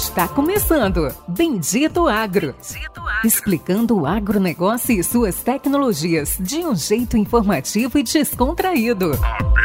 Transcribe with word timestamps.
Está 0.00 0.26
começando 0.26 1.14
Bendito 1.28 2.08
Agro. 2.08 2.54
Bendito 2.54 3.00
Agro. 3.00 3.20
Explicando 3.22 3.98
o 3.98 4.06
agronegócio 4.06 4.98
e 4.98 5.04
suas 5.04 5.42
tecnologias 5.42 6.38
de 6.40 6.56
um 6.60 6.74
jeito 6.74 7.18
informativo 7.18 7.98
e 7.98 8.02
descontraído. 8.02 9.12
Agro. 9.12 9.60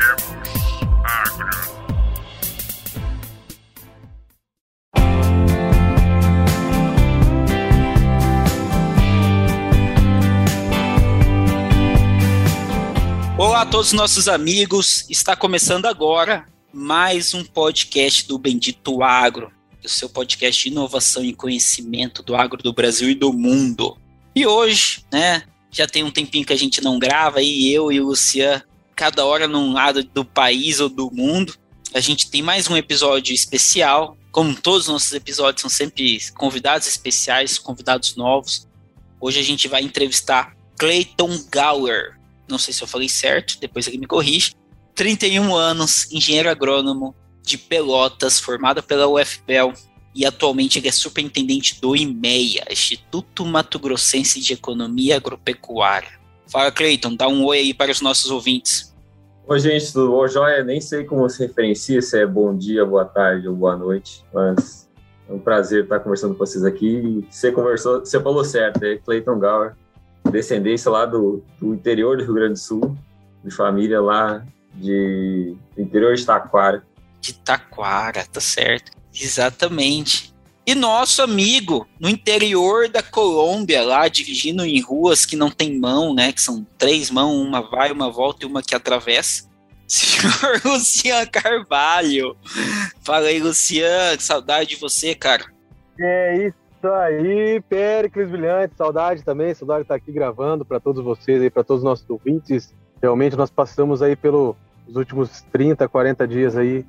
Olá 13.38 13.62
a 13.62 13.66
todos 13.66 13.88
os 13.88 13.94
nossos 13.94 14.28
amigos, 14.28 15.10
está 15.10 15.34
começando 15.34 15.86
agora 15.86 16.46
mais 16.74 17.34
um 17.34 17.42
podcast 17.46 18.28
do 18.28 18.38
Bendito 18.38 19.02
Agro, 19.02 19.50
o 19.86 19.90
seu 19.90 20.10
podcast 20.10 20.64
de 20.64 20.70
inovação 20.70 21.24
e 21.24 21.34
conhecimento 21.34 22.24
do 22.24 22.36
agro 22.36 22.62
do 22.62 22.74
Brasil 22.74 23.10
e 23.10 23.16
do 23.16 23.32
mundo. 23.32 23.98
E 24.36 24.46
hoje, 24.46 25.06
né, 25.12 25.44
já 25.72 25.88
tem 25.88 26.04
um 26.04 26.12
tempinho 26.12 26.46
que 26.46 26.54
a 26.54 26.58
gente 26.58 26.82
não 26.82 27.00
grava, 27.00 27.42
e 27.42 27.72
eu 27.72 27.92
e 27.92 28.00
o 28.00 28.08
Luciano, 28.08 28.64
cada 28.96 29.26
hora 29.26 29.48
num 29.48 29.74
lado 29.74 30.04
do 30.04 30.24
país 30.24 30.80
ou 30.80 30.90
do 30.90 31.12
mundo, 31.12 31.56
a 31.94 32.00
gente 32.00 32.30
tem 32.30 32.42
mais 32.42 32.70
um 32.70 32.76
episódio 32.76 33.34
especial. 33.34 34.18
Como 34.32 34.54
todos 34.54 34.82
os 34.82 34.92
nossos 34.92 35.14
episódios 35.14 35.62
são 35.62 35.70
sempre 35.70 36.20
convidados 36.34 36.88
especiais, 36.88 37.58
convidados 37.58 38.16
novos. 38.18 38.68
Hoje 39.22 39.40
a 39.40 39.44
gente 39.44 39.68
vai 39.68 39.82
entrevistar 39.82 40.56
Clayton 40.78 41.42
Gower. 41.54 42.20
Não 42.48 42.58
sei 42.58 42.74
se 42.74 42.84
eu 42.84 42.88
falei 42.88 43.08
certo, 43.08 43.58
depois 43.60 43.88
ele 43.88 43.98
me 43.98 44.06
corrige 44.06 44.54
31 44.94 45.54
anos, 45.56 46.12
engenheiro 46.12 46.50
agrônomo 46.50 47.16
de 47.46 47.58
Pelotas, 47.58 48.40
formado 48.40 48.82
pela 48.82 49.08
UFPEL, 49.08 49.74
e 50.14 50.26
atualmente 50.26 50.80
ele 50.80 50.88
é 50.88 50.92
superintendente 50.92 51.80
do 51.80 51.96
IMEA, 51.96 52.66
Instituto 52.72 53.46
Mato 53.46 53.78
Grossense 53.78 54.40
de 54.40 54.54
Economia 54.54 55.18
Agropecuária. 55.18 56.10
Fala, 56.48 56.72
Cleiton, 56.72 57.16
dá 57.16 57.28
um 57.28 57.44
oi 57.46 57.60
aí 57.60 57.74
para 57.74 57.92
os 57.92 58.02
nossos 58.02 58.32
ouvintes. 58.32 58.96
Oi, 59.48 59.60
gente, 59.60 59.92
tudo 59.92 60.12
bom? 60.12 60.28
Joia, 60.28 60.64
nem 60.64 60.82
sei 60.82 61.04
como 61.04 61.30
se 61.30 61.46
referencia, 61.46 62.02
se 62.02 62.20
é 62.20 62.26
bom 62.26 62.58
dia, 62.58 62.86
boa 62.86 63.06
tarde 63.06 63.48
ou 63.48 63.56
boa 63.56 63.76
noite, 63.76 64.24
mas 64.34 64.90
é 65.30 65.34
um 65.34 65.40
prazer 65.40 65.84
estar 65.84 66.00
conversando 66.00 66.34
com 66.34 66.40
vocês 66.40 66.64
aqui. 66.64 67.28
Você 67.30 67.52
conversou, 67.52 68.00
você 68.00 68.20
falou 68.20 68.44
certo, 68.44 68.84
é 68.84 68.98
Cleiton 68.98 69.40
Gower, 69.40 69.74
descendência 70.32 70.90
lá 70.90 71.06
do, 71.06 71.44
do 71.60 71.74
interior 71.74 72.18
do 72.18 72.24
Rio 72.24 72.34
Grande 72.34 72.54
do 72.54 72.60
Sul, 72.60 72.98
de 73.44 73.52
família 73.52 74.02
lá 74.02 74.44
de 74.74 75.56
interior 75.78 76.16
de 76.16 76.26
Taquara. 76.26 76.84
De 77.26 77.34
Taquara, 77.34 78.24
tá 78.24 78.40
certo. 78.40 78.92
Exatamente. 79.20 80.32
E 80.64 80.76
nosso 80.76 81.24
amigo 81.24 81.88
no 82.00 82.08
interior 82.08 82.88
da 82.88 83.02
Colômbia, 83.02 83.84
lá 83.84 84.08
dirigindo 84.08 84.64
em 84.64 84.80
ruas 84.80 85.26
que 85.26 85.36
não 85.36 85.50
tem 85.50 85.80
mão, 85.80 86.14
né? 86.14 86.32
Que 86.32 86.40
são 86.40 86.64
três 86.78 87.10
mãos, 87.10 87.36
uma 87.36 87.62
vai, 87.62 87.92
uma 87.92 88.12
volta 88.12 88.46
e 88.46 88.48
uma 88.48 88.62
que 88.62 88.76
atravessa. 88.76 89.50
Senhor 89.88 90.62
Luciano 90.64 91.32
Carvalho. 91.32 92.38
Fala 93.04 93.26
aí, 93.26 93.40
Luciano, 93.40 94.18
que 94.18 94.24
saudade 94.24 94.70
de 94.70 94.76
você, 94.76 95.16
cara. 95.16 95.46
É 96.00 96.46
isso 96.46 96.88
aí, 96.88 97.60
Péricles 97.68 98.30
Brilhante, 98.30 98.76
saudade 98.78 99.24
também, 99.24 99.52
saudade 99.56 99.80
de 99.80 99.86
estar 99.86 99.96
aqui 99.96 100.12
gravando 100.12 100.64
para 100.64 100.80
todos 100.80 101.04
vocês 101.04 101.42
aí, 101.42 101.50
para 101.50 101.64
todos 101.64 101.82
os 101.82 101.90
nossos 101.90 102.08
ouvintes. 102.08 102.72
Realmente 103.02 103.36
nós 103.36 103.50
passamos 103.50 104.04
aí 104.04 104.16
pelo 104.16 104.56
os 104.88 104.96
últimos 104.96 105.42
30, 105.52 105.88
40 105.88 106.28
dias 106.28 106.56
aí, 106.56 106.86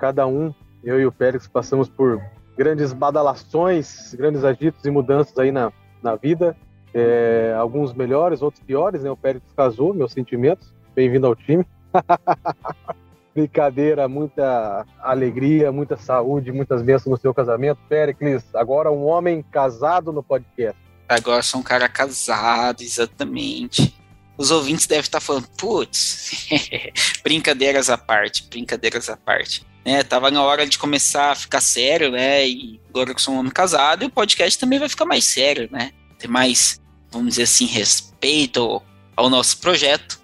cada 0.00 0.26
um, 0.26 0.54
eu 0.82 0.98
e 0.98 1.04
o 1.04 1.12
Pérez, 1.12 1.46
passamos 1.46 1.86
por 1.86 2.20
grandes 2.56 2.90
badalações, 2.92 4.14
grandes 4.14 4.42
agitos 4.42 4.82
e 4.84 4.90
mudanças 4.90 5.38
aí 5.38 5.52
na, 5.52 5.70
na 6.02 6.16
vida. 6.16 6.56
É, 6.94 7.54
alguns 7.56 7.92
melhores, 7.92 8.40
outros 8.40 8.64
piores, 8.64 9.02
né? 9.02 9.10
O 9.10 9.16
Pérez 9.16 9.42
casou, 9.54 9.92
meus 9.92 10.12
sentimentos. 10.12 10.72
Bem-vindo 10.94 11.26
ao 11.26 11.36
time. 11.36 11.64
Brincadeira, 13.34 14.08
muita 14.08 14.84
alegria, 14.98 15.70
muita 15.70 15.96
saúde, 15.96 16.50
muitas 16.50 16.82
bênçãos 16.82 17.12
no 17.12 17.20
seu 17.20 17.32
casamento. 17.32 17.78
Péricles, 17.88 18.44
agora 18.54 18.90
um 18.90 19.04
homem 19.04 19.44
casado 19.52 20.12
no 20.12 20.22
podcast. 20.22 20.80
Agora 21.08 21.42
sou 21.42 21.60
um 21.60 21.62
cara 21.62 21.88
casado, 21.88 22.82
exatamente 22.82 23.99
os 24.40 24.50
ouvintes 24.50 24.86
devem 24.86 25.02
estar 25.02 25.20
falando, 25.20 25.46
putz, 25.48 26.30
brincadeiras 27.22 27.90
à 27.90 27.98
parte, 27.98 28.42
brincadeiras 28.48 29.10
à 29.10 29.16
parte. 29.16 29.62
Né, 29.84 30.02
tava 30.02 30.30
na 30.30 30.42
hora 30.42 30.66
de 30.66 30.78
começar 30.78 31.32
a 31.32 31.34
ficar 31.34 31.60
sério, 31.60 32.10
né? 32.10 32.48
E 32.48 32.80
agora 32.88 33.14
que 33.14 33.20
sou 33.20 33.34
um 33.34 33.38
homem 33.38 33.52
casado, 33.52 34.02
e 34.02 34.06
o 34.06 34.10
podcast 34.10 34.58
também 34.58 34.78
vai 34.78 34.88
ficar 34.88 35.04
mais 35.04 35.24
sério, 35.24 35.68
né? 35.70 35.92
Ter 36.18 36.26
mais, 36.26 36.80
vamos 37.10 37.30
dizer 37.30 37.42
assim, 37.42 37.66
respeito 37.66 38.80
ao 39.14 39.28
nosso 39.28 39.58
projeto. 39.58 40.18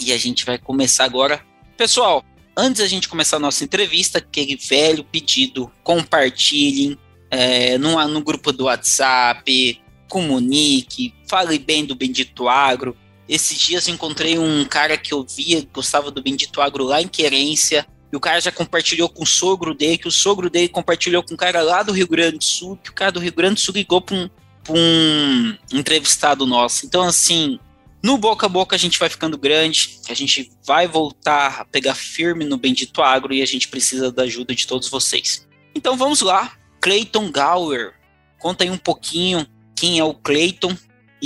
E 0.00 0.12
a 0.12 0.16
gente 0.16 0.44
vai 0.44 0.58
começar 0.58 1.04
agora. 1.04 1.44
Pessoal, 1.76 2.24
antes 2.56 2.80
da 2.80 2.86
gente 2.86 3.08
começar 3.08 3.36
a 3.38 3.40
nossa 3.40 3.64
entrevista, 3.64 4.18
aquele 4.18 4.54
velho 4.56 5.02
pedido, 5.02 5.72
compartilhem 5.82 6.96
é, 7.32 7.78
no, 7.78 7.96
no 8.06 8.20
grupo 8.20 8.52
do 8.52 8.64
WhatsApp, 8.64 9.82
comunique, 10.08 11.12
fale 11.28 11.58
bem 11.58 11.84
do 11.84 11.96
Bendito 11.96 12.48
Agro, 12.48 12.96
esses 13.28 13.58
dias 13.58 13.88
encontrei 13.88 14.38
um 14.38 14.64
cara 14.64 14.96
que 14.96 15.12
eu 15.12 15.24
via, 15.24 15.66
gostava 15.72 16.10
do 16.10 16.22
Bendito 16.22 16.60
Agro 16.60 16.84
lá 16.84 17.02
em 17.02 17.08
Querência, 17.08 17.86
e 18.12 18.16
o 18.16 18.20
cara 18.20 18.40
já 18.40 18.52
compartilhou 18.52 19.08
com 19.08 19.24
o 19.24 19.26
sogro 19.26 19.74
dele, 19.74 19.98
que 19.98 20.08
o 20.08 20.12
sogro 20.12 20.48
dele 20.48 20.68
compartilhou 20.68 21.22
com 21.22 21.34
um 21.34 21.36
cara 21.36 21.60
lá 21.62 21.82
do 21.82 21.92
Rio 21.92 22.06
Grande 22.06 22.38
do 22.38 22.44
Sul, 22.44 22.78
que 22.82 22.90
o 22.90 22.94
cara 22.94 23.10
do 23.10 23.20
Rio 23.20 23.32
Grande 23.32 23.54
do 23.54 23.60
Sul 23.60 23.74
ligou 23.74 24.00
para 24.00 24.14
um, 24.14 24.28
um 24.70 25.56
entrevistado 25.72 26.46
nosso. 26.46 26.86
Então, 26.86 27.02
assim, 27.02 27.58
no 28.02 28.16
boca 28.16 28.46
a 28.46 28.48
boca 28.48 28.76
a 28.76 28.78
gente 28.78 28.98
vai 28.98 29.08
ficando 29.08 29.36
grande, 29.36 29.98
a 30.08 30.14
gente 30.14 30.52
vai 30.64 30.86
voltar 30.86 31.62
a 31.62 31.64
pegar 31.64 31.94
firme 31.94 32.44
no 32.44 32.56
Bendito 32.56 33.02
Agro 33.02 33.34
e 33.34 33.42
a 33.42 33.46
gente 33.46 33.66
precisa 33.66 34.12
da 34.12 34.22
ajuda 34.22 34.54
de 34.54 34.66
todos 34.66 34.88
vocês. 34.88 35.46
Então 35.74 35.96
vamos 35.96 36.20
lá, 36.20 36.52
Clayton 36.80 37.32
Gower, 37.32 37.94
conta 38.38 38.62
aí 38.62 38.70
um 38.70 38.78
pouquinho 38.78 39.44
quem 39.74 39.98
é 39.98 40.04
o 40.04 40.14
Clayton, 40.14 40.76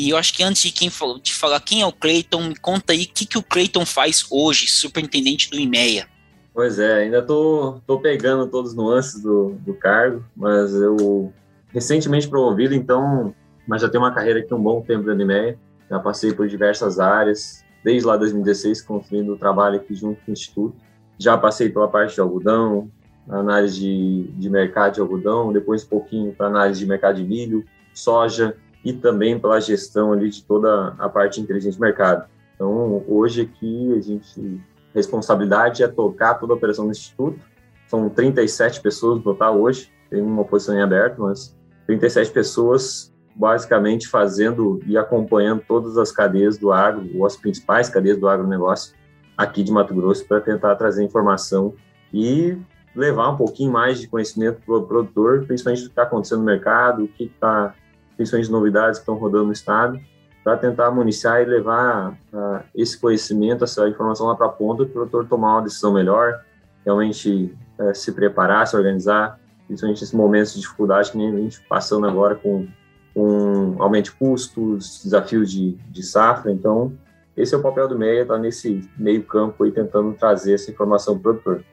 e 0.01 0.11
eu 0.11 0.17
acho 0.17 0.33
que 0.33 0.43
antes 0.43 0.63
de, 0.63 0.73
quem, 0.73 0.91
de 1.23 1.35
falar 1.35 1.61
quem 1.61 1.83
é 1.83 1.87
o 1.87 1.93
Clayton, 1.93 2.43
me 2.45 2.57
conta 2.57 2.93
aí 2.93 3.05
o 3.05 3.09
que, 3.09 3.27
que 3.27 3.37
o 3.37 3.43
Clayton 3.43 3.85
faz 3.85 4.27
hoje, 4.31 4.67
superintendente 4.67 5.51
do 5.51 5.59
IMEA. 5.59 6.07
Pois 6.55 6.79
é, 6.79 7.03
ainda 7.03 7.23
tô, 7.23 7.81
tô 7.87 8.01
pegando 8.01 8.47
todas 8.47 8.71
as 8.71 8.77
nuances 8.77 9.23
do, 9.23 9.51
do 9.61 9.75
cargo, 9.75 10.25
mas 10.35 10.75
eu 10.75 11.33
recentemente 11.69 12.29
promovido, 12.29 12.75
então, 12.75 13.35
mas 13.67 13.83
já 13.83 13.89
tenho 13.89 14.03
uma 14.03 14.13
carreira 14.13 14.41
aqui 14.41 14.53
um 14.53 14.63
bom 14.63 14.81
tempo 14.81 15.05
no 15.05 15.23
IMEA, 15.23 15.59
já 15.89 15.99
passei 15.99 16.33
por 16.33 16.49
diversas 16.49 16.99
áreas, 16.99 17.63
desde 17.85 18.07
lá 18.07 18.17
2016, 18.17 18.83
construindo 18.83 19.35
o 19.35 19.37
trabalho 19.37 19.77
aqui 19.77 19.95
junto 19.95 20.25
com 20.25 20.31
o 20.31 20.33
Instituto. 20.33 20.77
Já 21.19 21.37
passei 21.37 21.69
pela 21.69 21.89
parte 21.89 22.15
de 22.15 22.21
algodão, 22.21 22.91
análise 23.29 23.79
de, 23.79 24.23
de 24.39 24.51
mercado 24.51 24.95
de 24.95 25.01
algodão, 25.01 25.53
depois 25.53 25.85
um 25.85 25.89
pouquinho 25.89 26.33
para 26.33 26.47
análise 26.47 26.81
de 26.81 26.87
mercado 26.87 27.17
de 27.17 27.25
milho, 27.25 27.65
soja, 27.93 28.57
e 28.85 28.93
também 28.93 29.39
pela 29.39 29.61
gestão 29.61 30.13
ali 30.13 30.31
de 30.31 30.43
toda 30.45 30.95
a 30.99 31.09
parte 31.09 31.41
inteligente 31.41 31.75
de 31.75 31.81
mercado. 31.81 32.29
Então, 32.55 33.05
hoje 33.09 33.43
aqui 33.43 33.95
a 33.95 34.01
gente 34.01 34.61
responsabilidade 34.95 35.83
é 35.83 35.89
tocar 35.89 36.35
toda 36.35 36.53
a 36.53 36.57
operação 36.57 36.85
do 36.87 36.91
instituto. 36.91 37.39
São 37.87 38.09
37 38.09 38.81
pessoas 38.81 39.19
no 39.19 39.23
total 39.23 39.61
hoje, 39.61 39.91
tem 40.09 40.21
uma 40.21 40.45
posição 40.45 40.75
em 40.75 40.83
aberto, 40.83 41.21
mas 41.23 41.57
37 41.87 42.31
pessoas 42.31 43.13
basicamente 43.35 44.09
fazendo 44.09 44.81
e 44.87 44.99
acompanhando 44.99 45.63
todas 45.67 45.97
as 45.97 46.13
cadeias 46.13 46.59
do 46.59 46.73
agro, 46.73 47.09
ou 47.15 47.25
as 47.25 47.37
principais 47.37 47.89
cadeias 47.89 48.19
do 48.19 48.29
agronegócio 48.29 48.95
aqui 49.37 49.63
de 49.63 49.73
Mato 49.73 49.95
Grosso 49.95 50.27
para 50.27 50.41
tentar 50.41 50.77
trazer 50.77 51.03
informação 51.03 51.75
e 52.13 52.59
levar 52.95 53.31
um 53.31 53.37
pouquinho 53.37 53.73
mais 53.73 54.01
de 54.01 54.09
conhecimento 54.09 54.61
para 54.67 54.77
o 54.77 54.83
produtor, 54.83 55.47
principalmente 55.47 55.83
do 55.83 55.87
que 55.87 55.93
está 55.93 56.03
acontecendo 56.03 56.41
no 56.41 56.45
mercado, 56.45 57.05
o 57.05 57.09
que 57.09 57.25
está 57.25 57.75
principalmente 58.21 58.51
novidades 58.51 58.99
que 58.99 59.03
estão 59.03 59.15
rodando 59.15 59.47
no 59.47 59.53
estado, 59.53 59.99
para 60.45 60.55
tentar 60.55 60.91
municiar 60.91 61.41
e 61.41 61.47
levar 61.47 62.11
uh, 62.11 62.63
esse 62.75 62.99
conhecimento, 62.99 63.65
essa 63.65 63.89
informação 63.89 64.27
lá 64.27 64.35
para 64.35 64.45
a 64.45 64.51
ponta, 64.51 64.85
para 64.85 64.91
o 64.91 64.93
produtor 64.93 65.27
tomar 65.27 65.55
uma 65.55 65.63
decisão 65.63 65.91
melhor, 65.91 66.45
realmente 66.85 67.57
uh, 67.79 67.95
se 67.95 68.13
preparar, 68.13 68.67
se 68.67 68.77
organizar, 68.77 69.41
principalmente 69.67 70.03
nesses 70.03 70.15
momentos 70.15 70.53
de 70.53 70.61
dificuldade 70.61 71.11
que 71.11 71.19
a 71.19 71.31
gente 71.31 71.63
passando 71.63 72.07
agora 72.07 72.35
com, 72.35 72.69
com 73.15 73.77
aumento 73.79 74.07
de 74.07 74.13
custos, 74.13 75.03
desafios 75.03 75.51
de, 75.51 75.79
de 75.89 76.03
safra. 76.03 76.53
Então, 76.53 76.93
esse 77.35 77.55
é 77.55 77.57
o 77.57 77.63
papel 77.63 77.89
do 77.89 77.99
MEIA, 77.99 78.23
estar 78.23 78.35
tá 78.35 78.41
nesse 78.41 78.87
meio 78.99 79.23
campo 79.23 79.65
aí 79.65 79.73
tentando 79.73 80.13
trazer 80.13 80.57
essa 80.57 80.71
informação 80.71 81.19
para 81.19 81.33
o 81.33 81.35
produtor. 81.37 81.65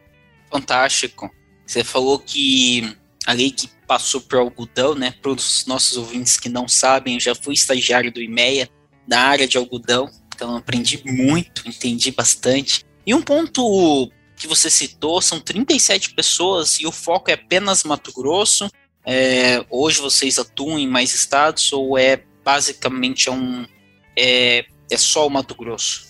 Fantástico. 0.50 1.30
Você 1.66 1.84
falou 1.84 2.18
que 2.20 2.96
a 3.28 3.34
lei 3.34 3.52
que 3.52 3.70
passou 3.86 4.22
por 4.22 4.40
algodão, 4.40 4.96
né? 4.96 5.14
Para 5.22 5.32
os 5.32 5.66
nossos 5.68 5.98
ouvintes 5.98 6.40
que 6.40 6.48
não 6.48 6.66
sabem, 6.66 7.16
eu 7.16 7.20
já 7.20 7.36
fui 7.36 7.54
estagiário 7.54 8.10
do 8.10 8.22
IMEA 8.22 8.70
da 9.06 9.20
área 9.20 9.46
de 9.46 9.58
algodão, 9.58 10.10
então 10.34 10.56
aprendi 10.56 11.04
muito, 11.06 11.68
entendi 11.68 12.10
bastante. 12.10 12.86
E 13.06 13.14
um 13.14 13.22
ponto 13.22 14.10
que 14.38 14.48
você 14.48 14.70
citou 14.70 15.22
são 15.22 15.42
37 15.42 16.14
pessoas 16.14 16.80
e 16.80 16.88
o 16.88 16.92
foco 16.92 17.30
é 17.30 17.34
apenas 17.34 17.84
Mato 17.84 18.14
Grosso 18.14 18.70
É, 19.06 19.66
hoje 19.70 20.00
vocês 20.00 20.38
atuam 20.38 20.78
em 20.78 20.88
mais 20.88 21.14
estados 21.14 21.72
ou 21.74 21.98
é 21.98 22.24
basicamente 22.44 23.30
um 23.30 23.66
é, 24.18 24.66
é 24.90 24.98
só 24.98 25.28
o 25.28 25.30
Mato 25.30 25.56
Grosso? 25.56 26.06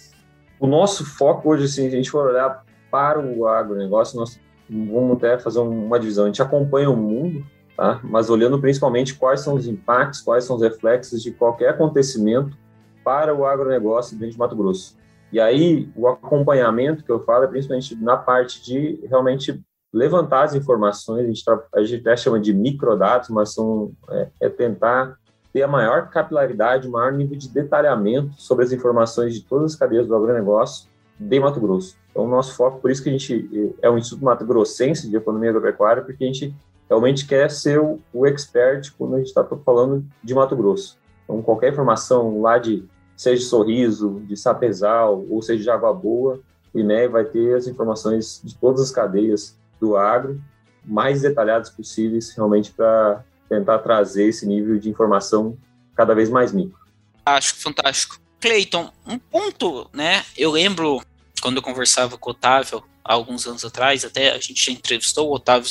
O 0.60 0.68
nosso 0.68 1.04
foco 1.04 1.50
hoje, 1.50 1.68
se 1.68 1.86
a 1.86 1.90
gente 1.90 2.12
for 2.12 2.28
olhar 2.28 2.64
para 2.92 3.20
o 3.20 3.48
agronegócio, 3.48 4.20
nós 4.20 4.40
vamos 4.70 5.18
até 5.18 5.40
fazer 5.40 5.60
uma 5.60 6.00
divisão. 6.00 6.26
A 6.26 6.28
gente 6.28 6.42
acompanha 6.42 6.90
o 6.90 6.96
mundo, 6.96 7.46
tá? 7.76 8.00
mas 8.04 8.30
olhando 8.30 8.60
principalmente 8.60 9.16
quais 9.16 9.42
são 9.42 9.56
os 9.56 9.68
impactos, 9.68 10.22
quais 10.22 10.44
são 10.44 10.56
os 10.56 10.62
reflexos 10.62 11.22
de 11.22 11.32
qualquer 11.32 11.70
acontecimento 11.70 12.58
para 13.04 13.34
o 13.34 13.46
agronegócio 13.46 14.18
dentro 14.18 14.34
de 14.34 14.40
Mato 14.40 14.56
Grosso. 14.56 14.98
E 15.32 15.40
aí, 15.40 15.90
o 15.96 16.08
acompanhamento 16.08 17.04
que 17.04 17.12
eu 17.12 17.24
falo 17.24 17.44
é 17.44 17.48
principalmente 17.48 17.96
na 17.96 18.18
parte 18.18 18.64
de 18.64 19.00
realmente 19.08 19.62
levantar 19.94 20.44
as 20.44 20.54
informações, 20.54 21.24
a 21.24 21.28
gente, 21.28 21.44
a 21.74 21.84
gente 21.84 22.02
até 22.02 22.18
chama 22.18 22.40
de 22.40 22.54
microdados, 22.54 23.30
mas 23.30 23.54
são, 23.54 23.92
é, 24.10 24.28
é 24.42 24.50
tentar 24.50 25.18
ter 25.54 25.64
a 25.64 25.68
maior 25.68 26.10
capilaridade, 26.10 26.88
o 26.88 26.92
maior 26.92 27.12
nível 27.12 27.38
de 27.38 27.50
detalhamento 27.50 28.34
sobre 28.38 28.66
as 28.66 28.72
informações 28.72 29.34
de 29.34 29.42
todas 29.42 29.74
as 29.74 29.80
cadeias 29.80 30.08
do 30.08 30.16
agronegócio 30.16 30.88
de 31.20 31.40
Mato 31.40 31.60
Grosso. 31.60 31.98
Então, 32.12 32.26
o 32.26 32.28
nosso 32.28 32.56
foco, 32.56 32.80
por 32.80 32.92
isso 32.92 33.04
que 33.04 33.10
a 33.10 33.12
gente 33.12 33.76
é 33.82 33.90
o 33.90 33.98
Instituto 33.98 34.26
Mato 34.26 34.46
Grossense 34.46 35.10
de 35.10 35.16
Economia 35.16 35.50
Agropecuária, 35.50 36.04
porque 36.04 36.24
a 36.24 36.28
gente 36.28 36.56
realmente 36.90 37.26
quer 37.28 37.50
ser 37.52 37.80
o, 37.80 38.00
o 38.14 38.26
expert 38.26 38.92
quando 38.98 39.16
a 39.16 39.18
gente 39.18 39.28
está 39.28 39.44
falando 39.44 40.06
de 40.24 40.34
Mato 40.34 40.56
Grosso. 40.56 40.98
Então, 41.24 41.42
qualquer 41.42 41.72
informação 41.72 42.42
lá 42.42 42.58
de, 42.58 42.86
seja 43.16 43.46
Sorriso, 43.46 44.22
de 44.26 44.38
Sapezal, 44.38 45.26
ou 45.30 45.42
seja 45.42 45.64
de 45.64 45.70
Água 45.70 45.94
Boa, 45.94 46.40
o 46.74 46.80
INE 46.80 47.08
vai 47.08 47.26
ter 47.26 47.56
as 47.56 47.68
informações 47.68 48.42
de 48.44 48.56
todas 48.56 48.82
as 48.82 48.92
cadeias 48.92 49.58
do 49.80 49.96
agro, 49.98 50.40
mais 50.86 51.22
detalhadas 51.22 51.70
possíveis, 51.70 52.32
realmente 52.36 52.72
para 52.72 53.24
tentar 53.50 53.80
trazer 53.80 54.28
esse 54.28 54.46
nível 54.46 54.78
de 54.80 54.90
informação 54.90 55.58
cada 55.96 56.14
vez 56.14 56.30
mais 56.30 56.52
micro. 56.52 56.80
Fantástico, 57.26 57.60
fantástico. 57.60 58.27
Cleiton, 58.40 58.92
um 59.06 59.18
ponto, 59.18 59.90
né? 59.94 60.24
Eu 60.38 60.52
lembro 60.52 61.02
quando 61.42 61.58
eu 61.58 61.62
conversava 61.62 62.18
com 62.18 62.30
o 62.30 62.34
Otávio 62.34 62.84
há 63.04 63.14
alguns 63.14 63.48
anos 63.48 63.64
atrás, 63.64 64.04
até 64.04 64.32
a 64.32 64.40
gente 64.40 64.66
já 64.66 64.72
entrevistou 64.72 65.30
o 65.30 65.34
Otávio 65.34 65.70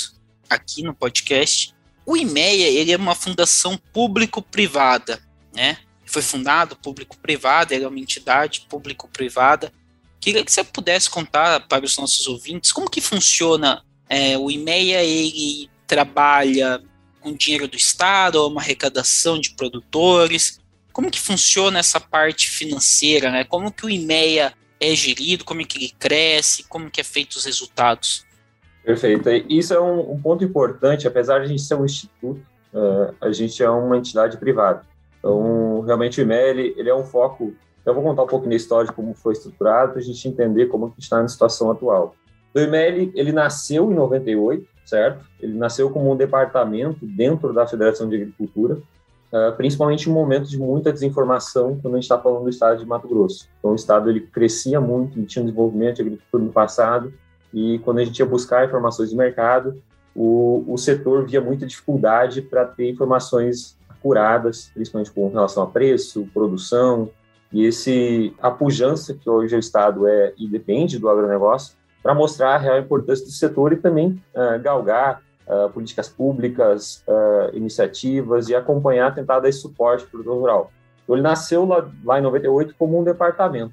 aqui 0.48 0.82
no 0.82 0.94
podcast. 0.94 1.74
O 2.04 2.16
IMEA, 2.16 2.68
ele 2.68 2.92
é 2.92 2.96
uma 2.96 3.14
fundação 3.14 3.76
público-privada, 3.92 5.20
né? 5.54 5.78
Foi 6.04 6.22
fundado 6.22 6.76
público-privada, 6.76 7.74
ele 7.74 7.84
é 7.84 7.88
uma 7.88 7.98
entidade 7.98 8.66
público-privada. 8.68 9.72
Queria 10.20 10.44
que 10.44 10.52
você 10.52 10.62
pudesse 10.62 11.10
contar 11.10 11.66
para 11.66 11.84
os 11.84 11.96
nossos 11.96 12.26
ouvintes 12.26 12.72
como 12.72 12.90
que 12.90 13.00
funciona 13.00 13.84
é, 14.08 14.38
o 14.38 14.50
IMEA, 14.50 15.02
ele 15.02 15.68
trabalha 15.86 16.82
com 17.20 17.34
dinheiro 17.34 17.66
do 17.66 17.76
Estado, 17.76 18.36
ou 18.36 18.50
uma 18.50 18.60
arrecadação 18.60 19.38
de 19.38 19.50
produtores? 19.50 20.60
Como 20.96 21.10
que 21.10 21.20
funciona 21.20 21.78
essa 21.78 22.00
parte 22.00 22.48
financeira, 22.48 23.30
né? 23.30 23.44
Como 23.44 23.70
que 23.70 23.84
o 23.84 23.90
IMEA 23.90 24.54
é 24.80 24.94
gerido, 24.94 25.44
como 25.44 25.60
é 25.60 25.64
que 25.64 25.76
ele 25.76 25.92
cresce, 25.98 26.64
como 26.64 26.90
que 26.90 27.02
é 27.02 27.04
feito 27.04 27.34
os 27.34 27.44
resultados? 27.44 28.24
Perfeito. 28.82 29.28
Isso 29.46 29.74
é 29.74 29.78
um, 29.78 30.12
um 30.12 30.18
ponto 30.18 30.42
importante, 30.42 31.06
apesar 31.06 31.40
de 31.40 31.44
a 31.44 31.48
gente 31.48 31.60
ser 31.60 31.74
um 31.74 31.84
instituto, 31.84 32.40
uh, 32.72 33.14
a 33.20 33.30
gente 33.30 33.62
é 33.62 33.68
uma 33.68 33.98
entidade 33.98 34.38
privada. 34.38 34.86
Então, 35.18 35.82
realmente 35.82 36.18
o 36.18 36.22
IMEA, 36.22 36.48
ele, 36.48 36.74
ele 36.78 36.88
é 36.88 36.94
um 36.94 37.04
foco 37.04 37.54
eu 37.84 37.92
vou 37.92 38.02
contar 38.02 38.22
um 38.22 38.26
pouco 38.26 38.48
da 38.48 38.54
história 38.54 38.88
de 38.88 38.96
como 38.96 39.12
foi 39.12 39.34
estruturado 39.34 39.92
para 39.92 40.00
a 40.00 40.02
gente 40.02 40.26
entender 40.26 40.64
como 40.68 40.90
que 40.90 41.00
está 41.00 41.20
na 41.20 41.28
situação 41.28 41.70
atual. 41.70 42.16
O 42.54 42.58
IMEA, 42.58 42.88
ele, 42.88 43.12
ele 43.14 43.32
nasceu 43.32 43.92
em 43.92 43.94
98, 43.94 44.66
certo? 44.86 45.26
Ele 45.38 45.58
nasceu 45.58 45.90
como 45.90 46.10
um 46.10 46.16
departamento 46.16 47.04
dentro 47.04 47.52
da 47.52 47.66
Federação 47.66 48.08
de 48.08 48.16
Agricultura, 48.16 48.78
uh, 49.32 49.56
principalmente 49.56 50.08
em 50.08 50.12
um 50.12 50.14
momento 50.14 50.48
de 50.48 50.58
muita 50.58 50.92
desinformação 50.92 51.78
quando 51.80 51.94
a 51.94 51.96
gente 51.96 52.04
está 52.04 52.18
falando 52.18 52.44
do 52.44 52.50
estado 52.50 52.78
de 52.78 52.86
Mato 52.86 53.08
Grosso. 53.08 53.48
Então, 53.58 53.72
o 53.72 53.74
estado 53.74 54.10
ele 54.10 54.20
crescia 54.20 54.80
muito, 54.80 55.22
tinha 55.24 55.42
um 55.42 55.46
desenvolvimento 55.46 55.96
de 55.96 56.02
agricultura 56.02 56.44
no 56.44 56.52
passado, 56.52 57.12
e 57.52 57.78
quando 57.80 57.98
a 57.98 58.04
gente 58.04 58.18
ia 58.18 58.26
buscar 58.26 58.66
informações 58.66 59.10
de 59.10 59.16
mercado, 59.16 59.82
o, 60.14 60.64
o 60.66 60.76
setor 60.76 61.26
via 61.26 61.40
muita 61.40 61.66
dificuldade 61.66 62.42
para 62.42 62.64
ter 62.64 62.90
informações 62.90 63.76
acuradas, 63.88 64.70
principalmente 64.74 65.10
com 65.10 65.28
relação 65.28 65.62
a 65.62 65.66
preço, 65.66 66.28
produção, 66.32 67.10
e 67.52 67.64
esse 67.64 68.34
a 68.40 68.50
pujança 68.50 69.14
que 69.14 69.28
hoje 69.28 69.54
o 69.54 69.58
Estado 69.58 70.06
é 70.06 70.32
e 70.36 70.48
depende 70.48 70.98
do 70.98 71.08
agronegócio, 71.08 71.74
para 72.02 72.14
mostrar 72.14 72.54
a 72.54 72.58
real 72.58 72.78
importância 72.78 73.24
do 73.24 73.32
setor 73.32 73.72
e 73.72 73.76
também 73.76 74.22
uh, 74.34 74.60
galgar 74.62 75.22
uh, 75.46 75.70
políticas 75.70 76.08
públicas, 76.08 77.02
uh, 77.06 77.56
iniciativas 77.56 78.48
e 78.48 78.54
acompanhar, 78.54 79.14
tentar 79.14 79.40
dar 79.40 79.48
esse 79.48 79.60
suporte 79.60 80.02
para 80.02 80.08
o 80.08 80.10
produtor 80.10 80.38
rural. 80.38 80.72
Então, 81.02 81.14
ele 81.14 81.22
nasceu 81.22 81.64
lá, 81.64 81.88
lá 82.04 82.18
em 82.18 82.22
98 82.22 82.74
como 82.78 82.98
um 82.98 83.04
departamento. 83.04 83.72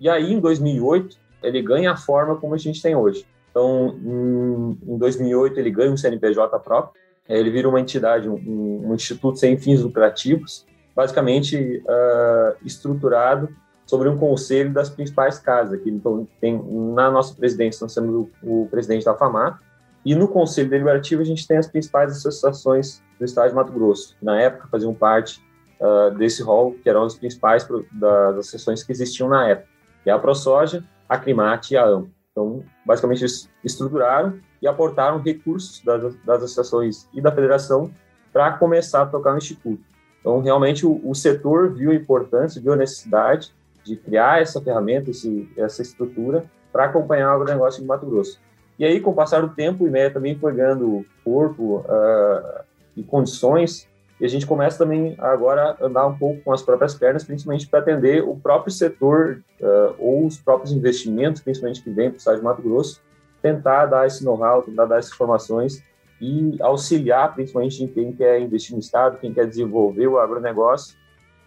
E 0.00 0.08
aí, 0.08 0.32
em 0.32 0.40
2008, 0.40 1.16
ele 1.42 1.62
ganha 1.62 1.92
a 1.92 1.96
forma 1.96 2.36
como 2.36 2.54
a 2.54 2.58
gente 2.58 2.82
tem 2.82 2.96
hoje. 2.96 3.26
Então, 3.50 3.96
em, 4.02 4.94
em 4.94 4.98
2008, 4.98 5.58
ele 5.60 5.70
ganha 5.70 5.92
um 5.92 5.96
CNPJ 5.96 6.58
próprio, 6.58 7.00
ele 7.28 7.50
vira 7.50 7.68
uma 7.68 7.80
entidade, 7.80 8.28
um, 8.28 8.88
um 8.88 8.94
instituto 8.94 9.38
sem 9.38 9.56
fins 9.56 9.82
lucrativos, 9.82 10.66
basicamente 10.94 11.82
uh, 11.86 12.56
estruturado 12.64 13.48
sobre 13.86 14.08
um 14.08 14.16
conselho 14.16 14.72
das 14.72 14.90
principais 14.90 15.38
casas. 15.38 15.74
Aqui, 15.74 15.90
então, 15.90 16.26
tem, 16.40 16.60
na 16.94 17.10
nossa 17.10 17.34
presidência, 17.34 17.84
nós 17.84 17.94
temos 17.94 18.28
o, 18.42 18.62
o 18.62 18.68
presidente 18.70 19.04
da 19.04 19.14
FAMAR, 19.14 19.60
e 20.04 20.14
no 20.14 20.28
conselho 20.28 20.68
deliberativo 20.68 21.22
a 21.22 21.24
gente 21.24 21.46
tem 21.46 21.56
as 21.56 21.66
principais 21.66 22.12
associações 22.12 23.02
do 23.18 23.24
estado 23.24 23.48
de 23.48 23.54
Mato 23.54 23.72
Grosso, 23.72 24.16
que 24.18 24.24
na 24.24 24.40
época 24.40 24.68
faziam 24.70 24.92
parte 24.92 25.42
uh, 25.80 26.10
desse 26.16 26.42
rol, 26.42 26.74
que 26.82 26.88
eram 26.88 27.04
as 27.04 27.14
principais 27.14 27.64
pro, 27.64 27.86
das 27.92 28.36
associações 28.36 28.82
que 28.82 28.92
existiam 28.92 29.28
na 29.28 29.48
época, 29.48 29.68
que 30.02 30.10
é 30.10 30.12
a 30.12 30.18
ProSoja, 30.18 30.84
a 31.08 31.18
Climate 31.18 31.74
e 31.74 31.76
a 31.76 31.84
AMPO. 31.84 32.10
Então, 32.32 32.64
basicamente, 32.84 33.20
eles 33.20 33.48
estruturaram 33.62 34.38
e 34.60 34.66
aportaram 34.66 35.20
recursos 35.20 35.80
das, 35.82 36.16
das 36.24 36.42
associações 36.42 37.08
e 37.14 37.20
da 37.20 37.30
federação 37.30 37.90
para 38.32 38.52
começar 38.52 39.02
a 39.02 39.06
tocar 39.06 39.32
no 39.32 39.38
Instituto. 39.38 39.82
Então, 40.20 40.40
realmente, 40.40 40.84
o, 40.84 41.00
o 41.08 41.14
setor 41.14 41.72
viu 41.72 41.92
a 41.92 41.94
importância, 41.94 42.60
viu 42.60 42.72
a 42.72 42.76
necessidade 42.76 43.54
de 43.84 43.96
criar 43.96 44.42
essa 44.42 44.60
ferramenta, 44.60 45.10
esse, 45.10 45.48
essa 45.56 45.82
estrutura 45.82 46.44
para 46.72 46.86
acompanhar 46.86 47.30
o 47.30 47.42
agronegócio 47.42 47.82
de 47.82 47.86
Mato 47.86 48.06
Grosso. 48.06 48.40
E 48.78 48.84
aí, 48.84 49.00
com 49.00 49.10
o 49.10 49.14
passar 49.14 49.40
do 49.40 49.54
tempo, 49.54 49.84
o 49.84 49.86
IMEA 49.86 50.10
também 50.10 50.36
foi 50.36 50.52
ganhando 50.52 51.04
corpo 51.24 51.78
uh, 51.80 52.64
e 52.96 53.02
condições, 53.02 53.88
e 54.20 54.24
a 54.24 54.28
gente 54.28 54.46
começa 54.46 54.78
também 54.78 55.14
agora 55.18 55.76
a 55.80 55.86
andar 55.86 56.06
um 56.06 56.16
pouco 56.16 56.40
com 56.42 56.52
as 56.52 56.62
próprias 56.62 56.94
pernas, 56.94 57.24
principalmente 57.24 57.68
para 57.68 57.80
atender 57.80 58.22
o 58.22 58.36
próprio 58.36 58.72
setor 58.72 59.42
uh, 59.60 59.94
ou 59.98 60.26
os 60.26 60.38
próprios 60.38 60.72
investimentos, 60.72 61.42
principalmente 61.42 61.82
que 61.82 61.90
vem 61.90 62.10
para 62.10 62.16
o 62.16 62.18
estado 62.18 62.38
de 62.38 62.44
Mato 62.44 62.62
Grosso, 62.62 63.00
tentar 63.42 63.86
dar 63.86 64.06
esse 64.06 64.24
know-how, 64.24 64.62
tentar 64.62 64.86
dar 64.86 64.98
essas 64.98 65.12
informações 65.12 65.82
e 66.20 66.56
auxiliar, 66.62 67.34
principalmente, 67.34 67.82
em 67.82 67.88
quem 67.88 68.12
quer 68.12 68.40
investir 68.40 68.72
no 68.74 68.80
estado, 68.80 69.18
quem 69.18 69.34
quer 69.34 69.46
desenvolver 69.46 70.06
o 70.06 70.18
agronegócio, 70.18 70.96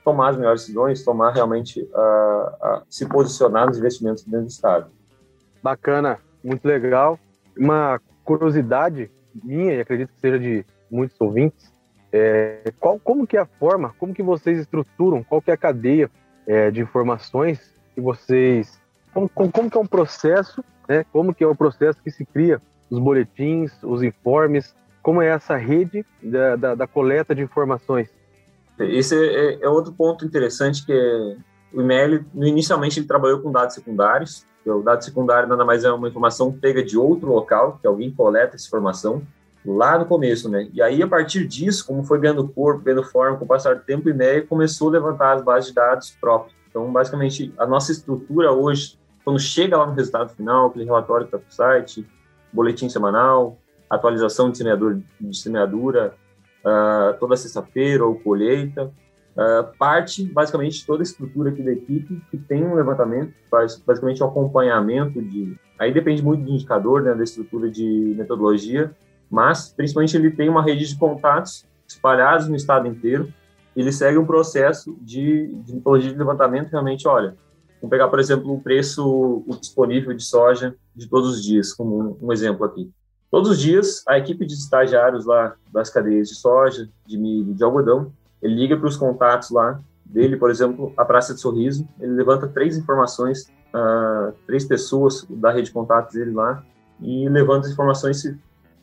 tomar 0.04 0.30
as 0.30 0.38
melhores 0.38 0.62
decisões, 0.62 1.04
tomar 1.04 1.32
realmente, 1.32 1.82
uh, 1.82 2.78
uh, 2.78 2.82
se 2.90 3.06
posicionar 3.08 3.68
nos 3.68 3.78
investimentos 3.78 4.24
dentro 4.24 4.46
do 4.46 4.50
Estado. 4.50 4.92
Bacana, 5.62 6.20
muito 6.44 6.66
legal. 6.66 7.20
Uma 7.58 8.00
curiosidade 8.24 9.10
minha, 9.44 9.74
e 9.74 9.82
acredito 9.82 10.10
que 10.14 10.20
seja 10.20 10.40
de 10.40 10.66
muitos 10.90 11.20
ouvintes, 11.20 11.72
é, 12.12 12.72
qual, 12.80 13.00
como 13.00 13.28
que 13.28 13.38
é 13.38 13.42
a 13.42 13.46
forma, 13.46 13.94
como 14.00 14.14
que 14.14 14.24
vocês 14.24 14.60
estruturam, 14.60 15.24
qual 15.24 15.42
que 15.42 15.52
é 15.52 15.54
a 15.54 15.58
cadeia 15.58 16.10
é, 16.46 16.72
de 16.72 16.82
informações 16.82 17.74
que 17.94 18.02
vocês, 18.02 18.80
como, 19.14 19.30
como, 19.30 19.70
que 19.70 19.78
é 19.78 19.82
um 19.82 19.86
processo, 19.86 20.64
né, 20.88 21.06
como 21.12 21.34
que 21.34 21.44
é 21.44 21.48
o 21.48 21.56
processo 21.56 22.02
que 22.02 22.12
se 22.12 22.26
cria 22.26 22.62
os 22.90 23.00
boletins, 23.00 23.72
os 23.84 24.02
informes, 24.02 24.74
como 25.02 25.22
é 25.22 25.28
essa 25.28 25.56
rede 25.56 26.06
da, 26.22 26.56
da, 26.56 26.76
da 26.76 26.88
coleta 26.88 27.36
de 27.36 27.42
informações? 27.42 28.10
Esse 28.80 29.16
é, 29.16 29.56
é, 29.56 29.64
é, 29.64 29.70
outro 29.70 29.92
ponto 29.92 30.26
interessante 30.26 30.86
que 30.86 30.92
é 30.92 31.38
o 31.74 31.82
IML, 31.82 32.26
inicialmente 32.36 33.00
ele 33.00 33.08
trabalhou 33.08 33.40
com 33.40 33.52
dados 33.52 33.76
secundários, 33.76 34.46
o 34.66 34.82
dado 34.82 35.04
secundário 35.04 35.48
nada 35.48 35.64
mais 35.64 35.84
é 35.84 35.92
uma 35.92 36.10
informação 36.10 36.52
pega 36.52 36.84
de 36.84 36.98
outro 36.98 37.32
local, 37.32 37.78
que 37.80 37.88
alguém 37.88 38.12
coleta 38.12 38.56
essa 38.56 38.68
informação 38.68 39.22
lá 39.66 39.98
no 39.98 40.06
começo, 40.06 40.50
né? 40.50 40.70
E 40.74 40.82
aí, 40.82 41.02
a 41.02 41.08
partir 41.08 41.46
disso, 41.46 41.86
como 41.86 42.04
foi 42.04 42.20
ganhando 42.20 42.48
corpo, 42.48 42.84
ganhando 42.84 43.04
forma, 43.04 43.38
com 43.38 43.46
o 43.46 43.48
passar 43.48 43.76
do 43.76 43.82
tempo, 43.82 44.08
o 44.08 44.12
IMEA 44.12 44.46
começou 44.46 44.90
a 44.90 44.92
levantar 44.92 45.34
as 45.34 45.42
bases 45.42 45.70
de 45.70 45.76
dados 45.76 46.12
próprias. 46.20 46.56
Então, 46.70 46.92
basicamente, 46.92 47.54
a 47.58 47.66
nossa 47.66 47.92
estrutura 47.92 48.52
hoje, 48.52 48.98
quando 49.24 49.40
chega 49.40 49.78
lá 49.78 49.86
no 49.86 49.94
resultado 49.94 50.30
final, 50.30 50.68
aquele 50.68 50.86
relatório 50.86 51.28
que 51.28 51.36
está 51.36 51.38
para 51.38 51.50
o 51.50 51.54
site, 51.54 52.08
boletim 52.52 52.88
semanal, 52.88 53.58
atualização 53.90 54.50
de 54.50 54.58
semeadura, 54.58 55.00
de 55.20 55.38
semeadura 55.38 56.14
uh, 56.64 57.18
toda 57.20 57.36
sexta-feira 57.36 58.06
ou 58.06 58.16
colheita. 58.16 58.92
Uh, 59.38 59.78
parte, 59.78 60.24
basicamente, 60.24 60.84
toda 60.84 61.04
a 61.04 61.06
estrutura 61.06 61.52
aqui 61.52 61.62
da 61.62 61.72
equipe 61.72 62.20
que 62.32 62.38
tem 62.38 62.66
um 62.66 62.74
levantamento, 62.74 63.34
faz 63.52 63.78
basicamente 63.78 64.24
o 64.24 64.26
um 64.26 64.30
acompanhamento 64.30 65.22
de... 65.22 65.56
Aí 65.78 65.94
depende 65.94 66.24
muito 66.24 66.44
do 66.44 66.50
indicador, 66.50 67.04
né, 67.04 67.14
da 67.14 67.24
estrutura 67.24 67.70
de 67.70 68.16
metodologia, 68.18 68.92
mas 69.30 69.70
principalmente 69.70 70.18
ele 70.18 70.32
tem 70.32 70.50
uma 70.50 70.64
rede 70.64 70.88
de 70.88 70.98
contatos 70.98 71.68
espalhados 71.88 72.48
no 72.48 72.56
estado 72.56 72.88
inteiro. 72.88 73.32
Ele 73.76 73.92
segue 73.92 74.18
um 74.18 74.26
processo 74.26 74.98
de, 75.02 75.54
de 75.64 75.76
metodologia 75.76 76.12
de 76.12 76.18
levantamento 76.18 76.72
realmente, 76.72 77.08
olha, 77.08 77.36
vamos 77.80 77.92
pegar, 77.92 78.08
por 78.08 78.20
exemplo, 78.20 78.52
o 78.52 78.60
preço 78.60 79.44
disponível 79.62 80.16
de 80.16 80.24
soja 80.24 80.76
de 80.96 81.08
todos 81.08 81.36
os 81.36 81.44
dias, 81.44 81.74
como 81.74 82.18
um, 82.20 82.34
exemplo 82.34 82.66
aqui. 82.66 82.90
Todos 83.30 83.52
os 83.52 83.60
dias, 83.60 84.04
a 84.08 84.18
equipe 84.18 84.48
de 84.48 84.54
estagiários 84.54 85.26
lá 85.26 85.54
das 85.72 85.92
cadeias 85.92 86.28
de 86.28 86.34
soja, 86.34 86.90
de 87.06 87.18
milho, 87.20 87.54
de 87.54 87.64
algodão, 87.64 88.12
ele 88.42 88.56
liga 88.56 88.78
para 88.78 88.88
os 88.88 88.98
contatos 88.98 89.50
lá 89.50 89.80
dele, 90.06 90.38
por 90.38 90.50
exemplo, 90.50 90.94
a 90.96 91.04
Praça 91.04 91.34
de 91.34 91.42
Sorriso, 91.42 91.88
ele 92.00 92.14
levanta 92.14 92.48
três 92.48 92.78
informações, 92.78 93.52
uh, 93.74 94.34
três 94.46 94.66
pessoas 94.66 95.26
da 95.30 95.52
rede 95.52 95.68
de 95.68 95.74
contatos 95.74 96.14
dele 96.14 96.32
lá, 96.32 96.64
e 97.02 97.28
levanta 97.30 97.68
as 97.68 97.74
informações 97.74 98.22
se 98.22 98.38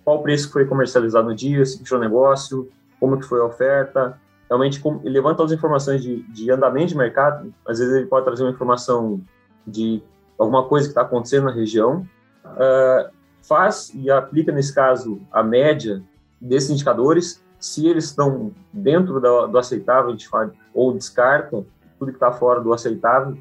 qual 0.04 0.22
preço 0.22 0.48
que 0.48 0.52
foi 0.52 0.66
comercializado 0.66 1.28
no 1.28 1.34
dia, 1.34 1.64
se 1.64 1.78
fechou 1.78 1.98
o 1.98 2.00
negócio, 2.00 2.70
como 3.00 3.18
que 3.18 3.26
foi 3.26 3.40
a 3.40 3.44
oferta, 3.44 4.18
realmente 4.48 4.82
ele 5.02 5.14
levanta 5.14 5.42
as 5.42 5.50
informações 5.50 6.02
de, 6.02 6.22
de 6.24 6.50
andamento 6.50 6.88
de 6.88 6.96
mercado, 6.96 7.52
às 7.66 7.78
vezes 7.78 7.94
ele 7.94 8.06
pode 8.06 8.26
trazer 8.26 8.44
uma 8.44 8.50
informação 8.50 9.20
de 9.66 10.02
alguma 10.38 10.64
coisa 10.64 10.86
que 10.86 10.90
está 10.90 11.02
acontecendo 11.02 11.44
na 11.44 11.52
região, 11.52 12.06
uh, 12.44 13.10
faz 13.42 13.90
e 13.94 14.10
aplica, 14.10 14.52
nesse 14.52 14.74
caso, 14.74 15.20
a 15.32 15.42
média 15.42 16.02
desses 16.40 16.70
indicadores, 16.70 17.42
se 17.64 17.86
eles 17.86 18.04
estão 18.04 18.52
dentro 18.70 19.18
do, 19.18 19.46
do 19.46 19.56
aceitável, 19.56 20.08
a 20.08 20.12
gente 20.12 20.28
fala, 20.28 20.52
ou 20.74 20.92
descarta 20.92 21.64
tudo 21.98 22.10
que 22.10 22.16
está 22.16 22.30
fora 22.30 22.60
do 22.60 22.74
aceitável, 22.74 23.34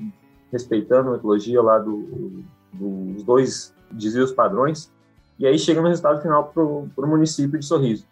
respeitando 0.49 1.09
a 1.09 1.11
metodologia 1.11 1.61
lá 1.61 1.77
do, 1.77 2.45
do, 2.71 3.13
dos 3.15 3.23
dois 3.23 3.75
desvios 3.91 4.31
padrões, 4.31 4.89
e 5.37 5.45
aí 5.45 5.59
chega 5.59 5.81
no 5.81 5.89
resultado 5.89 6.21
final 6.21 6.53
para 6.55 6.63
o 6.63 7.05
município 7.05 7.59
de 7.59 7.65
Sorriso. 7.65 8.07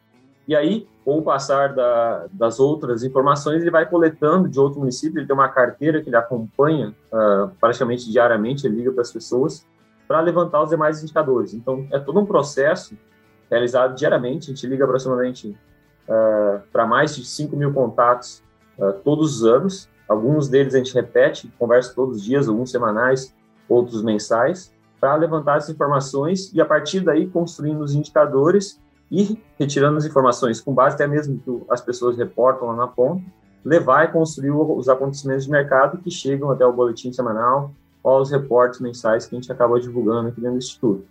E 0.45 0.53
aí, 0.53 0.85
com 1.05 1.19
o 1.19 1.21
passar 1.21 1.73
da, 1.73 2.27
das 2.29 2.59
outras 2.59 3.03
informações, 3.03 3.61
ele 3.61 3.71
vai 3.71 3.85
coletando 3.85 4.49
de 4.49 4.59
outro 4.59 4.79
município, 4.79 5.17
ele 5.17 5.27
tem 5.27 5.33
uma 5.33 5.47
carteira 5.47 6.01
que 6.01 6.09
ele 6.09 6.17
acompanha 6.17 6.93
uh, 7.09 7.55
praticamente 7.57 8.11
diariamente, 8.11 8.67
ele 8.67 8.75
liga 8.75 8.91
para 8.91 9.01
as 9.01 9.13
pessoas, 9.13 9.65
para 10.09 10.19
levantar 10.19 10.61
os 10.61 10.71
demais 10.71 11.01
indicadores. 11.01 11.53
Então, 11.53 11.87
é 11.89 11.97
todo 11.97 12.19
um 12.19 12.25
processo 12.25 12.97
realizado 13.49 13.95
diariamente, 13.95 14.51
a 14.51 14.53
gente 14.53 14.67
liga 14.67 14.83
aproximadamente 14.83 15.57
uh, 16.11 16.61
para 16.71 16.85
mais 16.85 17.15
de 17.15 17.23
5 17.23 17.55
mil 17.55 17.73
contatos 17.73 18.43
uh, 18.77 18.91
todos 19.03 19.37
os 19.37 19.45
anos, 19.45 19.89
alguns 20.07 20.49
deles 20.49 20.75
a 20.75 20.77
gente 20.77 20.93
repete, 20.93 21.51
conversa 21.57 21.93
todos 21.95 22.17
os 22.17 22.23
dias, 22.23 22.49
alguns 22.49 22.69
semanais, 22.69 23.33
outros 23.69 24.03
mensais, 24.03 24.73
para 24.99 25.15
levantar 25.15 25.55
as 25.55 25.69
informações 25.69 26.53
e, 26.53 26.61
a 26.61 26.65
partir 26.65 26.99
daí, 26.99 27.27
construindo 27.27 27.81
os 27.81 27.95
indicadores 27.95 28.79
e 29.09 29.41
retirando 29.57 29.97
as 29.97 30.05
informações 30.05 30.61
com 30.61 30.73
base 30.73 30.95
até 30.95 31.07
mesmo 31.07 31.39
que 31.39 31.71
as 31.71 31.81
pessoas 31.81 32.17
reportam 32.17 32.67
lá 32.67 32.75
na 32.75 32.87
ponta, 32.87 33.23
levar 33.63 34.05
e 34.05 34.11
construir 34.11 34.51
os 34.51 34.89
acontecimentos 34.89 35.45
de 35.45 35.51
mercado 35.51 35.97
que 35.97 36.11
chegam 36.11 36.51
até 36.51 36.65
o 36.65 36.73
boletim 36.73 37.11
semanal 37.11 37.73
ou 38.03 38.13
aos 38.13 38.31
reportes 38.31 38.79
mensais 38.79 39.25
que 39.25 39.35
a 39.35 39.39
gente 39.39 39.51
acaba 39.51 39.79
divulgando 39.79 40.29
aqui 40.29 40.39
dentro 40.39 40.57
do 40.57 40.63
Instituto. 40.63 41.05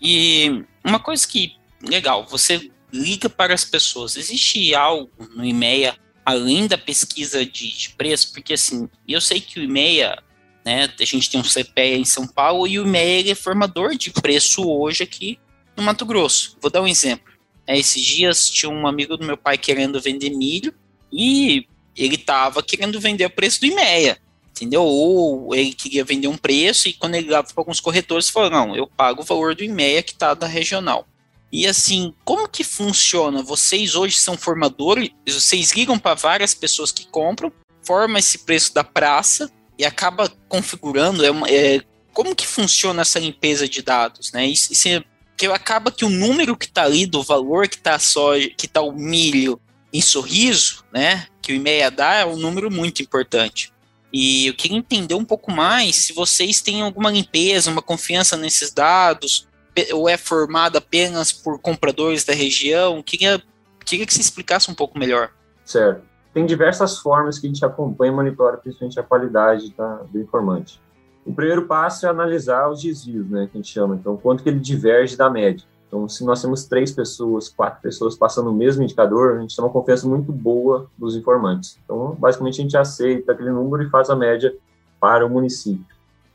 E 0.00 0.64
uma 0.84 0.98
coisa 0.98 1.26
que, 1.26 1.54
legal, 1.88 2.26
você 2.26 2.70
liga 2.92 3.28
para 3.28 3.54
as 3.54 3.64
pessoas. 3.64 4.16
Existe 4.16 4.74
algo 4.74 5.10
no 5.34 5.44
IMEA, 5.44 5.96
além 6.24 6.66
da 6.66 6.76
pesquisa 6.76 7.44
de, 7.44 7.76
de 7.76 7.90
preço? 7.90 8.32
Porque, 8.32 8.52
assim, 8.52 8.88
eu 9.08 9.20
sei 9.20 9.40
que 9.40 9.58
o 9.58 9.62
IMEA 9.62 10.18
né? 10.64 10.88
A 10.98 11.04
gente 11.04 11.30
tem 11.30 11.40
um 11.40 11.44
CPEA 11.44 11.96
em 11.96 12.04
São 12.04 12.26
Paulo 12.26 12.66
e 12.66 12.78
o 12.78 12.86
MEI 12.86 13.30
é 13.30 13.34
formador 13.34 13.96
de 13.96 14.10
preço 14.10 14.68
hoje 14.68 15.02
aqui 15.02 15.38
no 15.76 15.82
Mato 15.82 16.06
Grosso. 16.06 16.56
Vou 16.60 16.70
dar 16.70 16.82
um 16.82 16.88
exemplo. 16.88 17.32
É, 17.66 17.78
esses 17.78 18.02
dias 18.02 18.50
tinha 18.50 18.70
um 18.70 18.86
amigo 18.86 19.16
do 19.16 19.26
meu 19.26 19.36
pai 19.36 19.58
querendo 19.58 20.00
vender 20.00 20.30
milho 20.30 20.74
e 21.12 21.66
ele 21.96 22.14
estava 22.14 22.62
querendo 22.62 22.98
vender 23.00 23.24
o 23.24 23.30
preço 23.30 23.60
do 23.60 23.66
IMEA, 23.66 24.18
entendeu? 24.50 24.82
Ou 24.82 25.54
ele 25.54 25.72
queria 25.72 26.04
vender 26.04 26.28
um 26.28 26.36
preço 26.36 26.88
e 26.88 26.92
quando 26.92 27.14
ele 27.14 27.24
ligava 27.24 27.46
para 27.46 27.60
alguns 27.60 27.80
corretores, 27.80 28.28
falou: 28.28 28.50
não, 28.50 28.76
eu 28.76 28.86
pago 28.86 29.22
o 29.22 29.24
valor 29.24 29.54
do 29.54 29.64
IMEA 29.64 30.02
que 30.02 30.12
está 30.12 30.34
da 30.34 30.46
regional. 30.46 31.06
E 31.52 31.66
assim, 31.66 32.14
como 32.24 32.48
que 32.48 32.64
funciona? 32.64 33.42
Vocês 33.42 33.94
hoje 33.94 34.16
são 34.16 34.38
formadores, 34.38 35.10
vocês 35.28 35.72
ligam 35.72 35.98
para 35.98 36.14
várias 36.14 36.54
pessoas 36.54 36.90
que 36.90 37.06
compram, 37.06 37.52
forma 37.82 38.18
esse 38.18 38.38
preço 38.38 38.72
da 38.72 38.82
praça 38.82 39.50
e 39.78 39.84
acaba 39.84 40.32
configurando 40.48 41.22
é, 41.24 41.28
é, 41.52 41.82
como 42.12 42.34
que 42.34 42.46
funciona 42.46 43.02
essa 43.02 43.18
limpeza 43.18 43.68
de 43.68 43.82
dados, 43.82 44.32
né? 44.32 44.46
Isso, 44.46 44.72
isso 44.72 44.88
é, 44.88 45.04
que 45.36 45.46
acaba 45.46 45.92
que 45.92 46.04
o 46.04 46.10
número 46.10 46.56
que 46.56 46.66
está 46.66 46.84
ali 46.84 47.04
do 47.04 47.22
valor 47.22 47.68
que 47.68 47.76
está 47.76 47.98
só 47.98 48.32
que 48.56 48.66
está 48.66 48.80
o 48.80 48.92
milho 48.92 49.60
em 49.92 50.00
sorriso, 50.00 50.84
né? 50.90 51.26
Que 51.42 51.52
o 51.52 51.56
IMEA 51.56 51.90
dá 51.90 52.14
é 52.14 52.24
um 52.24 52.36
número 52.36 52.70
muito 52.70 53.02
importante. 53.02 53.70
E 54.10 54.46
eu 54.46 54.54
queria 54.54 54.78
entender 54.78 55.14
um 55.14 55.24
pouco 55.24 55.50
mais 55.50 55.96
se 55.96 56.12
vocês 56.12 56.60
têm 56.60 56.82
alguma 56.82 57.10
limpeza, 57.10 57.70
uma 57.70 57.82
confiança 57.82 58.36
nesses 58.36 58.70
dados, 58.70 59.48
ou 59.92 60.08
é 60.08 60.16
formado 60.16 60.76
apenas 60.76 61.32
por 61.32 61.58
compradores 61.58 62.24
da 62.24 62.32
região. 62.32 63.02
Queria, 63.02 63.42
queria 63.84 64.06
que 64.06 64.12
você 64.12 64.20
explicasse 64.20 64.70
um 64.70 64.74
pouco 64.74 64.98
melhor. 64.98 65.30
Certo 65.64 66.12
tem 66.32 66.46
diversas 66.46 66.98
formas 66.98 67.38
que 67.38 67.46
a 67.46 67.50
gente 67.50 67.64
acompanha 67.64 68.12
e 68.12 68.14
monitora 68.14 68.56
principalmente 68.56 68.98
a 68.98 69.02
qualidade 69.02 69.72
da, 69.76 69.96
do 70.10 70.18
informante. 70.18 70.80
O 71.24 71.32
primeiro 71.32 71.66
passo 71.66 72.06
é 72.06 72.08
analisar 72.08 72.68
os 72.68 72.82
desvios, 72.82 73.28
né, 73.28 73.46
que 73.46 73.56
a 73.56 73.60
gente 73.60 73.72
chama. 73.72 73.94
Então, 73.94 74.16
quanto 74.16 74.42
que 74.42 74.48
ele 74.48 74.58
diverge 74.58 75.16
da 75.16 75.30
média. 75.30 75.64
Então, 75.86 76.08
se 76.08 76.24
nós 76.24 76.40
temos 76.40 76.64
três 76.64 76.90
pessoas, 76.90 77.50
quatro 77.50 77.82
pessoas 77.82 78.16
passando 78.16 78.50
o 78.50 78.52
mesmo 78.52 78.82
indicador, 78.82 79.36
a 79.36 79.40
gente 79.40 79.54
tem 79.54 79.64
uma 79.64 79.70
confiança 79.70 80.08
muito 80.08 80.32
boa 80.32 80.90
dos 80.96 81.14
informantes. 81.14 81.78
Então, 81.84 82.16
basicamente, 82.18 82.60
a 82.60 82.62
gente 82.62 82.76
aceita 82.76 83.32
aquele 83.32 83.50
número 83.50 83.82
e 83.82 83.90
faz 83.90 84.08
a 84.08 84.16
média 84.16 84.54
para 84.98 85.24
o 85.24 85.28
município. 85.28 85.84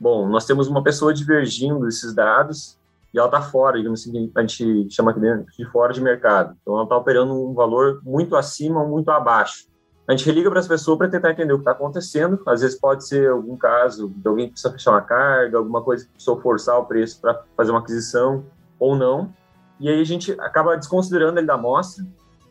Bom, 0.00 0.28
nós 0.28 0.46
temos 0.46 0.68
uma 0.68 0.82
pessoa 0.82 1.12
divergindo 1.12 1.84
desses 1.84 2.14
dados 2.14 2.77
e 3.12 3.18
ela 3.18 3.28
está 3.28 3.40
fora, 3.40 3.76
digamos 3.76 4.00
assim, 4.00 4.30
a 4.34 4.40
gente 4.40 4.90
chama 4.90 5.10
aqui 5.10 5.20
dentro 5.20 5.46
de 5.46 5.64
fora 5.66 5.92
de 5.92 6.00
mercado. 6.00 6.56
Então, 6.60 6.74
ela 6.74 6.84
está 6.84 6.96
operando 6.96 7.32
um 7.32 7.54
valor 7.54 8.00
muito 8.04 8.36
acima 8.36 8.82
ou 8.82 8.88
muito 8.88 9.10
abaixo 9.10 9.68
a 10.08 10.16
gente 10.16 10.32
liga 10.32 10.48
para 10.48 10.58
as 10.58 10.66
pessoas 10.66 10.96
para 10.96 11.06
tentar 11.06 11.32
entender 11.32 11.52
o 11.52 11.56
que 11.56 11.60
está 11.60 11.72
acontecendo. 11.72 12.40
Às 12.46 12.62
vezes 12.62 12.80
pode 12.80 13.06
ser 13.06 13.28
algum 13.28 13.58
caso 13.58 14.08
de 14.08 14.26
alguém 14.26 14.46
que 14.46 14.52
precisa 14.52 14.72
fechar 14.72 14.92
uma 14.92 15.02
carga, 15.02 15.58
alguma 15.58 15.82
coisa 15.82 16.06
que 16.06 16.12
precisou 16.12 16.40
forçar 16.40 16.78
o 16.78 16.86
preço 16.86 17.20
para 17.20 17.42
fazer 17.54 17.72
uma 17.72 17.80
aquisição 17.80 18.42
ou 18.80 18.96
não. 18.96 19.30
E 19.78 19.86
aí 19.86 20.00
a 20.00 20.04
gente 20.04 20.32
acaba 20.40 20.78
desconsiderando 20.78 21.38
ele 21.38 21.46
da 21.46 21.54
amostra 21.54 22.06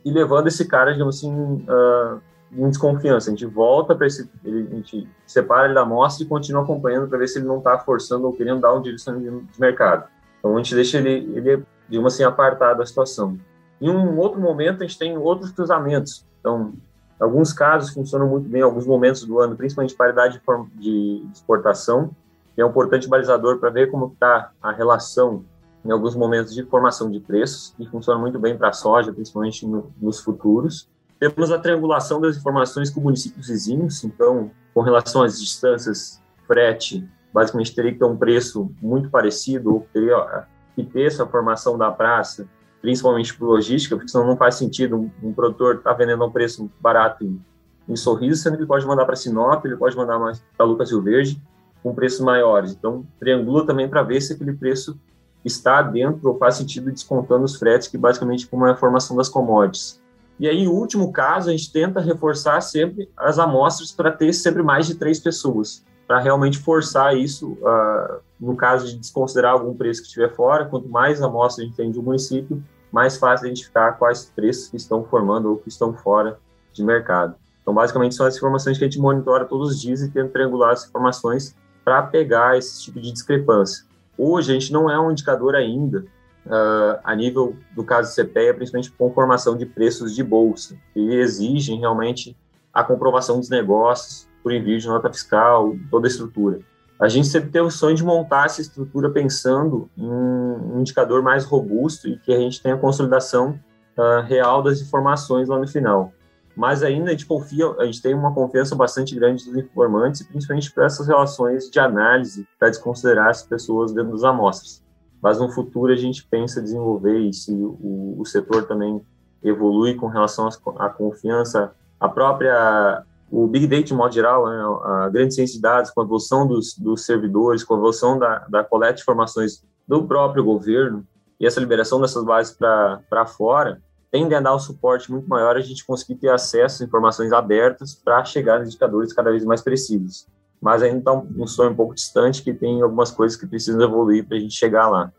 e 0.05 0.11
levando 0.11 0.45
esse 0.45 0.67
cara, 0.67 0.91
digamos 0.91 1.17
assim, 1.17 1.33
uh, 1.33 2.21
em 2.51 2.69
desconfiança. 2.69 3.31
A 3.31 3.31
gente 3.31 3.47
volta 3.47 3.95
para 3.95 4.05
esse, 4.05 4.29
ele, 4.45 4.67
a 4.71 4.75
gente 4.75 5.09
separa 5.25 5.65
ele 5.65 5.73
da 5.73 5.81
amostra 5.81 6.23
e 6.23 6.29
continua 6.29 6.61
acompanhando 6.61 7.07
para 7.07 7.17
ver 7.17 7.27
se 7.27 7.39
ele 7.39 7.47
não 7.47 7.57
está 7.57 7.79
forçando 7.79 8.27
ou 8.27 8.33
querendo 8.33 8.61
dar 8.61 8.75
um 8.75 8.83
direcionamento 8.83 9.51
de 9.51 9.59
mercado. 9.59 10.07
Então 10.47 10.57
a 10.57 10.63
gente 10.63 10.75
deixa 10.75 10.97
ele, 10.97 11.37
ele 11.37 11.63
digamos 11.89 12.13
assim, 12.13 12.23
apartado 12.23 12.79
da 12.79 12.85
situação. 12.85 13.37
Em 13.79 13.89
um 13.89 14.17
outro 14.17 14.39
momento, 14.39 14.83
a 14.83 14.87
gente 14.87 14.97
tem 14.97 15.17
outros 15.17 15.51
cruzamentos. 15.51 16.25
Então, 16.39 16.73
Alguns 17.19 17.51
casos 17.51 17.91
funcionam 17.91 18.27
muito 18.27 18.47
bem 18.47 18.61
em 18.61 18.63
alguns 18.63 18.85
momentos 18.85 19.23
do 19.23 19.39
ano, 19.39 19.55
principalmente 19.55 19.95
paridade 19.95 20.39
de 20.75 21.25
exportação, 21.33 22.11
que 22.53 22.61
é 22.61 22.65
um 22.65 22.69
importante 22.69 23.07
balizador 23.07 23.57
para 23.57 23.71
ver 23.71 23.89
como 23.89 24.11
está 24.13 24.51
a 24.61 24.71
relação 24.71 25.43
em 25.83 25.91
alguns 25.91 26.15
momentos 26.15 26.53
de 26.53 26.63
formação 26.63 27.09
de 27.09 27.19
preços, 27.19 27.73
e 27.79 27.87
funciona 27.87 28.19
muito 28.19 28.37
bem 28.37 28.57
para 28.57 28.69
a 28.69 28.73
soja, 28.73 29.11
principalmente 29.11 29.65
no, 29.65 29.91
nos 29.99 30.19
futuros. 30.19 30.87
Temos 31.19 31.51
a 31.51 31.57
triangulação 31.57 32.21
das 32.21 32.37
informações 32.37 32.89
com 32.89 32.99
municípios 32.99 33.47
vizinhos, 33.47 34.03
então, 34.03 34.51
com 34.73 34.81
relação 34.81 35.23
às 35.23 35.39
distâncias, 35.39 36.21
frete, 36.45 37.07
basicamente 37.33 37.73
teria 37.75 37.91
que 37.91 37.99
ter 37.99 38.05
um 38.05 38.17
preço 38.17 38.71
muito 38.81 39.09
parecido, 39.09 39.73
ou 39.73 39.87
teria 39.93 40.45
que 40.75 40.83
ter 40.83 41.07
essa 41.07 41.25
formação 41.25 41.77
da 41.77 41.91
praça 41.91 42.47
principalmente 42.81 43.33
por 43.33 43.47
logística, 43.47 43.95
porque 43.95 44.09
senão 44.09 44.27
não 44.27 44.37
faz 44.37 44.55
sentido 44.55 44.95
um, 44.95 45.11
um 45.29 45.33
produtor 45.33 45.75
estar 45.75 45.91
tá 45.91 45.97
vendendo 45.97 46.23
a 46.23 46.27
um 46.27 46.31
preço 46.31 46.69
barato 46.79 47.25
em, 47.25 47.41
em 47.89 47.95
Sorriso, 47.95 48.41
sendo 48.41 48.53
que 48.53 48.61
ele 48.61 48.67
pode 48.67 48.85
mandar 48.85 49.05
para 49.05 49.15
Sinop, 49.15 49.65
ele 49.65 49.75
pode 49.75 49.95
mandar 49.95 50.19
para 50.55 50.65
Lucas 50.65 50.91
Rio 50.91 51.01
Verde, 51.01 51.41
com 51.81 51.93
preços 51.93 52.19
maiores. 52.19 52.71
Então, 52.71 53.05
triangula 53.19 53.65
também 53.65 53.89
para 53.89 54.03
ver 54.03 54.21
se 54.21 54.33
aquele 54.33 54.53
preço 54.53 54.99
está 55.43 55.81
dentro 55.81 56.29
ou 56.29 56.37
faz 56.37 56.55
sentido 56.55 56.91
descontando 56.91 57.45
os 57.45 57.55
fretes, 57.55 57.87
que 57.87 57.97
basicamente 57.97 58.47
como 58.47 58.65
é 58.65 58.71
a 58.71 58.75
formação 58.75 59.15
das 59.15 59.29
commodities. 59.29 60.01
E 60.39 60.47
aí, 60.47 60.59
em 60.59 60.67
último 60.67 61.11
caso, 61.11 61.49
a 61.49 61.51
gente 61.51 61.71
tenta 61.71 61.99
reforçar 61.99 62.61
sempre 62.61 63.09
as 63.17 63.39
amostras 63.39 63.91
para 63.91 64.11
ter 64.11 64.33
sempre 64.33 64.61
mais 64.61 64.85
de 64.85 64.95
três 64.95 65.19
pessoas, 65.19 65.83
para 66.07 66.19
realmente 66.19 66.57
forçar 66.57 67.15
isso, 67.17 67.51
uh, 67.61 68.19
no 68.39 68.55
caso 68.55 68.87
de 68.87 68.97
desconsiderar 68.97 69.51
algum 69.51 69.75
preço 69.75 70.01
que 70.01 70.07
estiver 70.07 70.33
fora, 70.33 70.65
quanto 70.65 70.87
mais 70.87 71.21
amostra 71.21 71.63
a 71.63 71.67
gente 71.67 71.75
tem 71.75 71.91
de 71.91 71.99
um 71.99 72.03
município, 72.03 72.63
mais 72.91 73.17
fácil 73.17 73.47
identificar 73.47 73.93
quais 73.93 74.31
preços 74.33 74.69
que 74.69 74.77
estão 74.77 75.03
formando 75.03 75.49
ou 75.49 75.57
que 75.57 75.67
estão 75.67 75.93
fora 75.93 76.39
de 76.71 76.83
mercado. 76.83 77.35
Então, 77.61 77.73
basicamente, 77.73 78.15
são 78.15 78.25
as 78.25 78.37
informações 78.37 78.77
que 78.77 78.85
a 78.85 78.87
gente 78.87 78.99
monitora 78.99 79.43
todos 79.43 79.71
os 79.71 79.81
dias 79.81 80.01
e 80.01 80.09
tenta 80.09 80.29
triangular 80.29 80.71
as 80.71 80.87
informações 80.87 81.53
para 81.83 82.01
pegar 82.01 82.57
esse 82.57 82.81
tipo 82.81 83.01
de 83.01 83.11
discrepância. 83.11 83.85
Hoje, 84.17 84.51
a 84.51 84.53
gente 84.53 84.71
não 84.71 84.89
é 84.89 84.97
um 84.97 85.11
indicador 85.11 85.53
ainda 85.53 86.05
uh, 86.45 86.99
a 87.03 87.13
nível 87.13 87.57
do 87.75 87.83
caso 87.83 88.15
CPEA, 88.15 88.53
principalmente 88.53 88.91
conformação 88.91 89.57
de 89.57 89.65
preços 89.65 90.15
de 90.15 90.23
bolsa, 90.23 90.77
que 90.93 91.15
exigem 91.15 91.79
realmente 91.79 92.37
a 92.73 92.83
comprovação 92.83 93.39
dos 93.39 93.49
negócios 93.49 94.27
por 94.47 94.53
envio 94.53 94.79
de 94.79 94.87
nota 94.87 95.11
fiscal, 95.11 95.75
toda 95.91 96.07
a 96.07 96.09
estrutura. 96.09 96.61
A 96.97 97.09
gente 97.09 97.27
sempre 97.27 97.49
teve 97.49 97.65
o 97.65 97.69
sonho 97.69 97.97
de 97.97 98.03
montar 98.03 98.45
essa 98.45 98.61
estrutura 98.61 99.09
pensando 99.09 99.89
em 99.97 100.09
um 100.09 100.79
indicador 100.79 101.21
mais 101.21 101.43
robusto 101.43 102.07
e 102.07 102.17
que 102.17 102.33
a 102.33 102.39
gente 102.39 102.63
tenha 102.63 102.75
a 102.75 102.77
consolidação 102.77 103.59
uh, 103.97 104.25
real 104.25 104.63
das 104.63 104.79
informações 104.79 105.49
lá 105.49 105.59
no 105.59 105.67
final. 105.67 106.13
Mas 106.55 106.81
ainda 106.81 107.09
a 107.09 107.11
gente 107.11 107.25
confia, 107.25 107.69
a 107.77 107.85
gente 107.85 108.01
tem 108.01 108.15
uma 108.15 108.33
confiança 108.33 108.73
bastante 108.73 109.13
grande 109.15 109.43
dos 109.43 109.53
informantes, 109.57 110.25
principalmente 110.25 110.71
para 110.71 110.85
essas 110.85 111.05
relações 111.07 111.69
de 111.69 111.77
análise, 111.77 112.47
para 112.57 112.69
desconsiderar 112.69 113.27
as 113.27 113.43
pessoas 113.43 113.91
dentro 113.91 114.13
das 114.13 114.23
amostras. 114.23 114.81
Mas 115.21 115.41
no 115.41 115.51
futuro 115.51 115.91
a 115.91 115.97
gente 115.97 116.25
pensa 116.25 116.61
desenvolver 116.61 117.19
e 117.19 117.33
se 117.33 117.51
o, 117.51 118.15
o 118.17 118.25
setor 118.25 118.65
também 118.65 119.01
evolui 119.43 119.95
com 119.95 120.07
relação 120.07 120.47
à 120.77 120.87
confiança, 120.87 121.73
a 121.99 122.07
própria 122.07 123.03
o 123.29 123.45
Big 123.47 123.67
Data, 123.67 123.83
de 123.83 123.93
modo 123.93 124.13
geral, 124.13 124.47
né, 124.47 125.03
a 125.03 125.09
grande 125.09 125.35
ciência 125.35 125.55
de 125.55 125.61
dados, 125.61 125.91
com 125.91 126.01
a 126.01 126.03
evolução 126.03 126.47
dos, 126.47 126.77
dos 126.77 127.05
servidores, 127.05 127.63
com 127.63 127.73
a 127.73 127.77
evolução 127.77 128.17
da, 128.17 128.39
da 128.47 128.63
coleta 128.63 128.95
de 128.95 129.01
informações 129.01 129.63
do 129.87 130.03
próprio 130.03 130.43
governo 130.43 131.05
e 131.39 131.45
essa 131.45 131.59
liberação 131.59 132.01
dessas 132.01 132.23
bases 132.23 132.55
para 132.55 133.25
fora, 133.25 133.81
tendem 134.11 134.37
a 134.37 134.41
dar 134.41 134.55
um 134.55 134.59
suporte 134.59 135.11
muito 135.11 135.27
maior 135.27 135.55
a 135.55 135.61
gente 135.61 135.85
conseguir 135.85 136.15
ter 136.15 136.29
acesso 136.29 136.81
a 136.81 136.85
informações 136.85 137.31
abertas 137.31 137.93
para 137.93 138.23
chegar 138.25 138.61
a 138.61 138.65
indicadores 138.65 139.13
cada 139.13 139.29
vez 139.29 139.43
mais 139.45 139.61
precisos. 139.61 140.25
Mas 140.59 140.81
ainda 140.81 140.99
está 140.99 141.13
um, 141.13 141.27
um 141.37 141.47
sonho 141.47 141.71
um 141.71 141.75
pouco 141.75 141.93
distante, 141.93 142.41
que 142.41 142.53
tem 142.53 142.81
algumas 142.81 143.11
coisas 143.11 143.37
que 143.37 143.45
precisam 143.45 143.81
evoluir 143.81 144.25
para 144.25 144.37
a 144.37 144.39
gente 144.39 144.55
chegar 144.55 144.89
lá. 144.89 145.11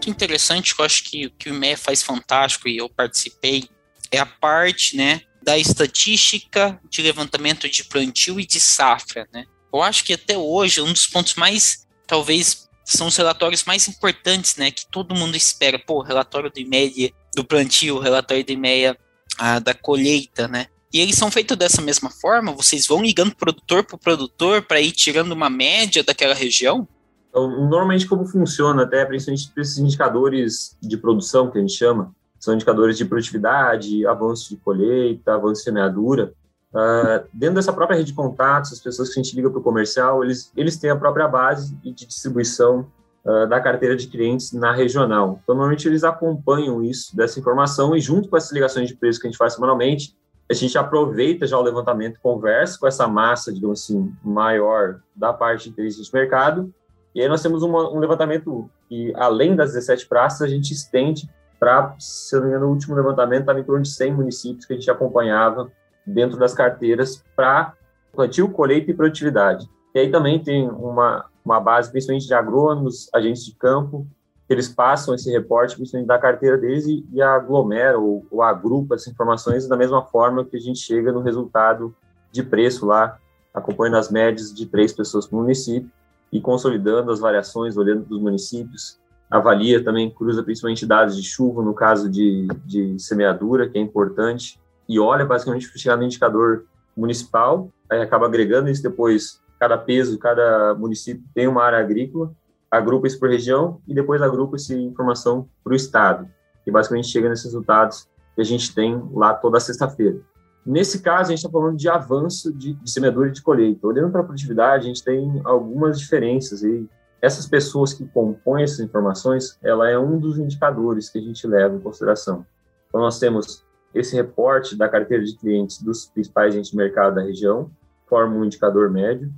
Ponto 0.00 0.08
interessante 0.08 0.74
que 0.74 0.80
eu 0.80 0.84
acho 0.86 1.04
que, 1.04 1.30
que 1.38 1.50
o 1.50 1.54
IME 1.54 1.76
faz 1.76 2.02
fantástico 2.02 2.66
e 2.66 2.78
eu 2.78 2.88
participei 2.88 3.68
é 4.10 4.18
a 4.18 4.26
parte, 4.26 4.96
né, 4.96 5.20
da 5.42 5.58
estatística 5.58 6.80
de 6.88 7.02
levantamento 7.02 7.68
de 7.68 7.84
plantio 7.84 8.40
e 8.40 8.46
de 8.46 8.58
safra, 8.58 9.28
né? 9.32 9.44
Eu 9.72 9.82
acho 9.82 10.02
que 10.02 10.14
até 10.14 10.36
hoje 10.36 10.80
um 10.80 10.92
dos 10.92 11.06
pontos 11.06 11.34
mais, 11.34 11.86
talvez, 12.06 12.68
são 12.84 13.06
os 13.06 13.16
relatórios 13.16 13.62
mais 13.64 13.86
importantes, 13.86 14.56
né, 14.56 14.70
que 14.70 14.84
todo 14.90 15.14
mundo 15.14 15.36
espera. 15.36 15.78
Pô, 15.78 16.02
relatório 16.02 16.50
do 16.50 16.58
IMEA 16.58 17.12
do 17.36 17.44
plantio, 17.44 18.00
relatório 18.00 18.44
do 18.44 18.52
IMEA 18.52 18.98
ah, 19.38 19.60
da 19.60 19.74
colheita, 19.74 20.48
né? 20.48 20.66
E 20.92 20.98
eles 20.98 21.14
são 21.14 21.30
feitos 21.30 21.56
dessa 21.56 21.80
mesma 21.80 22.10
forma? 22.10 22.52
Vocês 22.52 22.86
vão 22.86 23.00
ligando 23.00 23.36
produtor 23.36 23.84
por 23.84 23.98
produtor 23.98 24.62
para 24.62 24.80
ir 24.80 24.90
tirando 24.90 25.30
uma 25.30 25.48
média 25.48 26.02
daquela 26.02 26.34
região? 26.34 26.88
Então, 27.30 27.48
normalmente, 27.48 28.06
como 28.06 28.26
funciona, 28.26 28.82
até 28.82 29.04
principalmente 29.04 29.52
esses 29.56 29.78
indicadores 29.78 30.76
de 30.82 30.96
produção 30.96 31.50
que 31.50 31.58
a 31.58 31.60
gente 31.60 31.72
chama, 31.72 32.12
são 32.38 32.54
indicadores 32.54 32.98
de 32.98 33.04
produtividade, 33.04 34.04
avanço 34.06 34.48
de 34.50 34.56
colheita, 34.56 35.34
avanço 35.34 35.60
de 35.60 35.64
semeadura. 35.64 36.32
Uh, 36.72 37.26
dentro 37.32 37.56
dessa 37.56 37.72
própria 37.72 37.96
rede 37.96 38.10
de 38.10 38.16
contatos, 38.16 38.72
as 38.72 38.80
pessoas 38.80 39.12
que 39.12 39.20
a 39.20 39.22
gente 39.22 39.34
liga 39.36 39.50
para 39.50 39.60
o 39.60 39.62
comercial, 39.62 40.24
eles, 40.24 40.50
eles 40.56 40.76
têm 40.76 40.90
a 40.90 40.96
própria 40.96 41.28
base 41.28 41.74
de 41.76 41.92
distribuição 41.92 42.86
uh, 43.24 43.46
da 43.46 43.60
carteira 43.60 43.94
de 43.94 44.08
clientes 44.08 44.52
na 44.52 44.72
regional. 44.72 45.38
Então, 45.42 45.54
normalmente, 45.54 45.86
eles 45.86 46.02
acompanham 46.02 46.82
isso, 46.82 47.14
dessa 47.14 47.38
informação, 47.38 47.94
e 47.94 48.00
junto 48.00 48.28
com 48.28 48.36
essas 48.36 48.52
ligações 48.52 48.88
de 48.88 48.96
preço 48.96 49.20
que 49.20 49.28
a 49.28 49.30
gente 49.30 49.38
faz 49.38 49.54
semanalmente, 49.54 50.16
a 50.50 50.54
gente 50.54 50.76
aproveita 50.76 51.46
já 51.46 51.56
o 51.56 51.62
levantamento, 51.62 52.18
conversa 52.20 52.76
com 52.78 52.86
essa 52.86 53.06
massa, 53.06 53.52
digamos 53.52 53.84
assim, 53.84 54.12
maior 54.24 54.98
da 55.14 55.32
parte 55.32 55.64
de 55.64 55.70
inteligência 55.70 56.02
de 56.02 56.12
mercado, 56.12 56.74
e 57.14 57.20
aí 57.20 57.28
nós 57.28 57.42
temos 57.42 57.62
uma, 57.62 57.90
um 57.90 57.98
levantamento 57.98 58.70
que, 58.88 59.12
além 59.16 59.56
das 59.56 59.72
17 59.72 60.06
praças, 60.06 60.42
a 60.42 60.48
gente 60.48 60.72
estende 60.72 61.28
para, 61.58 61.94
se 61.98 62.34
não 62.36 62.42
me 62.42 62.48
engano, 62.48 62.66
o 62.66 62.70
último 62.70 62.94
levantamento 62.94 63.40
estava 63.40 63.60
em 63.60 63.64
torno 63.64 63.82
de 63.82 63.90
100 63.90 64.14
municípios 64.14 64.64
que 64.64 64.72
a 64.72 64.76
gente 64.76 64.90
acompanhava 64.90 65.70
dentro 66.06 66.38
das 66.38 66.54
carteiras 66.54 67.22
para 67.36 67.74
plantio, 68.12 68.48
colheita 68.48 68.90
e 68.90 68.94
produtividade. 68.94 69.68
E 69.94 69.98
aí 69.98 70.10
também 70.10 70.42
tem 70.42 70.68
uma, 70.68 71.26
uma 71.44 71.60
base, 71.60 71.90
principalmente 71.90 72.26
de 72.26 72.34
agrônomos, 72.34 73.10
agentes 73.12 73.44
de 73.44 73.54
campo, 73.54 74.06
que 74.46 74.54
eles 74.54 74.68
passam 74.68 75.14
esse 75.14 75.30
reporte, 75.30 75.76
principalmente 75.76 76.08
da 76.08 76.18
carteira 76.18 76.56
deles, 76.56 76.86
e, 76.86 77.06
e 77.12 77.20
aglomeram 77.20 78.02
ou, 78.02 78.26
ou 78.30 78.42
agrupa 78.42 78.94
essas 78.94 79.12
informações 79.12 79.68
da 79.68 79.76
mesma 79.76 80.02
forma 80.02 80.44
que 80.44 80.56
a 80.56 80.60
gente 80.60 80.78
chega 80.78 81.12
no 81.12 81.20
resultado 81.20 81.94
de 82.32 82.42
preço 82.42 82.86
lá, 82.86 83.18
acompanhando 83.52 83.96
as 83.96 84.10
médias 84.10 84.54
de 84.54 84.64
três 84.66 84.92
pessoas 84.92 85.26
por 85.26 85.42
município 85.42 85.90
e 86.32 86.40
consolidando 86.40 87.10
as 87.10 87.20
variações, 87.20 87.76
olhando 87.76 88.04
para 88.04 88.14
os 88.14 88.22
municípios, 88.22 89.00
avalia 89.30 89.82
também, 89.82 90.10
cruza 90.10 90.42
principalmente 90.42 90.86
dados 90.86 91.16
de 91.16 91.22
chuva, 91.22 91.62
no 91.62 91.72
caso 91.72 92.10
de, 92.10 92.48
de 92.64 92.98
semeadura, 92.98 93.68
que 93.68 93.78
é 93.78 93.80
importante, 93.80 94.60
e 94.88 94.98
olha 94.98 95.24
basicamente 95.24 95.68
para 95.68 95.78
chegar 95.78 95.96
no 95.96 96.02
indicador 96.02 96.64
municipal, 96.96 97.70
aí 97.88 98.00
acaba 98.00 98.26
agregando 98.26 98.68
isso 98.68 98.82
depois, 98.82 99.40
cada 99.58 99.78
peso, 99.78 100.18
cada 100.18 100.74
município 100.74 101.22
tem 101.34 101.46
uma 101.46 101.62
área 101.62 101.78
agrícola, 101.78 102.32
agrupa 102.70 103.06
isso 103.06 103.18
por 103.18 103.28
região 103.28 103.80
e 103.86 103.94
depois 103.94 104.20
agrupa 104.22 104.56
essa 104.56 104.74
informação 104.74 105.48
para 105.62 105.72
o 105.72 105.76
estado, 105.76 106.28
e 106.66 106.70
basicamente 106.70 107.08
chega 107.08 107.28
nesses 107.28 107.46
resultados 107.46 108.08
que 108.34 108.40
a 108.40 108.44
gente 108.44 108.74
tem 108.74 109.00
lá 109.12 109.34
toda 109.34 109.60
sexta-feira. 109.60 110.20
Nesse 110.64 111.00
caso, 111.00 111.28
a 111.28 111.34
gente 111.34 111.38
está 111.38 111.50
falando 111.50 111.76
de 111.76 111.88
avanço 111.88 112.52
de, 112.52 112.74
de 112.74 112.90
semeadura 112.90 113.28
e 113.28 113.32
de 113.32 113.42
colheita. 113.42 113.86
Olhando 113.86 114.10
para 114.10 114.20
a 114.20 114.24
produtividade, 114.24 114.84
a 114.84 114.88
gente 114.88 115.02
tem 115.02 115.40
algumas 115.44 115.98
diferenças 115.98 116.62
e 116.62 116.88
essas 117.20 117.46
pessoas 117.46 117.92
que 117.92 118.06
compõem 118.06 118.62
essas 118.62 118.80
informações, 118.80 119.58
ela 119.62 119.88
é 119.88 119.98
um 119.98 120.18
dos 120.18 120.38
indicadores 120.38 121.10
que 121.10 121.18
a 121.18 121.22
gente 121.22 121.46
leva 121.46 121.76
em 121.76 121.80
consideração. 121.80 122.46
Então, 122.88 123.00
nós 123.00 123.18
temos 123.18 123.64
esse 123.94 124.14
reporte 124.14 124.76
da 124.76 124.88
carteira 124.88 125.24
de 125.24 125.36
clientes 125.36 125.82
dos 125.82 126.06
principais 126.06 126.54
agentes 126.54 126.70
de 126.70 126.76
mercado 126.76 127.16
da 127.16 127.22
região, 127.22 127.70
forma 128.06 128.36
um 128.36 128.44
indicador 128.44 128.90
médio. 128.90 129.30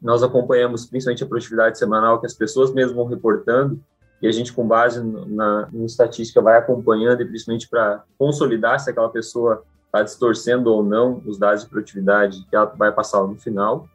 Nós 0.00 0.22
acompanhamos 0.22 0.86
principalmente 0.86 1.24
a 1.24 1.26
produtividade 1.26 1.78
semanal 1.78 2.20
que 2.20 2.26
as 2.26 2.34
pessoas 2.34 2.72
mesmo 2.72 2.96
vão 2.96 3.06
reportando 3.06 3.80
e 4.22 4.28
a 4.28 4.32
gente, 4.32 4.52
com 4.52 4.66
base 4.66 5.02
na, 5.02 5.68
na 5.72 5.84
estatística, 5.84 6.42
vai 6.42 6.58
acompanhando 6.58 7.22
e 7.22 7.24
principalmente 7.24 7.68
para 7.68 8.04
consolidar 8.18 8.78
se 8.78 8.90
aquela 8.90 9.08
pessoa 9.08 9.64
está 9.90 10.02
distorcendo 10.02 10.72
ou 10.72 10.84
não 10.84 11.20
os 11.26 11.36
dados 11.36 11.64
de 11.64 11.68
produtividade 11.68 12.46
que 12.48 12.54
ela 12.54 12.66
vai 12.66 12.92
passar 12.92 13.26
no 13.26 13.36
final. 13.36 13.88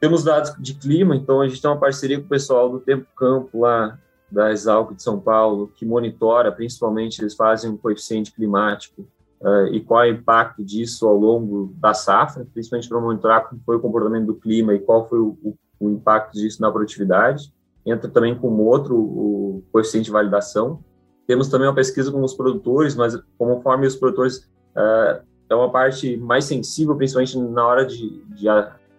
Temos 0.00 0.24
dados 0.24 0.54
de 0.58 0.74
clima, 0.74 1.14
então 1.14 1.40
a 1.40 1.48
gente 1.48 1.60
tem 1.60 1.70
uma 1.70 1.78
parceria 1.78 2.18
com 2.18 2.26
o 2.26 2.28
pessoal 2.28 2.68
do 2.70 2.80
Tempo 2.80 3.06
Campo 3.14 3.60
lá 3.60 3.98
da 4.30 4.50
Exalc 4.50 4.94
de 4.94 5.02
São 5.02 5.20
Paulo, 5.20 5.70
que 5.76 5.86
monitora, 5.86 6.50
principalmente 6.50 7.20
eles 7.20 7.34
fazem 7.34 7.70
um 7.70 7.76
coeficiente 7.76 8.32
climático 8.32 9.06
uh, 9.40 9.66
e 9.68 9.80
qual 9.80 10.02
é 10.02 10.10
o 10.10 10.14
impacto 10.14 10.64
disso 10.64 11.06
ao 11.06 11.16
longo 11.16 11.72
da 11.76 11.94
safra, 11.94 12.46
principalmente 12.52 12.88
para 12.88 13.00
monitorar 13.00 13.48
como 13.48 13.62
foi 13.64 13.76
o 13.76 13.80
comportamento 13.80 14.26
do 14.26 14.34
clima 14.34 14.74
e 14.74 14.80
qual 14.80 15.08
foi 15.08 15.20
o, 15.20 15.38
o, 15.42 15.56
o 15.78 15.90
impacto 15.90 16.32
disso 16.32 16.60
na 16.60 16.70
produtividade. 16.70 17.52
Entra 17.86 18.10
também 18.10 18.34
como 18.34 18.64
outro 18.64 18.96
o 18.96 19.62
coeficiente 19.70 20.06
de 20.06 20.10
validação. 20.10 20.82
Temos 21.26 21.48
também 21.48 21.68
uma 21.68 21.74
pesquisa 21.74 22.10
com 22.10 22.22
os 22.22 22.34
produtores, 22.34 22.96
mas 22.96 23.16
conforme 23.38 23.86
os 23.86 23.94
produtores 23.94 24.50
uh, 24.74 25.22
é 25.48 25.54
uma 25.54 25.70
parte 25.70 26.16
mais 26.16 26.44
sensível, 26.44 26.96
principalmente 26.96 27.38
na 27.38 27.66
hora 27.66 27.84
de, 27.84 28.24
de 28.34 28.46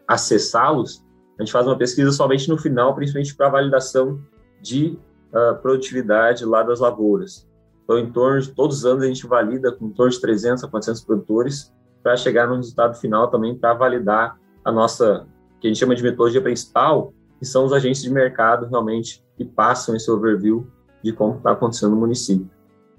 acessá-los. 0.08 1.04
A 1.38 1.44
gente 1.44 1.52
faz 1.52 1.66
uma 1.66 1.78
pesquisa 1.78 2.12
somente 2.12 2.48
no 2.50 2.58
final, 2.58 2.94
principalmente 2.96 3.36
para 3.36 3.50
validação 3.50 4.22
de 4.62 4.98
uh, 5.34 5.56
produtividade 5.62 6.46
lá 6.46 6.64
das 6.64 6.80
lavouras. 6.80 7.48
Então, 7.84 8.00
em 8.00 8.12
torno 8.12 8.42
de 8.42 8.52
todos 8.52 8.78
os 8.78 8.86
anos, 8.86 9.04
a 9.04 9.08
gente 9.08 9.28
valida 9.28 9.72
com 9.72 9.88
em 9.88 9.92
torno 9.92 10.12
de 10.12 10.20
300 10.20 10.64
a 10.64 10.68
400 10.68 11.04
produtores 11.04 11.74
para 12.02 12.16
chegar 12.16 12.48
no 12.48 12.56
resultado 12.56 12.96
final 12.96 13.30
também 13.30 13.58
para 13.58 13.74
validar 13.74 14.40
a 14.64 14.72
nossa, 14.72 15.28
que 15.60 15.68
a 15.68 15.70
gente 15.70 15.80
chama 15.80 15.96
de 15.96 16.04
metodologia 16.04 16.42
principal, 16.42 17.14
que 17.40 17.46
são 17.46 17.66
os 17.66 17.74
agentes 17.74 18.02
de 18.02 18.10
mercado 18.10 18.68
realmente 18.68 19.24
que 19.38 19.46
passam 19.46 19.96
esse 19.96 20.10
overview 20.10 20.68
de 21.04 21.12
como 21.12 21.38
está 21.38 21.52
acontecendo 21.52 21.92
no 21.92 21.98
município. 21.98 22.50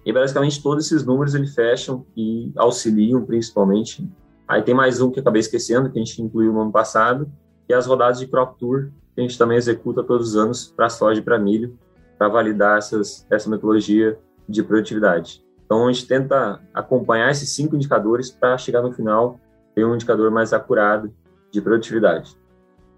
E 0.07 0.13
basicamente 0.13 0.63
todos 0.63 0.87
esses 0.87 1.05
números 1.05 1.35
ele 1.35 1.49
fecham 1.49 2.07
e 2.17 2.53
auxiliam 2.57 3.25
principalmente. 3.25 4.09
Aí 4.47 4.63
tem 4.63 4.73
mais 4.73 5.01
um 5.01 5.11
que 5.11 5.19
acabei 5.19 5.41
esquecendo, 5.41 5.91
que 5.91 5.99
a 5.99 6.05
gente 6.05 6.23
incluiu 6.23 6.53
no 6.53 6.61
ano 6.61 6.71
passado, 6.71 7.29
que 7.67 7.75
é 7.75 7.77
as 7.77 7.87
rodadas 7.87 8.21
de 8.21 8.29
crop 8.29 8.57
tour, 8.57 8.91
que 9.13 9.21
a 9.21 9.23
gente 9.23 9.37
também 9.37 9.57
executa 9.59 10.05
todos 10.05 10.29
os 10.29 10.37
anos 10.37 10.73
para 10.77 10.89
soja 10.89 11.21
e 11.21 11.25
para 11.25 11.41
milho, 11.41 11.77
para 12.17 12.29
validar 12.29 12.79
essas, 12.79 13.27
essa 13.29 13.51
metodologia 13.51 14.17
de 14.49 14.63
produtividade. 14.63 15.45
Então 15.65 15.89
a 15.89 15.93
gente 15.93 16.07
tenta 16.07 16.61
acompanhar 16.73 17.29
esses 17.33 17.51
cinco 17.51 17.75
indicadores 17.75 18.31
para 18.31 18.57
chegar 18.57 18.83
no 18.83 18.93
final 18.93 19.41
ter 19.75 19.85
um 19.85 19.95
indicador 19.95 20.31
mais 20.31 20.53
acurado 20.53 21.13
de 21.51 21.61
produtividade. 21.61 22.37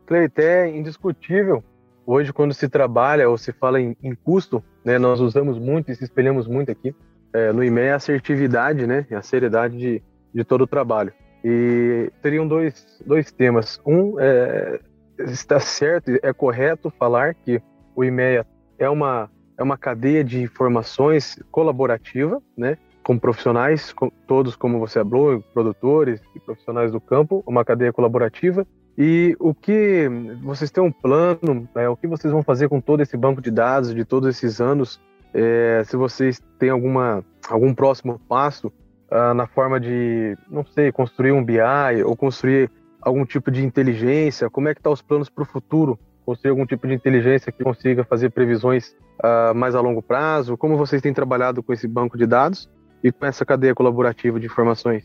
Cleite, 0.07 0.43
é 0.43 0.69
indiscutível 0.77 1.65
hoje 2.09 2.33
quando 2.33 2.55
se 2.55 2.69
trabalha 2.71 3.29
ou 3.29 3.37
se 3.37 3.53
fala 3.53 3.79
em, 3.79 3.95
em 4.03 4.15
custo, 4.15 4.65
né, 4.83 4.99
nós 4.99 5.21
usamos 5.21 5.59
muito 5.59 5.93
e 5.93 5.95
se 5.95 6.05
espelhamos 6.05 6.47
muito 6.47 6.73
aqui 6.73 6.95
é, 7.35 7.53
no 7.53 7.63
IME 7.63 7.91
a 7.91 7.97
assertividade 7.97 8.87
né, 8.87 9.07
a 9.13 9.21
seriedade 9.21 9.77
de, 9.77 10.03
de 10.33 10.45
todo 10.45 10.63
o 10.63 10.67
trabalho. 10.67 11.13
E 11.45 12.11
teriam 12.23 12.49
dois, 12.49 12.99
dois 13.07 13.31
temas. 13.31 13.79
Um, 13.87 14.19
é, 14.19 14.81
está 15.19 15.61
certo, 15.61 16.11
é 16.23 16.33
correto 16.33 16.91
falar 16.99 17.35
que 17.35 17.61
o 17.95 18.03
IMEA 18.03 18.47
é 18.79 18.89
uma, 18.89 19.31
é 19.59 19.63
uma 19.63 19.77
cadeia 19.77 20.25
de 20.25 20.43
informações 20.43 21.39
colaborativa, 21.51 22.43
né? 22.57 22.79
com 23.03 23.19
profissionais, 23.19 23.93
com, 23.93 24.11
todos 24.27 24.57
como 24.57 24.79
você 24.79 25.03
falou, 25.03 25.43
produtores 25.55 26.21
e 26.35 26.41
profissionais 26.41 26.93
do 26.93 27.01
campo, 27.01 27.43
uma 27.47 27.65
cadeia 27.65 27.93
colaborativa. 27.93 28.67
E 28.99 29.37
o 29.39 29.55
que 29.55 30.11
vocês 30.43 30.73
têm 30.73 30.83
um 30.83 30.91
plano, 30.91 31.69
é, 31.77 31.89
o 31.89 31.97
que 31.97 32.09
vocês 32.09 32.33
vão 32.33 32.43
fazer 32.43 32.69
com 32.69 32.81
todo 32.81 33.01
esse 33.01 33.17
banco 33.17 33.41
de 33.41 33.49
dados 33.49 33.95
de 33.95 34.05
todos 34.05 34.29
esses 34.29 34.61
anos? 34.61 35.01
É, 35.33 35.85
se 35.85 35.97
vocês 35.97 36.43
têm 36.59 36.71
alguma, 36.71 37.25
algum 37.49 37.73
próximo 37.73 38.21
passo 38.29 38.73
ah, 39.09 39.33
na 39.35 39.47
forma 39.47 39.79
de, 39.79 40.37
não 40.51 40.65
sei, 40.65 40.91
construir 40.91 41.31
um 41.31 41.45
BI 41.45 42.03
ou 42.05 42.17
construir 42.17 42.71
algum 43.01 43.25
tipo 43.25 43.53
de 43.53 43.65
inteligência, 43.65 44.51
como 44.51 44.69
é 44.69 44.75
que 44.75 44.81
estão 44.81 44.91
tá 44.91 44.95
os 44.95 45.03
planos 45.03 45.31
para 45.31 45.43
o 45.43 45.47
futuro? 45.47 45.97
Construir 46.27 46.51
algum 46.51 46.67
tipo 46.67 46.89
de 46.89 46.95
inteligência 46.95 47.53
que 47.53 47.63
consiga 47.63 48.03
fazer 48.03 48.31
previsões 48.31 48.97
uh, 49.23 49.55
mais 49.55 49.77
a 49.77 49.81
longo 49.81 50.03
prazo? 50.03 50.57
Como 50.57 50.77
vocês 50.77 51.01
têm 51.01 51.15
trabalhado 51.15 51.63
com 51.63 51.73
esse 51.73 51.87
banco 51.87 52.19
de 52.19 52.27
dados? 52.27 52.69
e 53.03 53.13
com 53.13 53.27
essa 53.27 53.45
cadeia 53.45 53.75
colaborativa 53.75 54.39
de 54.39 54.47
informações? 54.47 55.05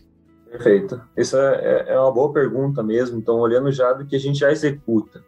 Perfeito. 0.54 1.02
Isso 1.18 1.36
é, 1.36 1.56
é, 1.56 1.94
é 1.94 2.00
uma 2.00 2.12
boa 2.12 2.32
pergunta 2.32 2.84
mesmo. 2.84 3.18
Então, 3.18 3.40
olhando 3.40 3.72
já 3.72 3.92
do 3.92 4.06
que 4.06 4.16
a 4.16 4.20
gente 4.20 4.38
já 4.38 4.52
executa. 4.52 5.24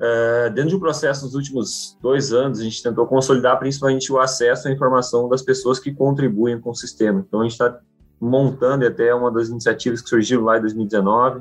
É, 0.00 0.50
dentro 0.50 0.70
do 0.70 0.80
processo 0.80 1.24
nos 1.24 1.34
últimos 1.34 1.98
dois 2.00 2.32
anos, 2.32 2.60
a 2.60 2.62
gente 2.62 2.80
tentou 2.80 3.04
consolidar 3.04 3.58
principalmente 3.58 4.12
o 4.12 4.20
acesso 4.20 4.68
à 4.68 4.70
informação 4.70 5.28
das 5.28 5.42
pessoas 5.42 5.80
que 5.80 5.92
contribuem 5.92 6.60
com 6.60 6.70
o 6.70 6.74
sistema. 6.76 7.24
Então, 7.26 7.40
a 7.40 7.42
gente 7.42 7.52
está 7.52 7.80
montando 8.20 8.86
até 8.86 9.12
uma 9.12 9.32
das 9.32 9.48
iniciativas 9.48 10.00
que 10.00 10.08
surgiram 10.08 10.44
lá 10.44 10.58
em 10.58 10.60
2019, 10.60 11.40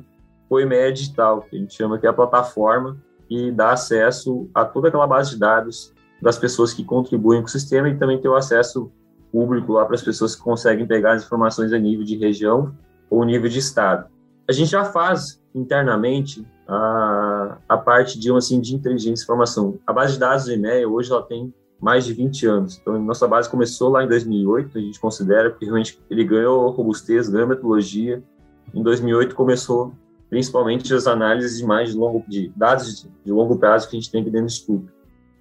foi 0.50 0.66
MED 0.66 1.00
Digital, 1.00 1.42
que 1.42 1.56
a 1.56 1.60
gente 1.60 1.76
chama 1.76 2.00
que 2.00 2.08
é 2.08 2.10
a 2.10 2.14
plataforma 2.14 2.98
que 3.28 3.52
dá 3.52 3.72
acesso 3.72 4.50
a 4.52 4.66
toda 4.66 4.88
aquela 4.88 5.06
base 5.06 5.32
de 5.32 5.40
dados 5.40 5.94
das 6.20 6.40
pessoas 6.40 6.74
que 6.74 6.84
contribuem 6.84 7.42
com 7.42 7.48
o 7.48 7.52
sistema 7.52 7.88
e 7.88 7.98
também 7.98 8.20
ter 8.20 8.30
o 8.30 8.36
acesso 8.36 8.92
público 9.32 9.74
lá 9.74 9.86
para 9.86 9.94
as 9.94 10.02
pessoas 10.02 10.36
que 10.36 10.42
conseguem 10.42 10.88
pegar 10.88 11.14
as 11.14 11.24
informações 11.24 11.72
a 11.72 11.78
nível 11.78 12.04
de 12.04 12.18
região 12.18 12.74
ou 13.10 13.24
nível 13.24 13.50
de 13.50 13.60
estado. 13.60 14.08
A 14.48 14.52
gente 14.52 14.72
já 14.72 14.86
faz 14.86 15.42
internamente 15.54 16.46
a, 16.68 17.58
a 17.68 17.78
parte 17.78 18.20
de, 18.20 18.32
assim, 18.32 18.60
de 18.60 18.76
inteligência 18.76 19.22
e 19.22 19.24
informação. 19.24 19.80
A 19.86 19.94
base 19.94 20.14
de 20.14 20.20
dados 20.20 20.46
do 20.46 20.54
INEA 20.54 20.88
hoje 20.88 21.12
ela 21.12 21.24
tem 21.24 21.54
mais 21.80 22.06
de 22.06 22.14
20 22.14 22.46
anos. 22.48 22.78
Então, 22.82 23.00
nossa 23.02 23.28
base 23.28 23.50
começou 23.50 23.90
lá 23.90 24.04
em 24.04 24.08
2008, 24.08 24.78
a 24.78 24.82
gente 24.82 25.00
considera, 25.00 25.50
porque 25.50 25.66
realmente 25.66 26.00
ele 26.10 26.24
ganhou 26.24 26.70
robustez, 26.70 27.30
ganhou 27.30 27.48
metodologia. 27.48 28.24
Em 28.74 28.82
2008 28.82 29.36
começou 29.36 29.94
principalmente 30.30 30.94
as 30.94 31.08
análises 31.08 31.58
de 31.58 31.66
mais 31.66 31.96
longo 31.96 32.24
de 32.28 32.52
dados 32.56 33.08
de 33.24 33.32
longo 33.32 33.58
prazo 33.58 33.90
que 33.90 33.96
a 33.96 34.00
gente 34.00 34.12
tem 34.12 34.22
aqui 34.22 34.30
dentro 34.30 34.48
do 34.48 34.52
estudo. 34.52 34.90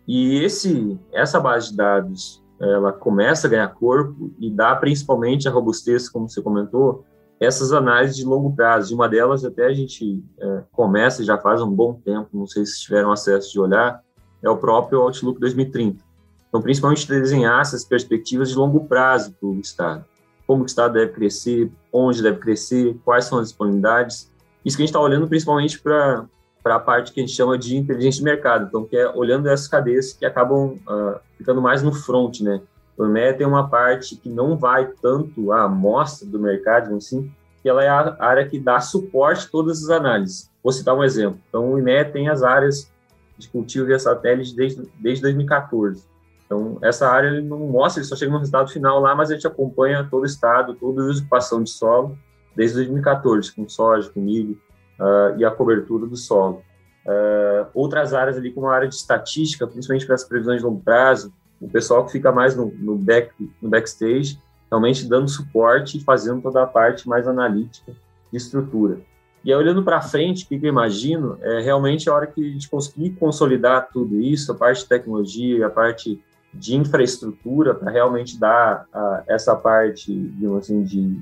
E 0.07 0.39
esse 0.45 0.99
essa 1.13 1.41
base 1.41 1.71
de 1.71 1.77
dados 1.77 2.43
ela 2.61 2.93
começa 2.93 3.47
a 3.47 3.51
ganhar 3.51 3.69
corpo 3.69 4.31
e 4.39 4.51
dá 4.51 4.75
principalmente 4.77 5.49
a 5.49 5.51
robustez, 5.51 6.09
como 6.09 6.29
você 6.29 6.41
comentou, 6.41 7.05
essas 7.41 7.73
análises 7.73 8.17
de 8.17 8.25
longo 8.25 8.55
prazo. 8.55 8.93
E 8.93 8.95
uma 8.95 9.09
delas 9.09 9.45
até 9.45 9.67
a 9.67 9.73
gente 9.73 10.23
é, 10.39 10.63
começa 10.73 11.25
já 11.25 11.39
faz 11.39 11.61
um 11.61 11.71
bom 11.71 11.95
tempo, 11.95 12.29
não 12.33 12.47
sei 12.47 12.65
se 12.65 12.81
tiveram 12.81 13.13
acesso 13.13 13.53
de 13.53 13.61
olhar, 13.61 14.01
é 14.43 14.49
o 14.49 14.57
próprio 14.57 15.01
Outlook 15.01 15.41
2030. 15.41 16.05
Então, 16.49 16.63
principalmente 16.63 17.07
desenhar 17.07 17.61
essas 17.61 17.85
perspectivas 17.85 18.51
de 18.51 18.57
longo 18.57 18.85
prazo 18.87 19.35
para 19.39 19.49
o 19.49 19.61
Estado. 19.61 20.05
Como 20.47 20.63
o 20.63 20.67
Estado 20.67 20.95
deve 20.95 21.13
crescer, 21.13 21.71
onde 21.93 22.23
deve 22.23 22.39
crescer, 22.39 22.97
quais 23.05 23.25
são 23.25 23.39
as 23.39 23.49
disponibilidades. 23.49 24.31
Isso 24.65 24.77
que 24.77 24.83
a 24.83 24.87
gente 24.87 24.91
está 24.91 25.01
olhando 25.01 25.29
principalmente 25.29 25.79
para 25.81 26.25
para 26.63 26.75
a 26.75 26.81
parte 26.81 27.13
que 27.13 27.21
a 27.21 27.23
gente 27.23 27.33
chama 27.33 27.57
de 27.57 27.77
inteligência 27.77 28.19
de 28.19 28.25
mercado, 28.25 28.67
então 28.67 28.85
que 28.85 28.97
é 28.97 29.09
olhando 29.09 29.49
essas 29.49 29.69
cadeias 29.69 30.13
que 30.13 30.27
acabam 30.27 30.71
uh, 30.89 31.21
ficando 31.39 31.63
mais 31.63 31.81
no 31.81 31.93
front, 31.93 32.41
né? 32.41 32.61
O 32.97 33.05
EMEA 33.05 33.35
tem 33.35 33.47
uma 33.47 33.69
parte 33.69 34.17
que 34.17 34.29
não 34.29 34.57
vai 34.57 34.87
tanto 35.03 35.53
à 35.53 35.65
amostra 35.65 36.27
do 36.27 36.39
mercado, 36.39 36.95
assim, 36.95 37.31
que 37.63 37.69
ela 37.69 37.85
é 37.85 37.89
a 37.89 38.17
área 38.19 38.47
que 38.47 38.59
dá 38.59 38.81
suporte 38.81 39.47
a 39.47 39.51
todas 39.51 39.85
as 39.85 39.91
análises. 39.91 40.51
Vou 40.63 40.73
citar 40.73 40.97
um 40.97 41.05
exemplo. 41.05 41.39
Então, 41.49 41.73
o 41.73 41.79
IMEA 41.79 42.05
tem 42.05 42.29
as 42.29 42.43
áreas 42.43 42.91
de 43.37 43.49
cultivo 43.49 43.87
via 43.87 43.99
satélite 43.99 44.55
desde, 44.55 44.89
desde 44.99 45.23
2014. 45.23 46.05
Então, 46.47 46.79
essa 46.81 47.09
área 47.09 47.29
ele 47.29 47.43
não 47.43 47.59
mostra, 47.59 48.01
ele 48.01 48.09
só 48.09 48.17
chega 48.17 48.31
no 48.31 48.39
resultado 48.39 48.71
final 48.71 49.01
lá, 49.01 49.15
mas 49.15 49.31
a 49.31 49.35
gente 49.35 49.47
acompanha 49.47 50.07
todo 50.09 50.23
o 50.23 50.27
estado, 50.27 50.75
toda 50.75 51.03
a 51.03 51.11
ocupação 51.11 51.63
de 51.63 51.71
solo 51.71 52.17
desde 52.55 52.77
2014, 52.77 53.55
com 53.55 53.69
soja, 53.69 54.11
com 54.11 54.21
milho, 54.21 54.59
uh, 54.99 55.39
e 55.39 55.45
a 55.45 55.51
cobertura 55.51 56.07
do 56.07 56.17
solo. 56.17 56.63
Uh, 57.05 57.67
outras 57.75 58.15
áreas 58.15 58.37
ali, 58.37 58.51
como 58.53 58.67
a 58.69 58.75
área 58.75 58.89
de 58.89 58.95
estatística, 58.95 59.67
principalmente 59.67 60.07
para 60.07 60.15
as 60.15 60.25
previsões 60.25 60.61
de 60.61 60.65
longo 60.67 60.81
prazo, 60.81 61.33
o 61.61 61.69
pessoal 61.69 62.05
que 62.05 62.13
fica 62.13 62.31
mais 62.31 62.57
no, 62.57 62.73
no, 62.79 62.97
back, 62.97 63.33
no 63.61 63.69
backstage, 63.69 64.39
realmente 64.71 65.09
dando 65.09 65.29
suporte 65.29 65.99
e 65.99 66.01
fazendo 66.01 66.43
toda 66.43 66.63
a 66.63 66.67
parte 66.67 67.09
mais 67.09 67.27
analítica 67.27 67.93
de 68.31 68.37
estrutura. 68.37 69.01
E 69.45 69.53
aí, 69.53 69.59
olhando 69.59 69.83
para 69.83 70.01
frente, 70.01 70.45
o 70.45 70.49
que 70.49 70.57
eu 70.57 70.69
imagino 70.69 71.39
é 71.41 71.61
realmente 71.61 72.11
a 72.11 72.15
hora 72.15 72.27
que 72.27 72.45
a 72.45 72.53
gente 72.53 72.69
conseguir 72.69 73.11
consolidar 73.11 73.89
tudo 73.93 74.21
isso, 74.21 74.51
a 74.51 74.55
parte 74.55 74.83
de 74.83 74.89
tecnologia, 74.89 75.67
a 75.67 75.71
parte 75.71 76.21
de 76.53 76.75
infraestrutura, 76.75 77.75
para 77.75 77.91
realmente 77.91 78.39
dar 78.39 78.87
a, 78.93 79.23
essa 79.29 79.55
parte, 79.55 80.13
digamos 80.13 80.65
assim, 80.65 80.83
de 80.83 81.21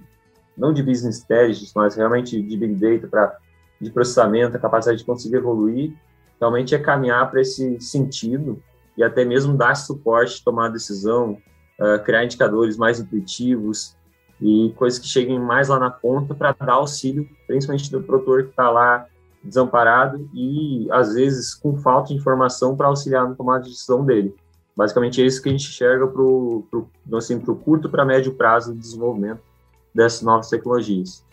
não 0.56 0.72
de 0.72 0.82
business 0.82 1.22
intelligence, 1.22 1.72
mas 1.74 1.96
realmente 1.96 2.40
de 2.40 2.56
big 2.56 2.74
data 2.74 3.08
para 3.08 3.36
de 3.80 3.90
processamento, 3.90 4.56
a 4.56 4.60
capacidade 4.60 5.00
de 5.00 5.04
conseguir 5.04 5.36
evoluir, 5.36 5.92
realmente 6.40 6.74
é 6.74 6.78
caminhar 6.78 7.30
para 7.30 7.40
esse 7.40 7.78
sentido 7.80 8.62
e 8.96 9.02
até 9.02 9.24
mesmo 9.24 9.56
dar 9.56 9.74
suporte, 9.74 10.42
tomar 10.44 10.68
decisão, 10.68 11.38
uh, 11.78 12.02
criar 12.04 12.24
indicadores 12.24 12.76
mais 12.76 13.00
intuitivos 13.00 13.96
e 14.40 14.72
coisas 14.76 14.98
que 14.98 15.06
cheguem 15.06 15.38
mais 15.38 15.68
lá 15.68 15.78
na 15.78 15.90
ponta 15.90 16.34
para 16.34 16.52
dar 16.52 16.74
auxílio, 16.74 17.28
principalmente 17.46 17.90
do 17.90 18.02
produtor 18.02 18.44
que 18.44 18.50
está 18.50 18.70
lá 18.70 19.06
desamparado 19.42 20.28
e 20.32 20.88
às 20.90 21.14
vezes 21.14 21.54
com 21.54 21.76
falta 21.76 22.08
de 22.08 22.14
informação 22.14 22.76
para 22.76 22.88
auxiliar 22.88 23.28
na 23.28 23.34
tomada 23.34 23.64
de 23.64 23.70
decisão 23.70 24.04
dele. 24.04 24.34
Basicamente 24.76 25.22
é 25.22 25.26
isso 25.26 25.40
que 25.40 25.48
a 25.48 25.52
gente 25.52 25.68
enxerga 25.68 26.06
para 26.06 26.22
o 26.22 26.66
assim, 27.14 27.38
curto 27.38 27.88
para 27.88 28.04
médio 28.04 28.34
prazo 28.34 28.72
de 28.72 28.80
desenvolvimento 28.80 29.40
dessas 29.94 30.22
novas 30.22 30.48
tecnologias. 30.48 31.24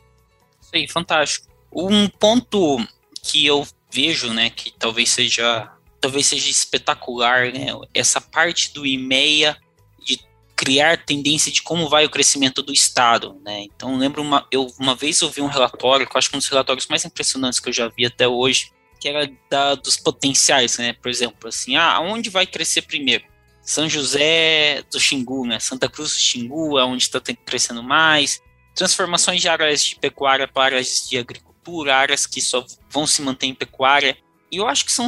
Aí, 0.73 0.87
fantástico. 0.87 1.47
Um 1.73 2.07
ponto 2.07 2.77
que 3.23 3.45
eu 3.45 3.65
vejo, 3.91 4.31
né, 4.33 4.49
que 4.49 4.71
talvez 4.71 5.09
seja 5.09 5.71
talvez 6.01 6.25
seja 6.25 6.49
espetacular, 6.49 7.53
né, 7.53 7.67
essa 7.93 8.19
parte 8.19 8.73
do 8.73 8.85
IMEA 8.85 9.55
de 10.03 10.19
criar 10.55 11.05
tendência 11.05 11.51
de 11.51 11.61
como 11.61 11.87
vai 11.87 12.05
o 12.05 12.09
crescimento 12.09 12.63
do 12.63 12.73
Estado, 12.73 13.39
né, 13.45 13.61
então 13.63 13.97
lembro 13.97 14.21
uma, 14.21 14.47
eu 14.51 14.67
uma 14.79 14.95
vez 14.95 15.21
eu 15.21 15.29
vi 15.29 15.41
um 15.41 15.47
relatório, 15.47 16.07
que 16.07 16.15
eu 16.15 16.19
acho 16.19 16.29
que 16.29 16.35
um 16.35 16.39
dos 16.39 16.49
relatórios 16.49 16.87
mais 16.87 17.05
impressionantes 17.05 17.59
que 17.59 17.69
eu 17.69 17.73
já 17.73 17.87
vi 17.87 18.05
até 18.05 18.27
hoje, 18.27 18.71
que 18.99 19.07
era 19.07 19.31
da, 19.49 19.75
dos 19.75 19.95
potenciais, 19.97 20.77
né, 20.77 20.93
por 20.93 21.09
exemplo, 21.09 21.47
assim, 21.47 21.75
ah, 21.75 21.99
vai 22.31 22.45
crescer 22.45 22.81
primeiro? 22.81 23.23
São 23.61 23.87
José 23.87 24.83
do 24.91 24.99
Xingu, 24.99 25.45
né, 25.45 25.59
Santa 25.59 25.87
Cruz 25.87 26.11
do 26.11 26.19
Xingu 26.19 26.79
é 26.79 26.83
onde 26.83 27.03
está 27.03 27.21
crescendo 27.45 27.83
mais, 27.83 28.41
transformações 28.75 29.41
de 29.41 29.47
áreas 29.47 29.83
de 29.83 29.95
pecuária 29.95 30.47
para 30.47 30.75
áreas 30.75 31.07
de 31.07 31.17
agricultura, 31.17 31.95
áreas 31.95 32.25
que 32.25 32.41
só 32.41 32.65
vão 32.89 33.05
se 33.05 33.21
manter 33.21 33.47
em 33.47 33.53
pecuária. 33.53 34.17
E 34.51 34.57
eu 34.57 34.67
acho 34.67 34.85
que 34.85 34.91
são 34.91 35.07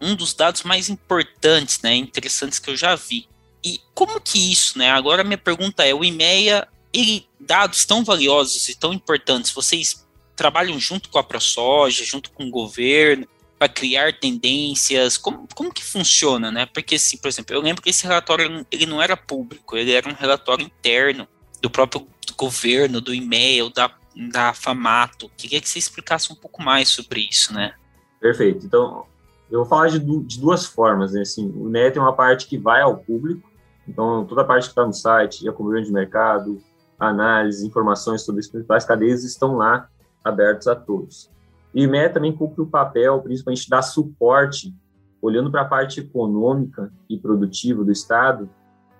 um 0.00 0.14
dos 0.14 0.34
dados 0.34 0.62
mais 0.62 0.88
importantes, 0.88 1.80
né, 1.80 1.94
interessantes 1.94 2.58
que 2.58 2.70
eu 2.70 2.76
já 2.76 2.94
vi. 2.94 3.28
E 3.64 3.80
como 3.94 4.20
que 4.20 4.52
isso, 4.52 4.76
né? 4.76 4.90
Agora 4.90 5.24
minha 5.24 5.38
pergunta 5.38 5.86
é, 5.86 5.94
o 5.94 6.04
IMEA, 6.04 6.66
ele 6.92 7.26
dados 7.40 7.84
tão 7.84 8.04
valiosos 8.04 8.68
e 8.68 8.74
tão 8.74 8.92
importantes, 8.92 9.52
vocês 9.52 10.06
trabalham 10.34 10.78
junto 10.78 11.08
com 11.08 11.18
a 11.18 11.22
ProSoja, 11.22 12.04
junto 12.04 12.30
com 12.32 12.44
o 12.44 12.50
governo, 12.50 13.26
para 13.58 13.68
criar 13.68 14.18
tendências? 14.18 15.16
Como, 15.16 15.46
como 15.54 15.72
que 15.72 15.84
funciona, 15.84 16.50
né? 16.50 16.66
Porque, 16.66 16.96
assim, 16.96 17.16
por 17.16 17.28
exemplo, 17.28 17.54
eu 17.54 17.62
lembro 17.62 17.80
que 17.80 17.90
esse 17.90 18.04
relatório 18.04 18.66
ele 18.70 18.86
não 18.86 19.00
era 19.00 19.16
público, 19.16 19.76
ele 19.76 19.92
era 19.92 20.08
um 20.08 20.14
relatório 20.14 20.66
interno 20.66 21.28
do 21.62 21.70
próprio 21.70 22.06
governo, 22.36 23.00
do 23.00 23.14
e-mail, 23.14 23.70
da 23.70 23.88
da 24.14 24.52
Famato. 24.52 25.30
Queria 25.36 25.60
que 25.60 25.68
você 25.68 25.78
explicasse 25.78 26.32
um 26.32 26.36
pouco 26.36 26.62
mais 26.62 26.88
sobre 26.88 27.26
isso, 27.30 27.52
né? 27.52 27.74
Perfeito. 28.22 28.64
Então, 28.64 29.04
eu 29.50 29.58
vou 29.58 29.66
falar 29.66 29.88
de, 29.88 29.98
de 29.98 30.40
duas 30.40 30.64
formas, 30.64 31.12
né? 31.12 31.22
Assim, 31.22 31.52
o 31.56 31.68
NET 31.68 31.98
é 31.98 32.00
uma 32.00 32.14
parte 32.14 32.46
que 32.46 32.56
vai 32.56 32.80
ao 32.80 32.96
público, 32.96 33.50
então 33.86 34.24
toda 34.24 34.42
a 34.42 34.44
parte 34.44 34.64
que 34.64 34.70
está 34.70 34.86
no 34.86 34.92
site, 34.92 35.46
a 35.48 35.52
cobertura 35.52 35.84
de 35.84 35.92
mercado, 35.92 36.58
análise, 36.98 37.66
informações 37.66 38.22
sobre 38.22 38.40
as 38.40 38.46
principais 38.46 38.84
cadeias 38.84 39.24
estão 39.24 39.56
lá 39.56 39.88
abertos 40.24 40.68
a 40.68 40.76
todos. 40.76 41.28
E 41.74 41.84
o 41.84 41.88
IME 41.88 42.08
também 42.10 42.32
cumpre 42.32 42.62
o 42.62 42.66
papel, 42.66 43.20
principalmente, 43.22 43.68
dar 43.68 43.82
suporte, 43.82 44.72
olhando 45.20 45.50
para 45.50 45.62
a 45.62 45.66
parte 45.66 45.98
econômica 45.98 46.92
e 47.10 47.18
produtiva 47.18 47.82
do 47.82 47.90
Estado, 47.90 48.48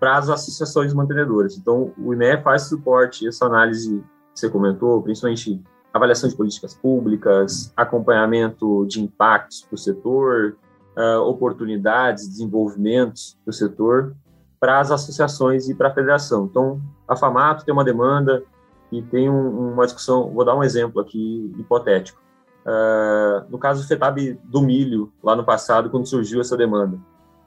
para 0.00 0.18
as 0.18 0.28
associações 0.28 0.92
mantenedoras. 0.92 1.56
Então, 1.56 1.92
o 1.96 2.12
IME 2.12 2.42
faz 2.42 2.62
suporte, 2.62 3.28
essa 3.28 3.46
análise 3.46 4.02
você 4.34 4.50
comentou, 4.50 5.00
principalmente 5.00 5.62
avaliação 5.92 6.28
de 6.28 6.36
políticas 6.36 6.74
públicas, 6.74 7.72
acompanhamento 7.76 8.86
de 8.86 9.00
impactos 9.00 9.62
para 9.62 9.74
o 9.74 9.78
setor, 9.78 10.56
uh, 10.96 11.20
oportunidades, 11.22 12.28
desenvolvimentos 12.28 13.38
para 13.44 13.50
o 13.50 13.54
setor, 13.54 14.14
para 14.58 14.80
as 14.80 14.90
associações 14.90 15.68
e 15.68 15.74
para 15.74 15.88
a 15.88 15.94
federação. 15.94 16.46
Então, 16.46 16.80
a 17.06 17.16
FAMATO 17.16 17.64
tem 17.64 17.74
uma 17.74 17.84
demanda 17.84 18.42
e 18.90 19.02
tem 19.02 19.28
um, 19.28 19.72
uma 19.72 19.84
discussão, 19.84 20.30
vou 20.30 20.44
dar 20.44 20.54
um 20.54 20.62
exemplo 20.62 21.00
aqui 21.00 21.52
hipotético. 21.58 22.20
Uh, 22.64 23.44
no 23.50 23.58
caso 23.58 23.82
do 23.82 23.88
FETAB 23.88 24.38
do 24.44 24.62
milho, 24.62 25.12
lá 25.22 25.34
no 25.34 25.44
passado, 25.44 25.90
quando 25.90 26.06
surgiu 26.06 26.40
essa 26.40 26.56
demanda. 26.56 26.96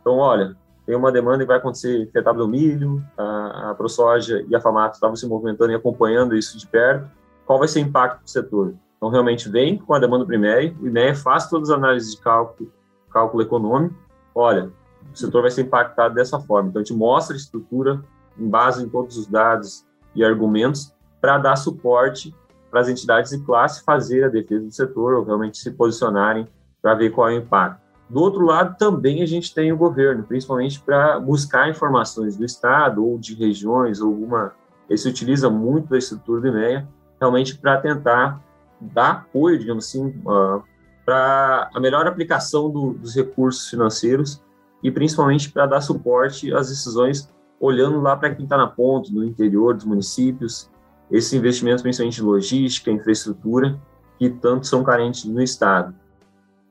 Então, 0.01 0.17
olha, 0.17 0.57
tem 0.85 0.95
uma 0.95 1.11
demanda 1.11 1.39
que 1.39 1.47
vai 1.47 1.57
acontecer 1.57 2.09
FETAB 2.11 2.37
do 2.37 2.47
milho, 2.47 3.01
a, 3.17 3.71
a 3.71 3.75
ProSoja 3.75 4.45
e 4.47 4.55
a 4.55 4.59
FAMATO 4.59 4.95
estavam 4.95 5.15
se 5.15 5.25
movimentando 5.25 5.71
e 5.71 5.75
acompanhando 5.75 6.35
isso 6.35 6.57
de 6.57 6.67
perto. 6.67 7.09
Qual 7.45 7.59
vai 7.59 7.67
ser 7.67 7.79
o 7.79 7.87
impacto 7.87 8.23
do 8.23 8.29
setor? 8.29 8.73
Então, 8.97 9.09
realmente 9.09 9.49
vem 9.49 9.77
com 9.77 9.93
a 9.93 9.99
demanda 9.99 10.25
do 10.25 10.33
IMEA, 10.33 10.73
o 10.81 10.87
IMEA 10.87 11.13
faz 11.13 11.47
todas 11.47 11.69
as 11.69 11.77
análises 11.77 12.15
de 12.15 12.21
cálculo, 12.21 12.71
cálculo 13.11 13.43
econômico. 13.43 13.95
Olha, 14.33 14.71
o 15.13 15.17
setor 15.17 15.43
vai 15.43 15.51
ser 15.51 15.61
impactado 15.61 16.15
dessa 16.15 16.39
forma. 16.39 16.69
Então, 16.69 16.81
a 16.81 16.83
gente 16.83 16.97
mostra 16.97 17.35
a 17.35 17.37
estrutura 17.37 18.01
em 18.37 18.49
base 18.49 18.83
em 18.83 18.89
todos 18.89 19.17
os 19.17 19.27
dados 19.27 19.85
e 20.15 20.23
argumentos 20.23 20.93
para 21.21 21.37
dar 21.37 21.55
suporte 21.55 22.33
para 22.69 22.81
as 22.81 22.89
entidades 22.89 23.31
de 23.31 23.39
classe 23.39 23.83
fazer 23.83 24.25
a 24.25 24.27
defesa 24.27 24.65
do 24.65 24.71
setor 24.71 25.13
ou 25.13 25.23
realmente 25.23 25.57
se 25.57 25.71
posicionarem 25.71 26.47
para 26.81 26.93
ver 26.93 27.11
qual 27.11 27.29
é 27.29 27.33
o 27.33 27.37
impacto. 27.37 27.85
Do 28.09 28.19
outro 28.19 28.45
lado, 28.45 28.77
também 28.77 29.21
a 29.23 29.25
gente 29.25 29.53
tem 29.53 29.71
o 29.71 29.77
governo, 29.77 30.23
principalmente 30.23 30.79
para 30.79 31.19
buscar 31.19 31.69
informações 31.69 32.37
do 32.37 32.45
Estado 32.45 33.03
ou 33.03 33.17
de 33.17 33.33
regiões, 33.33 34.01
alguma. 34.01 34.53
Ele 34.87 34.97
se 34.97 35.09
utiliza 35.09 35.49
muito 35.49 35.89
da 35.89 35.97
estrutura 35.97 36.41
do 36.41 36.47
INEA, 36.47 36.87
realmente 37.25 37.57
para 37.57 37.77
tentar 37.77 38.39
dar 38.79 39.11
apoio, 39.11 39.57
digamos 39.57 39.87
assim, 39.87 40.07
uh, 40.25 40.63
para 41.03 41.69
a 41.73 41.79
melhor 41.79 42.05
aplicação 42.07 42.69
do, 42.69 42.93
dos 42.93 43.15
recursos 43.15 43.69
financeiros 43.69 44.43
e 44.83 44.91
principalmente 44.91 45.51
para 45.51 45.65
dar 45.65 45.81
suporte 45.81 46.53
às 46.53 46.69
decisões 46.69 47.29
olhando 47.59 47.99
lá 48.01 48.15
para 48.15 48.33
quem 48.33 48.43
está 48.43 48.57
na 48.57 48.67
ponta, 48.67 49.09
no 49.11 49.23
interior 49.23 49.73
dos 49.73 49.85
municípios, 49.85 50.69
esses 51.09 51.33
investimentos 51.33 51.81
principalmente 51.81 52.19
em 52.19 52.25
logística, 52.25 52.91
infraestrutura, 52.91 53.79
que 54.19 54.29
tanto 54.29 54.67
são 54.67 54.83
carentes 54.83 55.25
no 55.25 55.41
Estado. 55.41 55.95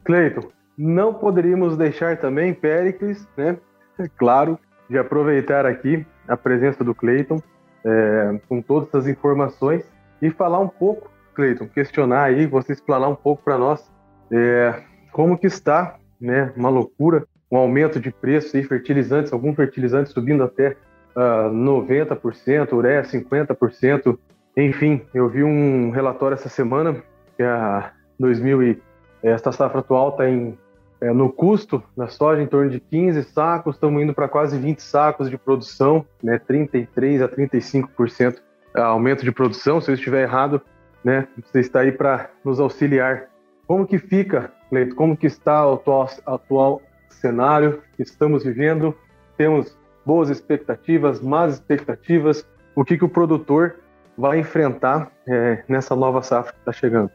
Cleiton, 0.05 0.49
não 0.77 1.15
poderíamos 1.15 1.77
deixar 1.77 2.19
também, 2.19 2.53
Péricles, 2.53 3.27
né, 3.37 3.59
é 3.99 4.09
claro, 4.17 4.59
de 4.89 4.99
aproveitar 4.99 5.65
aqui 5.65 6.07
a 6.29 6.37
presença 6.37 6.85
do 6.85 6.95
Cleiton 6.95 7.41
é, 7.85 8.41
com 8.49 8.61
todas 8.61 8.89
essas 8.89 9.09
informações 9.09 9.85
e 10.25 10.31
falar 10.31 10.59
um 10.59 10.69
pouco, 10.69 11.11
Cleiton, 11.35 11.69
questionar 11.69 12.25
aí, 12.25 12.47
você 12.47 12.73
explanar 12.73 13.11
um 13.11 13.15
pouco 13.15 13.43
para 13.43 13.59
nós 13.59 13.93
é, 14.33 14.83
como 15.13 15.37
que 15.37 15.47
está, 15.47 15.97
né, 16.19 16.51
uma 16.57 16.71
loucura, 16.71 17.27
um 17.51 17.59
aumento 17.59 18.01
de 18.01 18.11
preço 18.11 18.57
e 18.57 18.65
fertilizantes, 18.65 19.35
alguns 19.35 19.55
fertilizantes 19.55 20.13
subindo 20.13 20.43
até 20.43 20.77
uh, 21.15 21.53
90%, 21.53 22.73
ureia 22.73 23.03
50%, 23.03 24.19
enfim, 24.57 25.03
eu 25.13 25.29
vi 25.29 25.45
um 25.45 25.91
relatório 25.91 26.37
essa 26.37 26.49
semana 26.49 27.03
que 27.37 27.43
a 27.43 27.93
2000 28.19 28.63
e 28.63 28.83
esta 29.23 29.53
safra 29.53 29.81
atual 29.81 30.09
está 30.11 30.29
em 30.29 30.57
é, 31.01 31.13
no 31.13 31.31
custo 31.31 31.83
da 31.95 32.07
soja 32.07 32.41
em 32.41 32.47
torno 32.47 32.71
de 32.71 32.81
15 32.81 33.25
sacos, 33.25 33.77
estamos 33.77 34.03
indo 34.03 34.15
para 34.15 34.27
quase 34.27 34.57
20 34.57 34.81
sacos 34.81 35.29
de 35.29 35.37
produção, 35.37 36.07
né, 36.23 36.39
33 36.39 37.21
a 37.21 37.29
35% 37.29 38.39
aumento 38.75 39.25
de 39.25 39.33
produção. 39.33 39.81
Se 39.81 39.91
eu 39.91 39.95
estiver 39.95 40.23
errado, 40.23 40.61
né, 41.03 41.29
você 41.43 41.61
está 41.61 41.81
aí 41.81 41.93
para 41.93 42.31
nos 42.45 42.61
auxiliar. 42.61 43.29
Como 43.67 43.87
que 43.87 43.99
fica, 43.99 44.53
Leito? 44.71 44.95
Como 44.95 45.17
que 45.17 45.27
está 45.27 45.67
o 45.67 45.75
atual, 45.75 46.11
atual 46.27 46.83
cenário 47.09 47.83
que 47.97 48.03
estamos 48.03 48.45
vivendo? 48.45 48.95
Temos 49.37 49.77
boas 50.05 50.29
expectativas, 50.29 51.21
más 51.21 51.55
expectativas? 51.55 52.47
O 52.75 52.85
que, 52.85 52.99
que 52.99 53.05
o 53.05 53.09
produtor 53.09 53.77
vai 54.17 54.39
enfrentar 54.39 55.11
é, 55.27 55.65
nessa 55.69 55.97
nova 55.97 56.23
safra 56.23 56.53
que 56.53 56.59
está 56.59 56.73
chegando? 56.73 57.11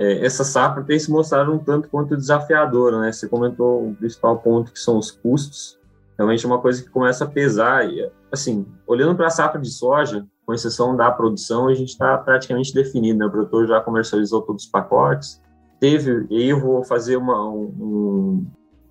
é, 0.00 0.24
essa 0.24 0.42
safra 0.42 0.82
tem 0.82 0.98
se 0.98 1.10
mostrado 1.10 1.52
um 1.52 1.58
tanto 1.58 1.86
quanto 1.90 2.16
desafiadora, 2.16 3.00
né? 3.00 3.12
Você 3.12 3.28
comentou 3.28 3.90
o 3.90 3.94
principal 3.94 4.38
ponto 4.38 4.72
que 4.72 4.78
são 4.80 4.96
os 4.96 5.10
custos. 5.10 5.78
Realmente 6.16 6.42
é 6.42 6.48
uma 6.48 6.58
coisa 6.58 6.82
que 6.82 6.88
começa 6.88 7.24
a 7.24 7.28
pesar. 7.28 7.86
E, 7.86 8.10
assim, 8.32 8.66
olhando 8.86 9.14
para 9.14 9.26
a 9.26 9.30
safra 9.30 9.60
de 9.60 9.70
soja, 9.70 10.26
com 10.50 10.54
exceção 10.54 10.96
da 10.96 11.08
produção, 11.12 11.68
a 11.68 11.74
gente 11.74 11.90
está 11.90 12.18
praticamente 12.18 12.74
definido. 12.74 13.20
Né? 13.20 13.26
O 13.26 13.30
produtor 13.30 13.68
já 13.68 13.80
comercializou 13.80 14.42
todos 14.42 14.64
os 14.64 14.68
pacotes. 14.68 15.40
Teve, 15.78 16.26
e 16.28 16.48
eu 16.48 16.58
vou 16.58 16.82
fazer 16.82 17.16
uma, 17.16 17.48
um, 17.48 18.44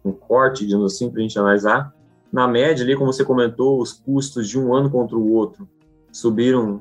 um 0.05 0.11
corte, 0.13 0.65
digamos 0.65 0.93
assim, 0.93 1.09
para 1.09 1.19
a 1.19 1.21
gente 1.21 1.37
analisar. 1.37 1.93
Na 2.31 2.47
média, 2.47 2.85
ali, 2.85 2.95
como 2.95 3.11
você 3.11 3.25
comentou, 3.25 3.81
os 3.81 3.91
custos 3.91 4.47
de 4.47 4.57
um 4.57 4.73
ano 4.73 4.89
contra 4.89 5.17
o 5.17 5.33
outro 5.33 5.67
subiram 6.13 6.79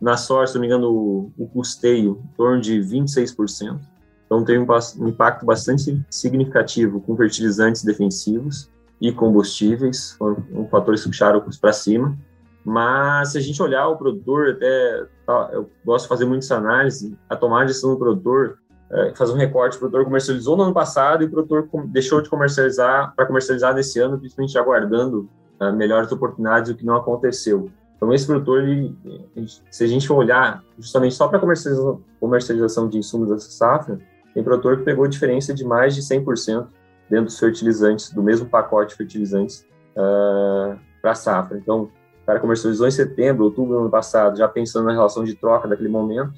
na 0.00 0.16
sorte, 0.16 0.52
se 0.52 0.54
não 0.54 0.60
me 0.60 0.68
engano, 0.68 0.92
o, 0.92 1.32
o 1.36 1.48
custeio 1.48 2.22
em 2.24 2.36
torno 2.36 2.60
de 2.60 2.78
26%. 2.78 3.80
Então, 4.26 4.44
tem 4.44 4.60
um, 4.60 4.66
um 5.00 5.08
impacto 5.08 5.44
bastante 5.44 6.00
significativo 6.08 7.00
com 7.00 7.16
fertilizantes 7.16 7.82
defensivos 7.82 8.70
e 9.00 9.10
combustíveis, 9.10 10.12
foram 10.12 10.44
fatores 10.70 11.02
que 11.02 11.08
puxaram 11.08 11.44
para 11.60 11.72
cima. 11.72 12.16
Mas, 12.64 13.32
se 13.32 13.38
a 13.38 13.40
gente 13.40 13.62
olhar 13.62 13.88
o 13.88 13.96
produtor, 13.96 14.50
até 14.50 15.06
tá, 15.26 15.50
eu 15.52 15.70
gosto 15.84 16.04
de 16.04 16.08
fazer 16.08 16.24
muito 16.24 16.42
essa 16.42 16.56
análise, 16.56 17.16
a 17.28 17.36
tomada 17.36 17.64
de 17.64 17.68
decisão 17.68 17.92
do 17.92 17.98
produtor, 17.98 18.58
é, 18.90 19.12
um 19.22 19.36
recorte, 19.36 19.76
o 19.76 19.78
produtor 19.78 20.04
comercializou 20.04 20.56
no 20.56 20.64
ano 20.64 20.74
passado 20.74 21.22
e 21.22 21.26
o 21.26 21.30
produtor 21.30 21.68
deixou 21.86 22.20
de 22.20 22.28
comercializar 22.28 23.14
para 23.14 23.24
comercializar 23.24 23.72
nesse 23.72 24.00
ano, 24.00 24.18
principalmente 24.18 24.58
aguardando 24.58 25.28
uh, 25.60 25.72
melhores 25.72 26.10
oportunidades, 26.10 26.70
o 26.70 26.74
que 26.74 26.84
não 26.84 26.96
aconteceu. 26.96 27.70
Então, 27.96 28.12
esse 28.12 28.26
produtor, 28.26 28.64
ele, 28.64 28.96
se 29.70 29.84
a 29.84 29.86
gente 29.86 30.08
for 30.08 30.16
olhar 30.16 30.64
justamente 30.78 31.14
só 31.14 31.28
para 31.28 31.38
comercialização, 31.38 32.02
comercialização 32.18 32.88
de 32.88 32.98
insumos 32.98 33.28
dessa 33.28 33.50
safra, 33.50 33.98
tem 34.34 34.42
produtor 34.42 34.78
que 34.78 34.84
pegou 34.84 35.06
diferença 35.06 35.54
de 35.54 35.64
mais 35.64 35.94
de 35.94 36.02
100% 36.02 36.66
dentro 37.08 37.26
dos 37.26 37.38
fertilizantes, 37.38 38.10
do 38.10 38.22
mesmo 38.22 38.48
pacote 38.48 38.90
de 38.90 38.96
fertilizantes 38.96 39.66
uh, 39.96 40.78
para 41.02 41.12
a 41.12 41.14
safra. 41.14 41.58
Então, 41.58 41.90
cara 42.30 42.38
comercializou 42.38 42.86
em 42.86 42.92
setembro, 42.92 43.44
outubro 43.44 43.74
do 43.74 43.80
ano 43.80 43.90
passado, 43.90 44.38
já 44.38 44.46
pensando 44.46 44.84
na 44.84 44.92
relação 44.92 45.24
de 45.24 45.34
troca 45.34 45.66
daquele 45.66 45.88
momento, 45.88 46.32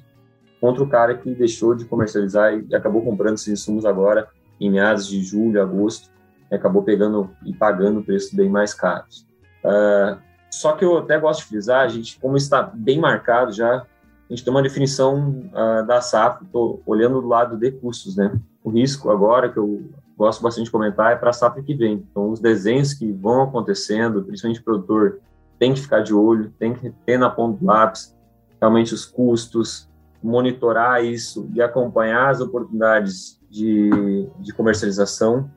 contra 0.59 0.81
o 0.81 0.89
cara 0.89 1.15
que 1.15 1.35
deixou 1.35 1.75
de 1.75 1.85
comercializar 1.85 2.57
e 2.57 2.73
acabou 2.73 3.03
comprando 3.03 3.35
esses 3.35 3.47
insumos 3.47 3.85
agora 3.85 4.27
em 4.59 4.71
meados 4.71 5.07
de 5.07 5.21
julho, 5.21 5.61
agosto, 5.61 6.09
e 6.49 6.55
acabou 6.55 6.81
pegando 6.81 7.29
e 7.45 7.53
pagando 7.53 8.01
preços 8.01 8.33
bem 8.33 8.49
mais 8.49 8.73
caros. 8.73 9.27
Uh, 9.63 10.17
só 10.49 10.73
que 10.73 10.83
eu 10.83 10.97
até 10.97 11.19
gosto 11.19 11.41
de 11.41 11.47
frisar, 11.47 11.81
a 11.81 11.87
gente, 11.87 12.19
como 12.19 12.37
está 12.37 12.63
bem 12.63 12.99
marcado 12.99 13.51
já, 13.51 13.75
a 13.75 13.85
gente 14.29 14.43
tem 14.43 14.51
uma 14.51 14.63
definição 14.63 15.47
uh, 15.51 15.85
da 15.85 16.01
safra, 16.01 16.43
estou 16.43 16.81
olhando 16.87 17.21
do 17.21 17.27
lado 17.27 17.55
de 17.55 17.71
custos, 17.71 18.15
né? 18.15 18.31
O 18.63 18.71
risco 18.71 19.11
agora, 19.11 19.47
que 19.49 19.57
eu 19.57 19.83
gosto 20.17 20.41
bastante 20.41 20.65
de 20.65 20.71
comentar, 20.71 21.11
é 21.11 21.15
para 21.15 21.29
a 21.29 21.33
safra 21.33 21.61
que 21.61 21.75
vem. 21.75 22.03
Então, 22.09 22.31
os 22.31 22.39
desenhos 22.39 22.95
que 22.95 23.11
vão 23.11 23.43
acontecendo, 23.43 24.23
principalmente 24.23 24.61
o 24.61 24.63
produtor, 24.63 25.19
tem 25.63 25.73
que 25.73 25.79
ficar 25.79 26.01
de 26.01 26.13
olho, 26.13 26.53
tem 26.59 26.73
que 26.73 26.89
ter 27.05 27.17
na 27.17 27.29
ponta 27.29 27.57
do 27.57 27.65
lápis 27.65 28.13
realmente 28.59 28.93
os 28.93 29.05
custos, 29.05 29.89
monitorar 30.21 31.01
isso 31.01 31.49
e 31.53 31.61
acompanhar 31.61 32.31
as 32.31 32.41
oportunidades 32.41 33.39
de, 33.49 34.27
de 34.39 34.51
comercialização 34.51 35.49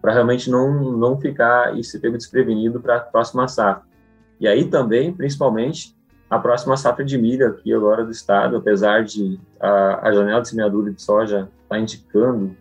para 0.00 0.14
realmente 0.14 0.50
não, 0.50 0.96
não 0.96 1.20
ficar 1.20 1.78
e 1.78 1.84
ser 1.84 1.98
pego 1.98 2.16
desprevenido 2.16 2.80
para 2.80 2.96
a 2.96 3.00
próxima 3.00 3.46
safra. 3.48 3.82
E 4.40 4.48
aí 4.48 4.64
também, 4.64 5.12
principalmente, 5.12 5.94
a 6.30 6.38
próxima 6.38 6.74
safra 6.74 7.04
de 7.04 7.18
milho 7.18 7.46
aqui 7.46 7.70
agora 7.74 8.02
do 8.02 8.10
estado, 8.10 8.56
apesar 8.56 9.04
de 9.04 9.38
a, 9.60 10.08
a 10.08 10.12
janela 10.12 10.40
de 10.40 10.48
semeadura 10.48 10.90
de 10.90 11.02
soja 11.02 11.50
estar 11.64 11.76
tá 11.76 11.78
indicando 11.78 12.56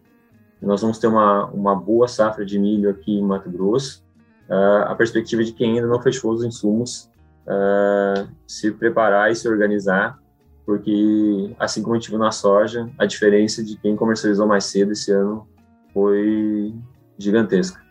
nós 0.61 0.81
vamos 0.81 0.99
ter 0.99 1.07
uma, 1.07 1.45
uma 1.45 1.73
boa 1.73 2.09
safra 2.09 2.45
de 2.45 2.59
milho 2.59 2.89
aqui 2.89 3.17
em 3.17 3.23
Mato 3.23 3.49
Grosso, 3.49 4.03
a 4.49 4.95
perspectiva 4.95 5.43
de 5.43 5.53
quem 5.53 5.75
ainda 5.75 5.87
não 5.87 6.01
fechou 6.01 6.31
os 6.31 6.43
insumos 6.43 7.09
uh, 7.45 8.27
se 8.47 8.71
preparar 8.71 9.31
e 9.31 9.35
se 9.35 9.47
organizar, 9.47 10.19
porque 10.65 11.53
assim 11.59 11.81
como 11.81 11.95
a 11.95 11.99
gente 11.99 12.09
viu 12.09 12.19
na 12.19 12.31
soja, 12.31 12.89
a 12.97 13.05
diferença 13.05 13.63
de 13.63 13.77
quem 13.77 13.95
comercializou 13.95 14.47
mais 14.47 14.65
cedo 14.65 14.91
esse 14.91 15.11
ano 15.11 15.47
foi 15.93 16.73
gigantesca. 17.17 17.81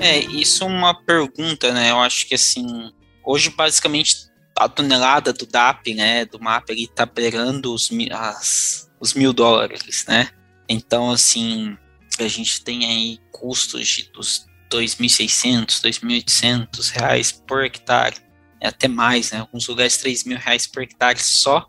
É, 0.00 0.18
isso 0.18 0.64
é 0.64 0.66
uma 0.66 0.94
pergunta, 0.94 1.72
né? 1.72 1.90
Eu 1.90 1.98
acho 2.00 2.26
que 2.26 2.34
assim, 2.34 2.92
hoje 3.24 3.50
basicamente 3.50 4.28
a 4.56 4.68
tonelada 4.68 5.32
do 5.32 5.46
DAP, 5.46 5.94
né, 5.94 6.24
do 6.24 6.40
MAP, 6.40 6.70
ele 6.70 6.88
tá 6.88 7.06
pegando 7.06 7.72
os, 7.72 7.90
as, 8.10 8.87
os 9.00 9.14
mil 9.14 9.32
dólares, 9.32 10.04
né? 10.08 10.28
Então, 10.68 11.10
assim, 11.10 11.76
a 12.18 12.28
gente 12.28 12.62
tem 12.62 12.84
aí 12.84 13.18
custos 13.32 13.86
de, 13.86 14.10
dos 14.12 14.46
2.600, 14.70 15.80
2.800 15.82 16.90
reais 16.92 17.32
por 17.32 17.64
hectare, 17.64 18.16
é 18.60 18.68
até 18.68 18.88
mais, 18.88 19.30
né? 19.30 19.40
Alguns 19.40 19.66
lugares 19.68 19.96
3 19.98 20.24
mil 20.24 20.38
reais 20.38 20.66
por 20.66 20.82
hectare 20.82 21.20
só 21.20 21.68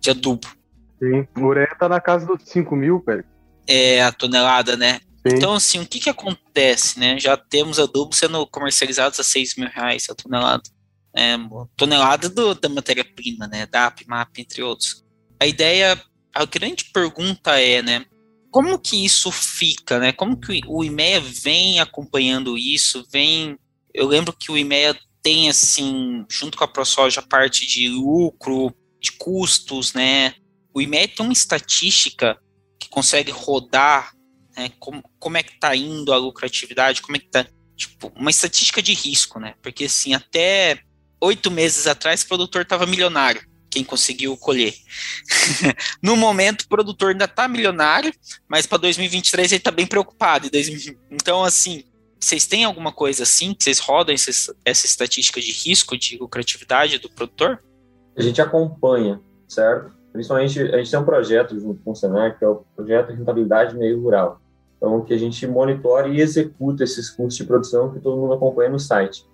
de 0.00 0.10
adubo. 0.10 0.48
Sim, 0.98 1.26
ureia 1.38 1.74
tá 1.78 1.88
na 1.88 2.00
casa 2.00 2.26
dos 2.26 2.42
5 2.48 2.74
mil, 2.74 3.02
velho. 3.06 3.24
É, 3.66 4.02
a 4.02 4.12
tonelada, 4.12 4.76
né? 4.76 5.00
Sim. 5.26 5.36
Então, 5.36 5.54
assim, 5.54 5.80
o 5.80 5.86
que 5.86 6.00
que 6.00 6.10
acontece, 6.10 6.98
né? 6.98 7.18
Já 7.18 7.36
temos 7.36 7.78
adubos 7.78 8.18
sendo 8.18 8.46
comercializados 8.46 9.20
a 9.20 9.24
6 9.24 9.56
mil 9.56 9.68
reais 9.68 10.08
a 10.10 10.14
tonelada. 10.14 10.62
É, 11.14 11.36
tonelada 11.76 12.28
do, 12.28 12.54
da 12.54 12.68
matéria-prima, 12.68 13.46
né? 13.46 13.66
Da 13.66 13.92
MAP, 14.06 14.38
entre 14.38 14.62
outros. 14.62 15.04
A 15.38 15.46
ideia, 15.46 16.00
a 16.34 16.44
grande 16.44 16.84
pergunta 16.92 17.58
é, 17.60 17.82
né? 17.82 18.04
Como 18.50 18.78
que 18.78 19.04
isso 19.04 19.30
fica, 19.30 19.98
né? 19.98 20.12
Como 20.12 20.38
que 20.38 20.60
o 20.66 20.82
IMEA 20.82 21.20
vem 21.20 21.80
acompanhando 21.80 22.58
isso, 22.58 23.04
vem... 23.12 23.56
Eu 23.92 24.06
lembro 24.06 24.32
que 24.32 24.50
o 24.50 24.58
IMEA 24.58 24.96
tem, 25.22 25.48
assim, 25.48 26.24
junto 26.28 26.56
com 26.56 26.64
a 26.64 26.68
ProSoja, 26.68 27.22
parte 27.22 27.66
de 27.66 27.88
lucro, 27.88 28.74
de 29.00 29.12
custos, 29.12 29.92
né? 29.92 30.34
O 30.74 30.80
IMEA 30.80 31.08
tem 31.08 31.24
uma 31.24 31.32
estatística 31.32 32.38
que 32.78 32.88
consegue 32.88 33.30
rodar 33.30 34.12
né, 34.56 34.70
como, 34.78 35.02
como 35.18 35.36
é 35.36 35.42
que 35.42 35.52
está 35.52 35.74
indo 35.74 36.12
a 36.12 36.16
lucratividade, 36.16 37.02
como 37.02 37.16
é 37.16 37.20
que 37.20 37.26
está, 37.26 37.46
tipo, 37.76 38.12
uma 38.16 38.30
estatística 38.30 38.82
de 38.82 38.94
risco, 38.94 39.38
né? 39.38 39.54
Porque, 39.62 39.84
assim, 39.84 40.14
até 40.14 40.80
oito 41.20 41.50
meses 41.50 41.86
atrás, 41.86 42.22
o 42.22 42.28
produtor 42.28 42.62
estava 42.62 42.86
milionário, 42.86 43.42
quem 43.70 43.84
conseguiu 43.84 44.36
colher. 44.36 44.74
no 46.02 46.16
momento, 46.16 46.62
o 46.62 46.68
produtor 46.68 47.12
ainda 47.12 47.26
está 47.26 47.46
milionário, 47.46 48.12
mas 48.48 48.66
para 48.66 48.78
2023 48.78 49.52
ele 49.52 49.58
está 49.58 49.70
bem 49.70 49.86
preocupado. 49.86 50.50
Então, 51.10 51.44
assim, 51.44 51.84
vocês 52.18 52.46
têm 52.46 52.64
alguma 52.64 52.92
coisa 52.92 53.22
assim 53.22 53.56
vocês 53.58 53.78
rodam 53.78 54.14
essa, 54.14 54.54
essa 54.64 54.86
estatística 54.86 55.40
de 55.40 55.52
risco, 55.52 55.96
de 55.96 56.18
lucratividade 56.18 56.98
do 56.98 57.08
produtor? 57.08 57.62
A 58.16 58.20
gente 58.20 58.42
acompanha, 58.42 59.20
certo? 59.48 59.92
Principalmente, 60.12 60.60
a 60.60 60.76
gente 60.78 60.90
tem 60.90 61.00
um 61.00 61.04
projeto 61.04 61.58
junto 61.58 61.80
com 61.82 61.92
o 61.92 61.94
Senar, 61.94 62.38
que 62.38 62.44
é 62.44 62.48
o 62.48 62.64
projeto 62.76 63.12
de 63.12 63.18
rentabilidade 63.18 63.76
meio 63.76 64.02
rural. 64.02 64.40
Então, 64.76 65.02
que 65.04 65.14
a 65.14 65.18
gente 65.18 65.46
monitora 65.46 66.08
e 66.08 66.20
executa 66.20 66.82
esses 66.82 67.08
custos 67.10 67.36
de 67.36 67.44
produção 67.44 67.92
que 67.92 68.00
todo 68.00 68.16
mundo 68.16 68.34
acompanha 68.34 68.70
no 68.70 68.78
site. 68.78 69.24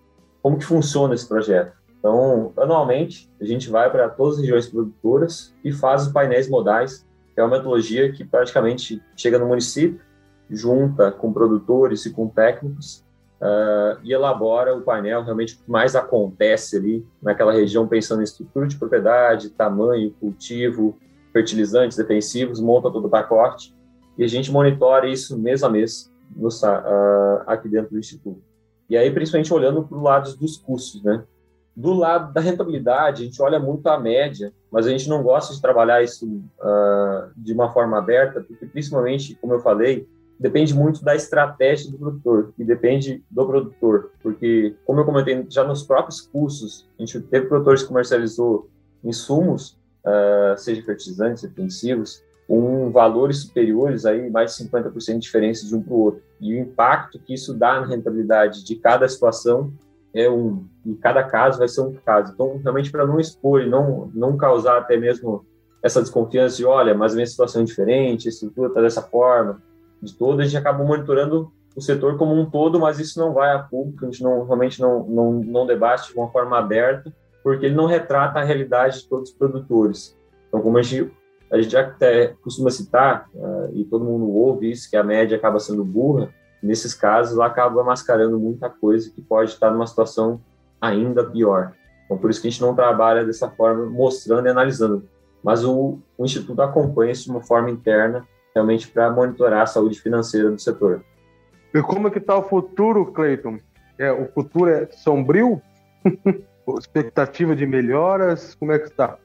Como 0.42 0.58
que 0.58 0.64
funciona 0.64 1.14
esse 1.14 1.26
projeto? 1.26 1.72
Então, 2.06 2.52
anualmente, 2.56 3.28
a 3.40 3.44
gente 3.44 3.68
vai 3.68 3.90
para 3.90 4.08
todas 4.08 4.34
as 4.34 4.40
regiões 4.42 4.68
produtoras 4.68 5.52
e 5.64 5.72
faz 5.72 6.06
os 6.06 6.12
painéis 6.12 6.48
modais, 6.48 7.04
que 7.34 7.40
é 7.40 7.42
uma 7.42 7.56
metodologia 7.56 8.12
que 8.12 8.24
praticamente 8.24 9.02
chega 9.16 9.40
no 9.40 9.48
município, 9.48 10.00
junta 10.48 11.10
com 11.10 11.32
produtores 11.32 12.06
e 12.06 12.12
com 12.12 12.28
técnicos 12.28 13.04
uh, 13.40 13.98
e 14.04 14.12
elabora 14.12 14.76
o 14.76 14.82
painel 14.82 15.24
realmente 15.24 15.54
o 15.54 15.58
que 15.58 15.68
mais 15.68 15.96
acontece 15.96 16.76
ali 16.76 17.04
naquela 17.20 17.52
região, 17.52 17.88
pensando 17.88 18.20
em 18.20 18.24
estrutura 18.24 18.68
de 18.68 18.76
propriedade, 18.76 19.50
tamanho, 19.50 20.14
cultivo, 20.20 20.96
fertilizantes, 21.32 21.96
defensivos, 21.96 22.60
monta 22.60 22.88
todo 22.88 23.06
o 23.06 23.10
pacote 23.10 23.74
e 24.16 24.22
a 24.22 24.28
gente 24.28 24.52
monitora 24.52 25.08
isso 25.08 25.36
mês 25.36 25.64
a 25.64 25.68
mês 25.68 26.08
no, 26.36 26.46
uh, 26.46 27.42
aqui 27.48 27.68
dentro 27.68 27.90
do 27.90 27.98
Instituto. 27.98 28.40
E 28.88 28.96
aí, 28.96 29.10
principalmente 29.10 29.52
olhando 29.52 29.82
para 29.82 29.98
o 29.98 30.02
lado 30.02 30.36
dos 30.36 30.56
custos, 30.56 31.02
né? 31.02 31.24
Do 31.76 31.92
lado 31.92 32.32
da 32.32 32.40
rentabilidade, 32.40 33.22
a 33.22 33.26
gente 33.26 33.42
olha 33.42 33.58
muito 33.58 33.86
a 33.88 34.00
média, 34.00 34.50
mas 34.72 34.86
a 34.86 34.90
gente 34.90 35.10
não 35.10 35.22
gosta 35.22 35.52
de 35.54 35.60
trabalhar 35.60 36.02
isso 36.02 36.26
uh, 36.26 37.30
de 37.36 37.52
uma 37.52 37.70
forma 37.70 37.98
aberta, 37.98 38.40
porque 38.40 38.64
principalmente, 38.64 39.34
como 39.34 39.52
eu 39.52 39.60
falei, 39.60 40.08
depende 40.40 40.74
muito 40.74 41.04
da 41.04 41.14
estratégia 41.14 41.90
do 41.90 41.98
produtor 41.98 42.54
e 42.58 42.64
depende 42.64 43.22
do 43.30 43.46
produtor, 43.46 44.10
porque 44.22 44.74
como 44.86 45.00
eu 45.00 45.04
comentei 45.04 45.46
já 45.50 45.64
nos 45.64 45.82
próprios 45.82 46.22
custos, 46.22 46.88
a 46.98 47.02
gente 47.04 47.20
teve 47.20 47.46
produtores 47.46 47.82
que 47.82 47.88
comercializou 47.88 48.70
insumos, 49.04 49.78
uh, 50.02 50.56
seja 50.56 50.82
fertilizantes, 50.82 51.42
defensivos, 51.42 52.22
com 52.48 52.90
valores 52.90 53.40
superiores 53.40 54.06
aí 54.06 54.30
mais 54.30 54.56
de 54.56 54.64
50% 54.64 55.14
de 55.14 55.18
diferença 55.18 55.66
de 55.66 55.74
um 55.74 55.82
para 55.82 55.92
o 55.92 55.98
outro. 55.98 56.22
E 56.40 56.54
o 56.54 56.58
impacto 56.58 57.18
que 57.18 57.34
isso 57.34 57.52
dá 57.52 57.80
na 57.80 57.86
rentabilidade 57.86 58.64
de 58.64 58.76
cada 58.76 59.06
situação 59.08 59.72
é 60.14 60.30
um 60.30 60.64
e 60.86 60.94
cada 60.94 61.22
caso 61.22 61.58
vai 61.58 61.68
ser 61.68 61.80
um 61.80 61.92
caso. 61.92 62.32
Então 62.32 62.60
realmente 62.62 62.90
para 62.90 63.06
não 63.06 63.18
expor 63.18 63.62
e 63.62 63.68
não 63.68 64.10
não 64.14 64.36
causar 64.36 64.78
até 64.78 64.96
mesmo 64.96 65.44
essa 65.82 66.00
desconfiança 66.00 66.56
de 66.56 66.64
olha, 66.64 66.94
mas 66.94 67.12
a 67.12 67.16
minha 67.16 67.26
situação 67.26 67.62
é 67.62 67.64
diferente, 67.64 68.28
a 68.28 68.30
estrutura 68.30 68.68
está 68.68 68.80
dessa 68.80 69.02
forma, 69.02 69.62
de 70.02 70.14
todo, 70.14 70.40
a 70.40 70.44
gente 70.44 70.56
acaba 70.56 70.84
monitorando 70.84 71.52
o 71.76 71.80
setor 71.80 72.16
como 72.16 72.34
um 72.34 72.48
todo, 72.48 72.80
mas 72.80 72.98
isso 72.98 73.18
não 73.20 73.34
vai 73.34 73.54
a 73.54 73.58
público, 73.58 74.04
a 74.04 74.10
gente 74.10 74.22
não, 74.22 74.44
realmente 74.44 74.80
não, 74.80 75.06
não, 75.06 75.32
não 75.32 75.66
debate 75.66 76.08
de 76.08 76.18
uma 76.18 76.28
forma 76.28 76.58
aberta, 76.58 77.12
porque 77.42 77.66
ele 77.66 77.74
não 77.74 77.86
retrata 77.86 78.40
a 78.40 78.42
realidade 78.42 79.02
de 79.02 79.08
todos 79.08 79.30
os 79.30 79.36
produtores. 79.36 80.16
Então, 80.48 80.60
como 80.60 80.78
a 80.78 80.82
gente, 80.82 81.12
a 81.52 81.60
gente 81.60 81.76
até 81.76 82.28
costuma 82.42 82.70
citar, 82.70 83.28
uh, 83.34 83.70
e 83.74 83.84
todo 83.84 84.04
mundo 84.04 84.30
ouve 84.30 84.70
isso, 84.70 84.88
que 84.88 84.96
a 84.96 85.04
média 85.04 85.36
acaba 85.36 85.60
sendo 85.60 85.84
burra, 85.84 86.30
nesses 86.62 86.94
casos 86.94 87.36
ela 87.36 87.46
acaba 87.46 87.84
mascarando 87.84 88.38
muita 88.38 88.70
coisa 88.70 89.12
que 89.14 89.20
pode 89.20 89.50
estar 89.50 89.70
numa 89.70 89.86
situação 89.86 90.40
ainda 90.80 91.24
pior. 91.24 91.72
Então, 92.04 92.16
por 92.16 92.30
isso 92.30 92.40
que 92.40 92.48
a 92.48 92.50
gente 92.50 92.62
não 92.62 92.74
trabalha 92.74 93.24
dessa 93.24 93.50
forma, 93.50 93.86
mostrando 93.86 94.46
e 94.46 94.50
analisando. 94.50 95.08
Mas 95.42 95.64
o, 95.64 95.98
o 96.16 96.24
Instituto 96.24 96.60
acompanha 96.62 97.12
isso 97.12 97.24
de 97.24 97.30
uma 97.30 97.42
forma 97.42 97.70
interna 97.70 98.26
realmente 98.54 98.88
para 98.88 99.10
monitorar 99.10 99.62
a 99.62 99.66
saúde 99.66 100.00
financeira 100.00 100.50
do 100.50 100.58
setor. 100.58 101.04
E 101.74 101.82
como 101.82 102.08
é 102.08 102.10
que 102.10 102.18
está 102.18 102.36
o 102.36 102.42
futuro, 102.42 103.12
Cleiton? 103.12 103.58
É, 103.98 104.10
o 104.10 104.26
futuro 104.26 104.70
é 104.70 104.86
sombrio? 104.90 105.60
Expectativa 106.78 107.54
de 107.54 107.66
melhoras? 107.66 108.54
Como 108.54 108.72
é 108.72 108.78
que 108.78 108.86
está? 108.86 109.18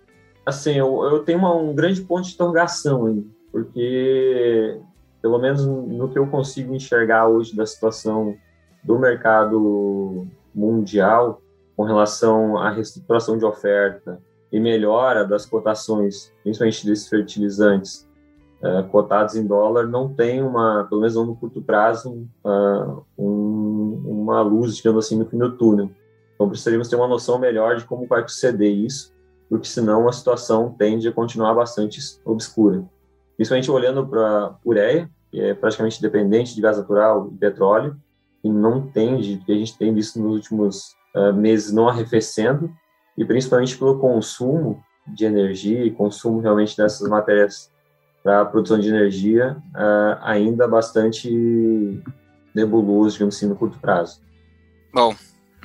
Assim, 0.46 0.74
eu, 0.74 1.04
eu 1.04 1.24
tenho 1.24 1.40
uma, 1.40 1.56
um 1.56 1.74
grande 1.74 2.02
ponto 2.02 2.28
de 2.28 2.34
interrogação 2.34 3.06
aí, 3.06 3.26
porque 3.52 4.80
pelo 5.22 5.38
menos 5.38 5.66
no 5.66 6.10
que 6.10 6.18
eu 6.18 6.28
consigo 6.28 6.74
enxergar 6.74 7.28
hoje 7.28 7.56
da 7.56 7.66
situação 7.66 8.36
do 8.84 8.98
mercado 8.98 10.28
mundial 10.54 11.42
com 11.76 11.84
relação 11.84 12.58
à 12.58 12.70
reestruturação 12.70 13.38
de 13.38 13.46
oferta 13.46 14.22
e 14.52 14.60
melhora 14.60 15.26
das 15.26 15.46
cotações, 15.46 16.32
principalmente 16.44 16.86
desses 16.86 17.08
fertilizantes, 17.08 18.08
uh, 18.62 18.88
cotados 18.90 19.36
em 19.36 19.46
dólar 19.46 19.88
não 19.88 20.14
tem 20.14 20.44
uma, 20.44 20.86
pelo 20.90 21.02
menos 21.02 21.16
no 21.16 21.36
curto 21.36 21.62
prazo, 21.62 22.28
uh, 22.44 23.04
um, 23.18 24.04
uma 24.06 24.42
luz, 24.42 24.76
digamos 24.76 25.06
assim, 25.06 25.18
no 25.18 25.26
fim 25.26 25.38
do 25.38 25.58
túnel. 25.58 25.90
Então 26.36 26.50
precisaríamos 26.50 26.90
ter 26.90 26.96
uma 26.96 27.08
noção 27.08 27.40
melhor 27.40 27.78
de 27.78 27.86
como 27.86 28.06
vai 28.06 28.28
suceder 28.28 28.72
isso, 28.72 29.14
porque 29.50 29.68
senão 29.68 30.08
a 30.08 30.12
situação 30.12 30.76
tende 30.78 31.08
a 31.08 31.12
continuar 31.12 31.54
bastante 31.54 32.00
obscura. 32.26 32.84
Principalmente 33.36 33.72
olhando 33.72 34.06
para 34.06 34.22
a 34.22 34.56
ureia, 34.66 35.10
que 35.32 35.40
é 35.40 35.54
praticamente 35.54 36.02
dependente 36.02 36.54
de 36.54 36.62
gás 36.62 36.78
natural 36.78 37.30
e 37.32 37.38
petróleo, 37.38 37.96
e 38.44 38.50
não 38.50 38.88
tende, 38.88 39.42
que 39.46 39.52
a 39.52 39.56
gente 39.56 39.78
tem 39.78 39.94
visto 39.94 40.20
nos 40.20 40.34
últimos 40.34 40.96
uh, 41.16 41.34
meses 41.34 41.72
não 41.72 41.88
arrefecendo, 41.88 42.72
e 43.18 43.26
principalmente 43.26 43.78
pelo 43.78 44.00
consumo 44.00 44.84
de 45.08 45.26
energia 45.26 45.84
e 45.84 45.92
consumo 45.92 46.40
realmente 46.40 46.78
dessas 46.78 47.08
matérias 47.10 47.70
para 48.24 48.42
a 48.42 48.46
produção 48.46 48.80
de 48.80 48.88
energia 48.88 49.58
uh, 49.76 50.18
ainda 50.22 50.68
bastante 50.68 52.02
nebuloso, 52.54 53.14
digamos 53.14 53.36
assim, 53.36 53.48
no 53.48 53.56
curto 53.56 53.80
prazo. 53.80 54.22
Bom, 54.94 55.16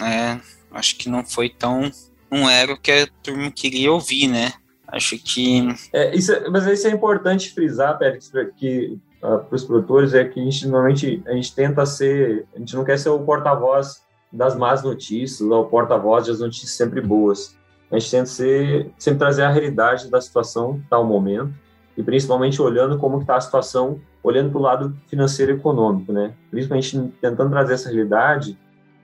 é, 0.00 0.40
acho 0.72 0.96
que 0.96 1.08
não 1.08 1.24
foi 1.24 1.48
tão 1.48 1.90
não 2.30 2.48
era 2.48 2.72
o 2.72 2.76
que 2.76 2.90
a 2.90 3.06
turma 3.22 3.50
queria 3.50 3.92
ouvir, 3.92 4.28
né? 4.28 4.52
Acho 4.88 5.18
que. 5.18 5.66
É, 5.92 6.14
isso, 6.14 6.32
é, 6.32 6.48
mas 6.48 6.66
isso 6.66 6.86
é 6.86 6.90
importante 6.90 7.52
frisar, 7.52 7.98
Pérez, 7.98 8.30
que 8.56 8.98
uh, 9.26 9.44
para 9.44 9.56
os 9.56 9.64
produtores 9.64 10.14
é 10.14 10.24
que 10.24 10.40
a 10.40 10.44
gente 10.44 10.66
normalmente 10.68 11.22
a 11.26 11.32
gente 11.32 11.54
tenta 11.54 11.84
ser, 11.84 12.46
a 12.54 12.58
gente 12.58 12.74
não 12.76 12.84
quer 12.84 12.98
ser 12.98 13.08
o 13.08 13.18
porta-voz 13.18 14.02
das 14.32 14.56
más 14.56 14.82
notícias, 14.82 15.40
ou 15.40 15.62
o 15.62 15.66
porta-voz 15.66 16.26
das 16.26 16.40
notícias 16.40 16.72
sempre 16.72 17.00
boas. 17.00 17.56
A 17.90 17.98
gente 17.98 18.10
tenta 18.10 18.26
ser, 18.26 18.90
sempre 18.98 19.18
trazer 19.18 19.42
a 19.42 19.50
realidade 19.50 20.10
da 20.10 20.20
situação, 20.20 20.80
tal 20.90 21.04
momento, 21.04 21.52
e 21.96 22.02
principalmente 22.02 22.60
olhando 22.60 22.98
como 22.98 23.20
está 23.20 23.36
a 23.36 23.40
situação, 23.40 24.00
olhando 24.22 24.50
para 24.50 24.58
o 24.58 24.62
lado 24.62 24.96
financeiro 25.06 25.52
e 25.52 25.54
econômico, 25.54 26.12
né? 26.12 26.34
Principalmente 26.50 27.12
tentando 27.20 27.50
trazer 27.50 27.74
essa 27.74 27.88
realidade, 27.88 28.58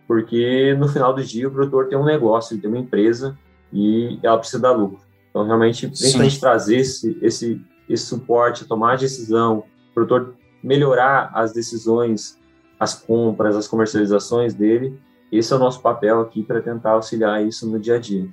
porque 0.06 0.74
no 0.78 0.88
final 0.88 1.14
do 1.14 1.22
dia 1.22 1.48
o 1.48 1.50
produtor 1.50 1.86
tem 1.86 1.96
um 1.96 2.04
negócio, 2.04 2.54
ele 2.54 2.60
tem 2.60 2.70
uma 2.70 2.80
empresa 2.80 3.38
e 3.72 4.18
ela 4.22 4.36
precisa 4.36 4.60
dar 4.60 4.72
lucro. 4.72 5.00
Então, 5.30 5.46
realmente, 5.46 5.86
principalmente 5.86 6.34
Sim. 6.34 6.40
trazer 6.40 6.76
esse, 6.76 7.18
esse, 7.22 7.64
esse 7.88 8.04
suporte, 8.04 8.66
tomar 8.66 8.92
a 8.92 8.96
decisão, 8.96 9.64
produtor 9.94 10.36
melhorar 10.62 11.30
as 11.34 11.52
decisões, 11.52 12.38
as 12.78 12.94
compras, 12.94 13.56
as 13.56 13.66
comercializações 13.66 14.54
dele, 14.54 14.98
esse 15.30 15.52
é 15.52 15.56
o 15.56 15.58
nosso 15.58 15.80
papel 15.80 16.20
aqui 16.20 16.42
para 16.42 16.60
tentar 16.60 16.92
auxiliar 16.92 17.44
isso 17.44 17.66
no 17.66 17.80
dia 17.80 17.96
a 17.96 17.98
dia. 17.98 18.28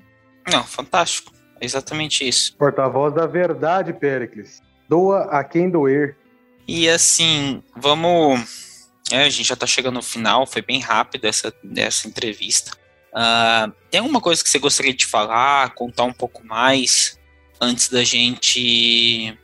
Não, 0.51 0.64
fantástico 0.64 1.39
exatamente 1.62 2.28
isso. 2.28 2.55
Porta-voz 2.55 3.14
da 3.14 3.26
verdade, 3.26 3.93
Péricles. 3.93 4.62
Doa 4.88 5.24
a 5.24 5.43
quem 5.43 5.70
doer. 5.70 6.18
E 6.68 6.89
assim, 6.89 7.64
vamos 7.76 8.88
É, 9.12 9.24
a 9.24 9.30
gente 9.30 9.47
já 9.47 9.55
está 9.55 9.66
chegando 9.66 9.95
no 9.95 10.03
final, 10.03 10.45
foi 10.45 10.62
bem 10.62 10.80
rápido 10.80 11.26
essa, 11.26 11.51
essa 11.76 12.07
entrevista. 12.07 12.78
Uh, 13.10 13.74
tem 13.89 13.99
alguma 13.99 14.22
coisa 14.22 14.43
que 14.43 14.49
você 14.49 14.60
gostaria 14.60 14.93
de 14.93 15.07
falar, 15.07 15.74
contar 15.74 16.03
um 16.03 16.14
pouco 16.14 16.45
mais 16.45 17.20
antes 17.60 17.89
da 17.89 18.03
gente 18.03 19.36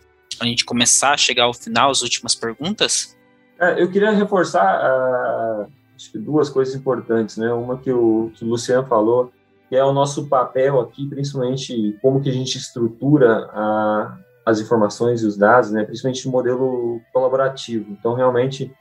a 0.43 0.45
gente 0.45 0.65
começar 0.65 1.13
a 1.13 1.17
chegar 1.17 1.43
ao 1.45 1.53
final, 1.53 1.89
as 1.89 2.01
últimas 2.01 2.35
perguntas? 2.35 3.15
É, 3.59 3.81
eu 3.81 3.89
queria 3.89 4.11
reforçar 4.11 4.81
uh, 4.81 5.71
acho 5.95 6.11
que 6.11 6.17
duas 6.17 6.49
coisas 6.49 6.75
importantes, 6.75 7.37
né? 7.37 7.51
Uma 7.53 7.77
que 7.77 7.91
o, 7.91 8.31
que 8.35 8.43
o 8.43 8.47
Luciano 8.47 8.85
falou, 8.85 9.31
que 9.69 9.75
é 9.75 9.83
o 9.83 9.93
nosso 9.93 10.27
papel 10.27 10.79
aqui, 10.79 11.07
principalmente 11.07 11.97
como 12.01 12.21
que 12.21 12.29
a 12.29 12.33
gente 12.33 12.57
estrutura 12.57 13.49
a, 13.53 14.17
as 14.45 14.59
informações 14.59 15.21
e 15.21 15.25
os 15.25 15.37
dados, 15.37 15.71
né? 15.71 15.83
Principalmente 15.83 16.25
no 16.25 16.31
modelo 16.31 17.01
colaborativo. 17.13 17.91
Então, 17.91 18.13
realmente, 18.13 18.71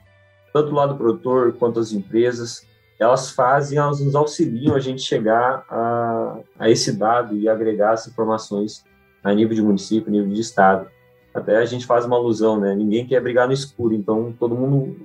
tanto 0.53 0.71
o 0.71 0.75
lado 0.75 0.95
produtor 0.95 1.53
quanto 1.53 1.79
as 1.79 1.91
empresas, 1.91 2.67
elas 2.99 3.31
fazem, 3.31 3.77
elas 3.77 3.99
nos 3.99 4.15
auxiliam 4.15 4.75
a 4.75 4.79
gente 4.79 5.01
chegar 5.01 5.65
a, 5.69 6.37
a 6.59 6.69
esse 6.69 6.93
dado 6.93 7.35
e 7.35 7.47
agregar 7.47 7.93
essas 7.93 8.11
informações 8.11 8.83
a 9.23 9.33
nível 9.33 9.55
de 9.55 9.61
município, 9.61 10.09
a 10.09 10.11
nível 10.11 10.31
de 10.31 10.39
estado. 10.39 10.87
Até 11.35 11.57
a 11.57 11.65
gente 11.65 11.85
faz 11.85 12.05
uma 12.05 12.15
alusão, 12.15 12.57
né? 12.57 12.73
Ninguém 12.73 13.05
quer 13.05 13.21
brigar 13.21 13.45
no 13.45 13.53
escuro, 13.53 13.93
então 13.93 14.33
todo 14.39 14.55
mundo, 14.55 14.95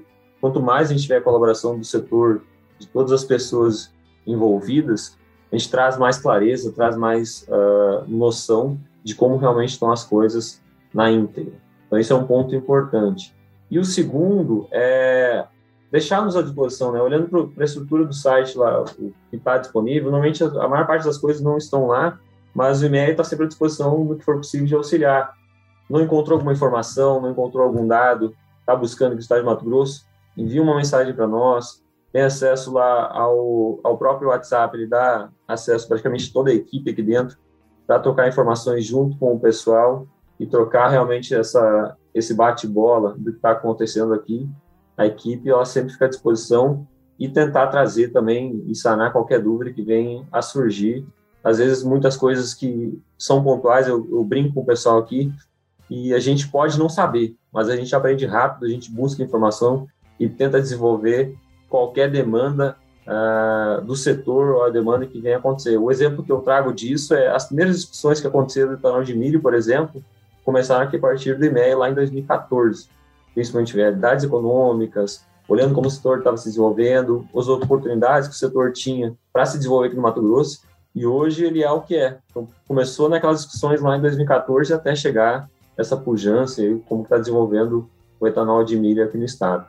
quanto 0.41 0.63
mais 0.63 0.89
a 0.89 0.93
gente 0.93 1.03
tiver 1.03 1.17
a 1.17 1.23
colaboração 1.23 1.77
do 1.77 1.85
setor, 1.85 2.43
de 2.79 2.87
todas 2.87 3.11
as 3.11 3.25
pessoas 3.25 3.93
envolvidas, 4.25 5.19
a 5.51 5.57
gente 5.57 5.69
traz 5.69 5.99
mais 5.99 6.19
clareza, 6.19 6.73
traz 6.73 6.97
mais 6.97 7.45
uh, 7.49 8.09
noção 8.09 8.79
de 9.03 9.15
como 9.15 9.37
realmente 9.37 9.71
estão 9.71 9.91
as 9.91 10.05
coisas 10.05 10.63
na 10.95 11.11
íntegra. 11.11 11.55
Então, 11.87 11.99
isso 11.99 12.13
é 12.13 12.17
um 12.17 12.25
ponto 12.25 12.55
importante. 12.55 13.35
E 13.69 13.79
o 13.79 13.85
segundo 13.85 14.69
é 14.71 15.45
deixar-nos 15.91 16.37
à 16.37 16.43
disposição, 16.43 16.93
né? 16.93 17.03
Olhando 17.03 17.29
para 17.49 17.65
a 17.65 17.67
estrutura 17.67 18.05
do 18.05 18.15
site 18.15 18.57
lá, 18.57 18.83
o 18.83 18.85
que 19.31 19.37
está 19.37 19.59
disponível, 19.59 20.05
normalmente 20.05 20.45
a, 20.45 20.69
maior 20.69 20.87
parte 20.87 21.05
das 21.05 21.19
coisas 21.19 21.43
não 21.43 21.57
estão 21.57 21.89
lá, 21.89 22.19
mas 22.55 22.81
o 22.81 22.87
e-mail 22.87 23.11
está 23.11 23.25
sempre 23.25 23.47
à 23.47 23.49
disposição 23.49 24.05
no 24.05 24.17
que 24.17 24.25
for 24.25 24.37
possível 24.37 24.67
de 24.67 24.75
auxiliar. 24.75 25.35
Não 25.91 26.01
encontrou 26.01 26.37
alguma 26.37 26.53
informação, 26.53 27.21
não 27.21 27.33
encontrou 27.33 27.65
algum 27.65 27.87
dado, 27.87 28.35
está 28.61 28.77
buscando 28.77 29.17
que 29.17 29.23
está 29.23 29.39
de 29.39 29.45
Mato 29.45 29.65
Grosso, 29.65 30.07
envia 30.37 30.63
uma 30.63 30.77
mensagem 30.77 31.13
para 31.13 31.27
nós, 31.27 31.83
tem 32.13 32.23
acesso 32.23 32.73
lá 32.73 33.11
ao, 33.13 33.81
ao 33.83 33.99
próprio 33.99 34.29
WhatsApp, 34.29 34.77
ele 34.77 34.87
dá 34.87 35.29
acesso 35.47 35.89
praticamente 35.89 36.33
toda 36.33 36.51
a 36.51 36.55
equipe 36.55 36.91
aqui 36.91 37.03
dentro, 37.03 37.37
para 37.87 37.99
trocar 37.99 38.29
informações 38.29 38.85
junto 38.85 39.19
com 39.19 39.35
o 39.35 39.41
pessoal 39.41 40.07
e 40.39 40.47
trocar 40.47 40.89
realmente 40.89 41.35
essa, 41.35 41.97
esse 42.15 42.35
bate-bola 42.35 43.15
do 43.19 43.33
que 43.33 43.37
está 43.37 43.51
acontecendo 43.51 44.15
aqui, 44.15 44.49
a 44.97 45.07
equipe 45.07 45.49
ela 45.51 45.65
sempre 45.65 45.93
fica 45.93 46.05
à 46.05 46.09
disposição 46.09 46.87
e 47.19 47.29
tentar 47.29 47.67
trazer 47.67 48.13
também 48.13 48.65
e 48.67 48.75
sanar 48.75 49.13
qualquer 49.13 49.43
dúvida 49.43 49.73
que 49.73 49.83
venha 49.83 50.27
a 50.31 50.41
surgir. 50.41 51.07
Às 51.43 51.59
vezes, 51.59 51.83
muitas 51.83 52.17
coisas 52.17 52.55
que 52.55 52.99
são 53.19 53.43
pontuais, 53.43 53.89
eu, 53.89 54.07
eu 54.11 54.25
brinco 54.25 54.55
com 54.55 54.61
o 54.61 54.67
pessoal 54.67 54.99
aqui, 54.99 55.33
e 55.91 56.15
a 56.15 56.21
gente 56.21 56.47
pode 56.49 56.79
não 56.79 56.89
saber, 56.89 57.35
mas 57.53 57.69
a 57.69 57.75
gente 57.75 57.95
aprende 57.97 58.25
rápido, 58.25 58.65
a 58.65 58.69
gente 58.69 58.93
busca 58.93 59.23
informação 59.25 59.89
e 60.21 60.29
tenta 60.29 60.63
desenvolver 60.63 61.37
qualquer 61.69 62.09
demanda 62.09 62.77
uh, 63.05 63.85
do 63.85 63.97
setor 63.97 64.55
ou 64.55 64.65
a 64.65 64.71
demanda 64.71 65.05
que 65.05 65.21
venha 65.21 65.39
acontecer. 65.39 65.77
O 65.77 65.91
exemplo 65.91 66.23
que 66.23 66.31
eu 66.31 66.43
trago 66.43 66.73
disso 66.73 67.13
é 67.13 67.29
as 67.29 67.47
primeiras 67.47 67.77
discussões 67.77 68.21
que 68.21 68.27
aconteceram 68.27 68.69
no 68.69 68.75
etanol 68.75 69.03
de 69.03 69.17
milho, 69.17 69.41
por 69.41 69.53
exemplo, 69.53 70.03
começaram 70.45 70.85
aqui 70.85 70.97
a 70.97 71.01
partir 71.01 71.37
do 71.37 71.45
IMEA 71.45 71.77
lá 71.77 71.91
em 71.91 71.95
2014, 71.95 72.89
principalmente 73.35 73.75
realidades 73.75 74.25
econômicas, 74.25 75.25
olhando 75.49 75.75
como 75.75 75.89
o 75.89 75.91
setor 75.91 76.19
estava 76.19 76.37
se 76.37 76.45
desenvolvendo, 76.45 77.27
as 77.37 77.49
oportunidades 77.49 78.29
que 78.29 78.35
o 78.35 78.39
setor 78.39 78.73
tinha 78.73 79.13
para 79.33 79.45
se 79.45 79.57
desenvolver 79.57 79.89
aqui 79.89 79.97
no 79.97 80.03
Mato 80.03 80.23
Grosso, 80.23 80.63
e 80.95 81.05
hoje 81.05 81.45
ele 81.45 81.63
é 81.63 81.71
o 81.71 81.81
que 81.81 81.97
é. 81.97 82.19
Então, 82.31 82.47
começou 82.67 83.09
naquelas 83.09 83.43
discussões 83.43 83.81
lá 83.81 83.97
em 83.97 84.01
2014 84.01 84.73
até 84.73 84.95
chegar 84.95 85.49
essa 85.77 85.97
pujança 85.97 86.63
e 86.63 86.79
como 86.81 87.03
está 87.03 87.17
desenvolvendo 87.19 87.89
o 88.19 88.27
etanol 88.27 88.65
de 88.65 88.77
milho 88.77 89.03
aqui 89.03 89.17
no 89.17 89.25
estado. 89.25 89.67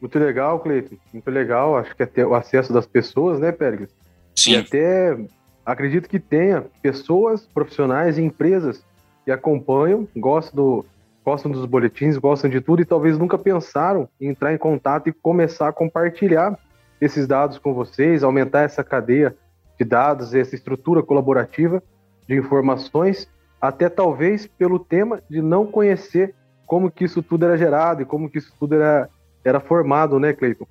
Muito 0.00 0.18
legal, 0.18 0.60
Cleiton. 0.60 0.96
Muito 1.12 1.30
legal. 1.30 1.76
Acho 1.76 1.94
que 1.94 2.02
até 2.02 2.26
o 2.26 2.34
acesso 2.34 2.72
das 2.72 2.86
pessoas, 2.86 3.38
né, 3.38 3.52
Pérez? 3.52 3.88
Sim. 4.34 4.52
E 4.52 4.56
até 4.56 5.18
acredito 5.64 6.08
que 6.08 6.20
tenha 6.20 6.64
pessoas, 6.82 7.46
profissionais 7.46 8.18
e 8.18 8.22
empresas 8.22 8.84
que 9.24 9.30
acompanham, 9.30 10.06
gostam, 10.16 10.54
do, 10.54 10.86
gostam 11.24 11.50
dos 11.50 11.66
boletins, 11.66 12.16
gostam 12.16 12.48
de 12.48 12.60
tudo 12.60 12.82
e 12.82 12.84
talvez 12.84 13.18
nunca 13.18 13.36
pensaram 13.36 14.08
em 14.20 14.28
entrar 14.28 14.54
em 14.54 14.58
contato 14.58 15.08
e 15.08 15.12
começar 15.12 15.68
a 15.68 15.72
compartilhar 15.72 16.56
esses 17.00 17.26
dados 17.26 17.58
com 17.58 17.74
vocês, 17.74 18.22
aumentar 18.22 18.62
essa 18.62 18.84
cadeia 18.84 19.36
de 19.78 19.84
dados, 19.84 20.34
essa 20.34 20.54
estrutura 20.54 21.02
colaborativa 21.02 21.82
de 22.28 22.36
informações, 22.36 23.28
até 23.60 23.88
talvez 23.88 24.46
pelo 24.46 24.78
tema 24.78 25.20
de 25.28 25.40
não 25.40 25.66
conhecer 25.66 26.34
como 26.66 26.90
que 26.90 27.04
isso 27.04 27.22
tudo 27.22 27.44
era 27.44 27.56
gerado 27.56 28.02
e 28.02 28.04
como 28.04 28.28
que 28.28 28.38
isso 28.38 28.52
tudo 28.58 28.74
era, 28.74 29.08
era 29.44 29.60
formado, 29.60 30.18
né, 30.18 30.32
Cleiton? 30.32 30.66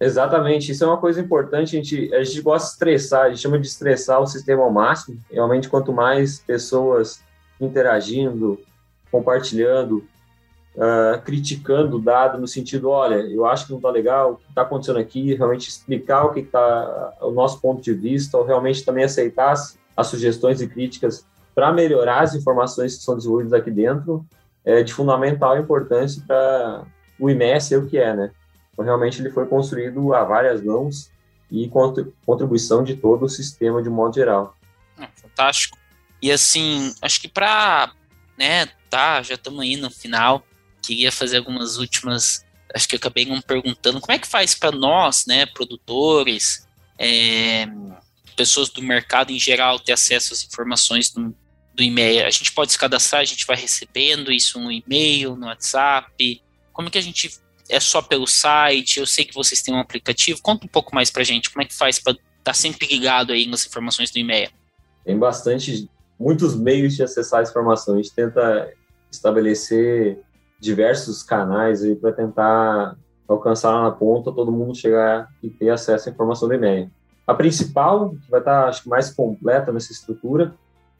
Exatamente, 0.00 0.72
isso 0.72 0.84
é 0.84 0.86
uma 0.86 0.96
coisa 0.96 1.20
importante. 1.20 1.76
A 1.76 1.82
gente, 1.82 2.14
a 2.14 2.22
gente 2.24 2.40
gosta 2.40 2.66
de 2.66 2.72
estressar, 2.72 3.22
a 3.22 3.28
gente 3.28 3.40
chama 3.40 3.58
de 3.58 3.66
estressar 3.66 4.20
o 4.20 4.26
sistema 4.26 4.62
ao 4.62 4.70
máximo. 4.70 5.18
Realmente, 5.30 5.68
quanto 5.68 5.92
mais 5.92 6.40
pessoas 6.40 7.22
interagindo, 7.60 8.58
compartilhando, 9.10 10.04
uh, 10.74 11.20
criticando 11.24 11.96
o 11.96 12.00
dado 12.00 12.38
no 12.38 12.48
sentido, 12.48 12.90
olha, 12.90 13.14
eu 13.14 13.46
acho 13.46 13.66
que 13.66 13.70
não 13.70 13.78
está 13.78 13.90
legal, 13.90 14.32
o 14.32 14.36
que 14.36 14.48
está 14.48 14.62
acontecendo 14.62 14.98
aqui, 14.98 15.34
realmente 15.34 15.68
explicar 15.68 16.24
o 16.24 16.32
que 16.32 16.40
está 16.40 17.14
o 17.20 17.30
nosso 17.30 17.60
ponto 17.60 17.80
de 17.80 17.92
vista, 17.92 18.36
ou 18.36 18.44
realmente 18.44 18.84
também 18.84 19.04
aceitar 19.04 19.52
as, 19.52 19.78
as 19.96 20.08
sugestões 20.08 20.60
e 20.60 20.66
críticas 20.66 21.24
para 21.54 21.72
melhorar 21.72 22.22
as 22.22 22.34
informações 22.34 22.96
que 22.96 23.02
são 23.02 23.16
desenvolvidas 23.16 23.52
aqui 23.52 23.70
dentro, 23.70 24.26
é 24.64 24.82
de 24.82 24.92
fundamental 24.92 25.58
importância 25.58 26.22
para 26.26 26.84
o 27.18 27.30
IME 27.30 27.60
ser 27.60 27.78
o 27.78 27.86
que 27.86 27.98
é, 27.98 28.14
né? 28.14 28.30
Então, 28.72 28.84
realmente 28.84 29.20
ele 29.20 29.30
foi 29.30 29.46
construído 29.46 30.14
a 30.14 30.24
várias 30.24 30.62
mãos 30.62 31.10
e 31.50 31.70
contribuição 32.26 32.82
de 32.82 32.96
todo 32.96 33.24
o 33.24 33.28
sistema 33.28 33.82
de 33.82 33.88
modo 33.88 34.14
geral. 34.14 34.56
Ah, 34.98 35.08
fantástico. 35.14 35.78
E 36.20 36.32
assim, 36.32 36.92
acho 37.00 37.20
que 37.20 37.28
para, 37.28 37.92
né, 38.36 38.66
tá, 38.90 39.22
já 39.22 39.34
estamos 39.34 39.60
aí 39.60 39.76
no 39.76 39.90
final, 39.90 40.44
queria 40.82 41.12
fazer 41.12 41.36
algumas 41.36 41.76
últimas, 41.76 42.44
acho 42.74 42.88
que 42.88 42.96
acabei 42.96 43.26
não 43.26 43.40
perguntando, 43.40 44.00
como 44.00 44.12
é 44.12 44.18
que 44.18 44.26
faz 44.26 44.54
para 44.54 44.72
nós, 44.72 45.26
né, 45.26 45.46
produtores, 45.46 46.66
é, 46.98 47.66
pessoas 48.34 48.68
do 48.68 48.82
mercado 48.82 49.30
em 49.30 49.38
geral 49.38 49.78
ter 49.78 49.92
acesso 49.92 50.32
às 50.32 50.44
informações 50.44 51.12
do 51.74 51.82
e-mail? 51.82 52.26
A 52.26 52.30
gente 52.30 52.52
pode 52.52 52.72
se 52.72 52.78
cadastrar, 52.78 53.22
a 53.22 53.24
gente 53.24 53.46
vai 53.46 53.56
recebendo 53.56 54.32
isso 54.32 54.60
no 54.60 54.70
e-mail, 54.70 55.36
no 55.36 55.46
WhatsApp, 55.46 56.42
como 56.72 56.90
que 56.90 56.98
a 56.98 57.02
gente 57.02 57.38
é 57.70 57.80
só 57.80 58.02
pelo 58.02 58.26
site? 58.26 58.98
Eu 58.98 59.06
sei 59.06 59.24
que 59.24 59.34
vocês 59.34 59.62
têm 59.62 59.74
um 59.74 59.78
aplicativo. 59.78 60.42
Conta 60.42 60.66
um 60.66 60.68
pouco 60.68 60.94
mais 60.94 61.10
para 61.10 61.22
a 61.22 61.24
gente, 61.24 61.50
como 61.50 61.62
é 61.62 61.66
que 61.66 61.74
faz 61.74 61.98
para 61.98 62.12
estar 62.12 62.22
tá 62.42 62.52
sempre 62.52 62.86
ligado 62.86 63.32
aí 63.32 63.46
nas 63.46 63.64
informações 63.66 64.10
do 64.10 64.18
e-mail? 64.18 64.50
Tem 65.04 65.18
bastante 65.18 65.88
muitos 66.18 66.54
meios 66.56 66.94
de 66.94 67.02
acessar 67.02 67.40
as 67.40 67.50
informações. 67.50 67.98
A 67.98 68.02
gente 68.02 68.14
tenta 68.14 68.72
estabelecer 69.10 70.18
diversos 70.60 71.22
canais 71.22 71.82
aí 71.82 71.94
para 71.94 72.12
tentar 72.12 72.96
alcançar 73.26 73.70
lá 73.70 73.82
na 73.84 73.90
ponta 73.90 74.32
todo 74.32 74.52
mundo 74.52 74.76
chegar 74.76 75.28
e 75.42 75.48
ter 75.48 75.70
acesso 75.70 76.08
à 76.08 76.12
informação 76.12 76.48
do 76.48 76.54
e-mail. 76.54 76.90
A 77.26 77.34
principal, 77.34 78.10
que 78.10 78.30
vai 78.30 78.40
estar 78.40 78.68
acho, 78.68 78.88
mais 78.88 79.10
completa 79.10 79.72
nessa 79.72 79.92
estrutura, 79.92 80.54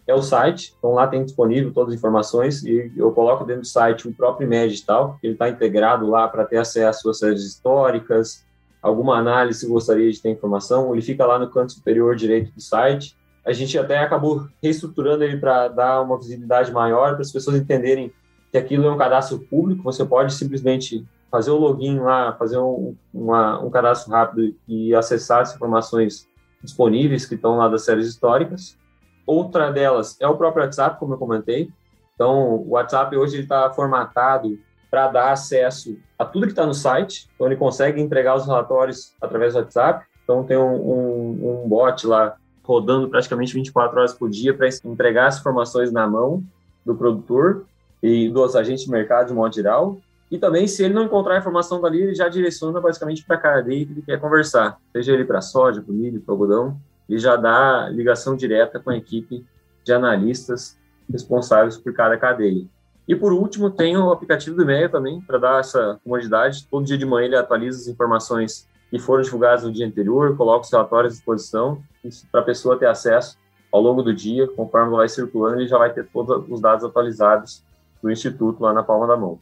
é 0.07 0.15
o 0.15 0.23
site. 0.23 0.75
Então 0.79 0.93
lá 0.93 1.07
tem 1.07 1.25
disponível 1.25 1.73
todas 1.73 1.95
as 1.95 1.99
informações 1.99 2.65
e 2.65 2.93
eu 2.97 3.11
coloco 3.13 3.45
dentro 3.45 3.63
do 3.63 3.69
site 3.69 4.09
o 4.09 4.15
próprio 4.15 4.47
e-mail 4.47 4.69
digital, 4.69 5.19
ele 5.23 5.35
está 5.35 5.49
integrado 5.49 6.07
lá 6.09 6.29
para 6.29 6.45
ter 6.45 6.59
acesso 6.59 7.09
às 7.09 7.19
séries 7.19 7.43
históricas, 7.43 8.45
alguma 8.83 9.17
análise 9.17 9.61
se 9.61 9.67
gostaria 9.67 10.11
de 10.11 10.21
ter 10.21 10.31
informação, 10.31 10.93
ele 10.93 11.03
fica 11.03 11.25
lá 11.25 11.39
no 11.39 11.51
canto 11.51 11.73
superior 11.73 12.15
direito 12.17 12.53
do 12.53 12.61
site 12.61 13.17
a 13.45 13.53
gente 13.53 13.79
até 13.79 13.99
acabou 13.99 14.49
reestruturando 14.63 15.23
ele 15.23 15.37
para 15.37 15.69
dar 15.69 16.01
uma 16.01 16.17
visibilidade 16.17 16.73
maior, 16.73 17.13
para 17.13 17.21
as 17.21 17.31
pessoas 17.31 17.57
entenderem 17.57 18.11
que 18.51 18.57
aquilo 18.57 18.87
é 18.87 18.91
um 18.91 18.97
cadastro 18.97 19.39
público, 19.39 19.83
você 19.83 20.05
pode 20.05 20.33
simplesmente 20.33 21.07
fazer 21.31 21.51
o 21.51 21.59
login 21.59 21.99
lá, 21.99 22.33
fazer 22.35 22.59
um, 22.59 22.97
uma, 23.13 23.61
um 23.61 23.69
cadastro 23.69 24.13
rápido 24.13 24.55
e 24.67 24.95
acessar 24.95 25.43
as 25.43 25.55
informações 25.55 26.27
disponíveis 26.63 27.27
que 27.27 27.35
estão 27.35 27.59
lá 27.59 27.69
das 27.69 27.85
séries 27.85 28.07
históricas. 28.07 28.79
Outra 29.27 29.70
delas 29.70 30.16
é 30.20 30.29
o 30.29 30.37
próprio 30.37 30.64
WhatsApp, 30.64 30.99
como 30.99 31.14
eu 31.14 31.18
comentei. 31.18 31.70
Então, 32.14 32.55
o 32.57 32.70
WhatsApp 32.70 33.16
hoje 33.16 33.41
está 33.41 33.70
formatado 33.70 34.59
para 34.91 35.09
dar 35.09 35.33
acesso 35.33 35.99
a 36.18 36.25
tudo 36.25 36.47
que 36.47 36.53
está 36.53 36.64
no 36.64 36.75
site. 36.75 37.29
Então, 37.35 37.47
ele 37.47 37.57
consegue 37.57 38.01
entregar 38.01 38.37
os 38.37 38.47
relatórios 38.47 39.12
através 39.20 39.55
do 39.55 39.61
WhatsApp. 39.61 40.07
Então, 40.22 40.45
tem 40.45 40.57
um, 40.57 40.75
um, 40.75 41.62
um 41.64 41.68
bot 41.68 42.07
lá 42.07 42.37
rodando 42.62 43.09
praticamente 43.09 43.53
24 43.53 43.99
horas 43.99 44.14
por 44.14 44.31
dia 44.31 44.55
para 44.55 44.68
entregar 44.85 45.27
as 45.27 45.39
informações 45.39 45.93
na 45.93 46.07
mão 46.07 46.43
do 46.85 46.95
produtor 46.95 47.64
e 48.03 48.29
dos 48.29 48.55
agentes 48.55 48.85
de 48.85 48.91
mercado 48.91 49.29
de 49.29 49.35
modo 49.35 49.55
geral. 49.55 49.99
E 50.31 50.39
também, 50.39 50.66
se 50.66 50.83
ele 50.83 50.95
não 50.95 51.05
encontrar 51.05 51.35
a 51.35 51.39
informação 51.39 51.81
dali, 51.81 52.01
ele 52.01 52.14
já 52.14 52.29
direciona 52.29 52.81
basicamente 52.81 53.25
para 53.25 53.37
a 53.37 53.41
cadeia 53.41 53.87
que 53.87 53.93
ele 53.93 54.03
quer 54.03 54.20
conversar, 54.20 54.79
seja 54.93 55.12
ele 55.12 55.25
para 55.25 55.41
soja, 55.41 55.83
para 55.83 55.93
milho, 55.93 56.20
para 56.20 56.33
algodão, 56.33 56.77
e 57.09 57.19
já 57.19 57.37
dá 57.37 57.89
ligação 57.91 58.37
direta 58.37 58.81
com 58.81 58.91
a 58.91 58.97
equipe 58.97 59.45
de 59.85 59.93
analistas 59.93 60.79
responsáveis 61.11 61.77
por 61.77 61.93
cada 61.93 62.17
cadeia. 62.17 62.67
E 63.07 63.15
por 63.15 63.33
último, 63.33 63.71
tem 63.71 63.97
o 63.97 64.11
aplicativo 64.11 64.57
do 64.57 64.63
e-mail 64.63 64.91
também, 64.91 65.21
para 65.21 65.39
dar 65.39 65.61
essa 65.61 66.01
comodidade. 66.03 66.67
Todo 66.71 66.87
dia 66.87 66.97
de 66.97 67.05
manhã 67.05 67.27
ele 67.27 67.37
atualiza 67.37 67.79
as 67.79 67.89
informações 67.89 68.67
que 68.91 68.99
foram 68.99 69.23
divulgadas 69.23 69.65
no 69.65 69.73
dia 69.73 69.87
anterior, 69.87 70.37
coloca 70.37 70.65
os 70.65 70.73
relatórios 70.73 71.13
à 71.13 71.17
disposição, 71.17 71.83
para 72.31 72.41
a 72.41 72.45
pessoa 72.45 72.79
ter 72.79 72.87
acesso 72.87 73.37
ao 73.75 73.81
longo 73.81 74.03
do 74.03 74.15
dia, 74.15 74.47
conforme 74.47 74.97
vai 74.97 75.09
circulando, 75.09 75.59
ele 75.59 75.67
já 75.67 75.77
vai 75.77 75.93
ter 75.93 76.07
todos 76.07 76.49
os 76.49 76.61
dados 76.61 76.85
atualizados 76.85 77.65
do 78.01 78.09
Instituto 78.09 78.63
lá 78.63 78.73
na 78.73 78.85
palma 78.85 79.05
da 79.07 79.17
mão. 79.17 79.41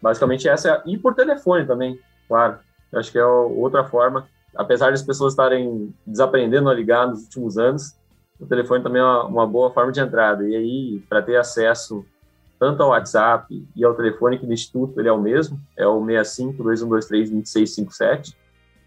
Basicamente 0.00 0.48
essa 0.48 0.70
é, 0.70 0.82
e 0.86 0.96
por 0.96 1.12
telefone 1.14 1.66
também, 1.66 1.98
claro. 2.28 2.58
Eu 2.92 3.00
acho 3.00 3.10
que 3.10 3.18
é 3.18 3.24
outra 3.24 3.82
forma, 3.82 4.28
apesar 4.54 4.90
das 4.90 5.02
pessoas 5.02 5.32
estarem 5.32 5.94
desaprendendo 6.06 6.68
a 6.68 6.74
ligar 6.74 7.08
nos 7.08 7.24
últimos 7.24 7.58
anos, 7.58 7.96
o 8.38 8.46
telefone 8.46 8.82
também 8.82 9.00
é 9.00 9.04
uma, 9.04 9.24
uma 9.24 9.46
boa 9.46 9.70
forma 9.70 9.92
de 9.92 10.00
entrada. 10.00 10.46
E 10.48 10.56
aí, 10.56 11.04
para 11.08 11.22
ter 11.22 11.36
acesso 11.36 12.04
tanto 12.58 12.82
ao 12.82 12.90
WhatsApp 12.90 13.66
e 13.74 13.84
ao 13.84 13.94
telefone 13.94 14.38
que 14.38 14.46
do 14.46 14.52
Instituto 14.52 14.98
ele 14.98 15.08
é 15.08 15.12
o 15.12 15.20
mesmo, 15.20 15.60
é 15.76 15.86
o 15.86 16.04
65 16.04 16.62
2123 16.62 17.30
2657. 17.30 18.36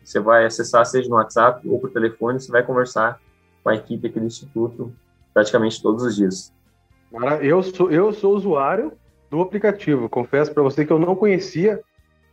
Você 0.03 0.20
vai 0.20 0.45
acessar 0.45 0.86
seja 0.86 1.09
no 1.09 1.15
WhatsApp 1.15 1.68
ou 1.68 1.80
por 1.80 1.91
telefone, 1.91 2.39
você 2.39 2.51
vai 2.51 2.63
conversar 2.63 3.20
com 3.63 3.70
a 3.70 3.76
equipe 3.76 4.07
aqui 4.07 4.20
do 4.20 4.26
Instituto 4.26 4.93
praticamente 5.34 5.82
todos 5.82 6.03
os 6.03 6.15
dias. 6.15 6.53
Eu 7.41 7.61
sou, 7.61 7.91
eu 7.91 8.11
sou 8.13 8.36
usuário 8.36 8.93
do 9.30 9.41
aplicativo. 9.41 10.09
Confesso 10.09 10.53
para 10.53 10.63
você 10.63 10.86
que 10.86 10.91
eu 10.91 10.99
não 10.99 11.15
conhecia, 11.15 11.82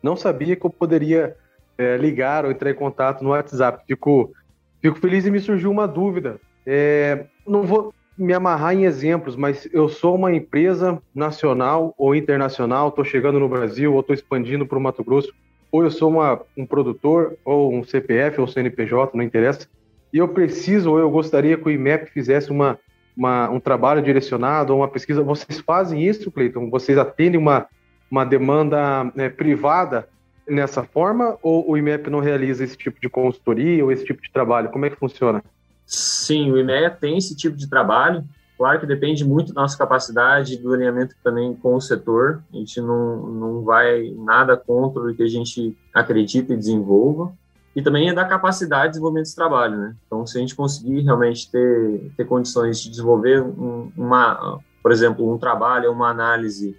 não 0.02 0.16
sabia 0.16 0.56
que 0.56 0.64
eu 0.64 0.70
poderia 0.70 1.36
é, 1.76 1.96
ligar 1.96 2.44
ou 2.44 2.50
entrar 2.50 2.70
em 2.70 2.74
contato 2.74 3.22
no 3.22 3.30
WhatsApp. 3.30 3.84
Fico, 3.86 4.32
fico 4.80 4.98
feliz 4.98 5.26
e 5.26 5.30
me 5.30 5.40
surgiu 5.40 5.70
uma 5.70 5.86
dúvida. 5.86 6.40
É, 6.66 7.26
não 7.46 7.62
vou 7.62 7.92
me 8.16 8.32
amarrar 8.32 8.74
em 8.74 8.84
exemplos, 8.84 9.34
mas 9.36 9.68
eu 9.72 9.88
sou 9.88 10.14
uma 10.14 10.32
empresa 10.32 11.02
nacional 11.14 11.94
ou 11.98 12.14
internacional, 12.14 12.88
estou 12.88 13.04
chegando 13.04 13.40
no 13.40 13.48
Brasil 13.48 13.92
ou 13.92 14.00
estou 14.00 14.14
expandindo 14.14 14.64
para 14.66 14.78
o 14.78 14.80
Mato 14.80 15.02
Grosso, 15.02 15.32
ou 15.72 15.82
eu 15.82 15.90
sou 15.90 16.10
uma, 16.10 16.40
um 16.56 16.64
produtor, 16.64 17.36
ou 17.44 17.74
um 17.74 17.82
CPF 17.82 18.40
ou 18.40 18.46
CNPJ, 18.46 19.16
não 19.16 19.24
interessa, 19.24 19.68
e 20.12 20.18
eu 20.18 20.28
preciso 20.28 20.92
ou 20.92 20.98
eu 21.00 21.10
gostaria 21.10 21.56
que 21.56 21.66
o 21.66 21.70
IMEP 21.72 22.12
fizesse 22.12 22.50
uma 22.50 22.78
uma, 23.16 23.48
um 23.48 23.60
trabalho 23.60 24.02
direcionado 24.02 24.72
ou 24.72 24.80
uma 24.80 24.88
pesquisa. 24.88 25.22
Vocês 25.22 25.60
fazem 25.60 26.02
isso, 26.02 26.30
Cleiton? 26.30 26.68
Vocês 26.68 26.98
atendem 26.98 27.38
uma, 27.38 27.66
uma 28.10 28.24
demanda 28.24 29.10
né, 29.14 29.28
privada 29.28 30.08
nessa 30.46 30.82
forma 30.82 31.38
ou 31.42 31.70
o 31.70 31.76
IMEP 31.76 32.10
não 32.10 32.20
realiza 32.20 32.64
esse 32.64 32.76
tipo 32.76 33.00
de 33.00 33.08
consultoria 33.08 33.84
ou 33.84 33.90
esse 33.90 34.04
tipo 34.04 34.22
de 34.22 34.30
trabalho? 34.30 34.70
Como 34.70 34.84
é 34.84 34.90
que 34.90 34.96
funciona? 34.96 35.42
Sim, 35.86 36.50
o 36.50 36.58
IMEP 36.58 37.00
tem 37.00 37.18
esse 37.18 37.36
tipo 37.36 37.56
de 37.56 37.68
trabalho. 37.68 38.24
Claro 38.56 38.78
que 38.78 38.86
depende 38.86 39.24
muito 39.24 39.52
da 39.52 39.62
nossa 39.62 39.76
capacidade 39.76 40.56
do 40.56 40.72
alinhamento 40.72 41.14
também 41.22 41.54
com 41.56 41.74
o 41.74 41.80
setor. 41.80 42.42
A 42.52 42.56
gente 42.56 42.80
não, 42.80 43.26
não 43.26 43.62
vai 43.62 44.14
nada 44.16 44.56
contra 44.56 45.02
o 45.02 45.14
que 45.14 45.22
a 45.22 45.28
gente 45.28 45.76
acredita 45.92 46.54
e 46.54 46.56
desenvolva 46.56 47.32
e 47.74 47.82
também 47.82 48.08
é 48.08 48.14
da 48.14 48.24
capacidade 48.24 48.84
de 48.84 48.90
desenvolvimento 48.90 49.24
desse 49.24 49.34
trabalho, 49.34 49.76
né? 49.76 49.96
Então, 50.06 50.24
se 50.26 50.38
a 50.38 50.40
gente 50.40 50.54
conseguir 50.54 51.00
realmente 51.00 51.50
ter, 51.50 52.12
ter 52.16 52.24
condições 52.24 52.80
de 52.80 52.88
desenvolver 52.88 53.42
um, 53.42 53.90
uma, 53.96 54.60
por 54.80 54.92
exemplo, 54.92 55.28
um 55.32 55.36
trabalho, 55.36 55.90
uma 55.90 56.08
análise 56.08 56.76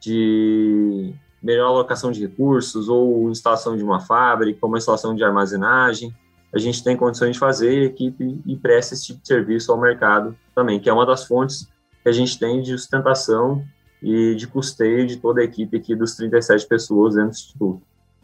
de 0.00 1.14
melhor 1.44 1.66
alocação 1.66 2.10
de 2.10 2.22
recursos 2.22 2.88
ou 2.88 3.30
instalação 3.30 3.76
de 3.76 3.84
uma 3.84 4.00
fábrica, 4.00 4.66
uma 4.66 4.78
instalação 4.78 5.14
de 5.14 5.22
armazenagem, 5.22 6.14
a 6.50 6.58
gente 6.58 6.82
tem 6.82 6.96
condições 6.96 7.34
de 7.34 7.38
fazer 7.38 7.82
equipe 7.82 8.40
e 8.46 8.56
presta 8.56 8.94
esse 8.94 9.06
tipo 9.06 9.20
de 9.20 9.28
serviço 9.28 9.70
ao 9.70 9.78
mercado 9.78 10.34
também, 10.54 10.80
que 10.80 10.88
é 10.88 10.92
uma 10.92 11.04
das 11.04 11.26
fontes 11.26 11.68
que 12.02 12.08
a 12.08 12.12
gente 12.12 12.38
tem 12.38 12.62
de 12.62 12.70
sustentação 12.78 13.62
e 14.02 14.34
de 14.34 14.46
custeio 14.46 15.06
de 15.06 15.18
toda 15.18 15.42
a 15.42 15.44
equipe 15.44 15.76
aqui 15.76 15.94
dos 15.94 16.14
37 16.14 16.66
pessoas 16.66 17.14
dentro 17.14 17.30
do 17.30 17.34
Instituto. 17.34 17.82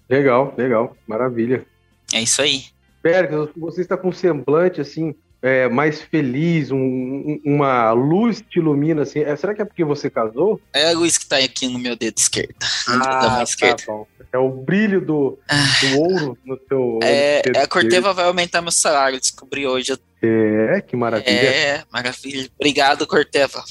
Legal, 0.08 0.54
legal, 0.56 0.96
maravilha. 1.06 1.66
É 2.14 2.22
isso 2.22 2.40
aí. 2.40 2.64
Pérez, 3.02 3.50
você 3.56 3.82
está 3.82 3.96
com 3.96 4.08
um 4.08 4.12
semblante 4.12 4.80
assim, 4.80 5.14
é, 5.42 5.68
mais 5.68 6.02
feliz, 6.02 6.70
um, 6.70 7.40
uma 7.44 7.92
luz 7.92 8.42
te 8.42 8.58
ilumina 8.58 9.02
assim. 9.02 9.20
É, 9.20 9.34
será 9.36 9.54
que 9.54 9.62
é 9.62 9.64
porque 9.64 9.84
você 9.84 10.10
casou? 10.10 10.60
É 10.72 10.90
a 10.90 10.92
luz 10.92 11.16
que 11.16 11.24
está 11.24 11.38
aqui 11.38 11.66
no 11.68 11.78
meu 11.78 11.96
dedo 11.96 12.18
esquerdo. 12.18 12.54
Ah, 12.88 13.36
tá 13.36 13.42
esquerda. 13.42 13.82
bom. 13.86 14.06
É 14.32 14.38
o 14.38 14.50
brilho 14.50 15.00
do, 15.00 15.38
do 15.80 16.00
ouro 16.00 16.38
no 16.44 16.58
seu. 16.68 16.98
É, 17.02 17.42
é 17.54 17.62
a 17.62 17.66
Corteva 17.66 18.12
vai 18.12 18.26
aumentar 18.26 18.60
meu 18.60 18.70
salário, 18.70 19.18
descobri 19.18 19.66
hoje. 19.66 19.98
É, 20.22 20.80
que 20.80 20.96
maravilha. 20.96 21.30
É, 21.30 21.84
maravilha. 21.90 22.48
Obrigado, 22.58 23.06
Corteva. 23.06 23.64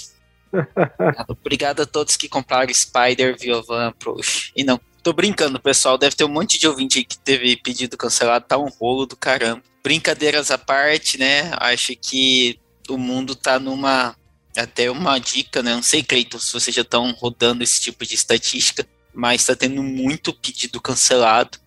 Obrigado 1.27 1.81
a 1.81 1.85
todos 1.85 2.17
que 2.17 2.27
compraram 2.27 2.73
Spider, 2.73 3.37
Viovan, 3.37 3.93
Prox. 3.99 4.51
E 4.55 4.63
não 4.63 4.79
Tô 5.01 5.13
brincando, 5.13 5.59
pessoal. 5.59 5.97
Deve 5.97 6.15
ter 6.15 6.25
um 6.25 6.29
monte 6.29 6.59
de 6.59 6.67
ouvinte 6.67 7.03
que 7.03 7.17
teve 7.17 7.55
pedido 7.55 7.97
cancelado. 7.97 8.45
Tá 8.45 8.57
um 8.57 8.67
rolo 8.67 9.05
do 9.05 9.15
caramba. 9.15 9.63
Brincadeiras 9.81 10.51
à 10.51 10.57
parte, 10.57 11.17
né? 11.17 11.51
Acho 11.57 11.95
que 11.95 12.59
o 12.89 12.97
mundo 12.97 13.35
tá 13.35 13.59
numa. 13.59 14.15
Até 14.57 14.91
uma 14.91 15.17
dica, 15.19 15.63
né? 15.63 15.73
Não 15.75 15.83
sei, 15.83 16.03
Cleiton, 16.03 16.39
se 16.39 16.51
vocês 16.51 16.75
já 16.75 16.81
estão 16.81 17.11
rodando 17.11 17.63
esse 17.63 17.79
tipo 17.79 18.05
de 18.05 18.15
estatística, 18.15 18.85
mas 19.13 19.45
tá 19.45 19.55
tendo 19.55 19.81
muito 19.81 20.33
pedido 20.33 20.81
cancelado. 20.81 21.57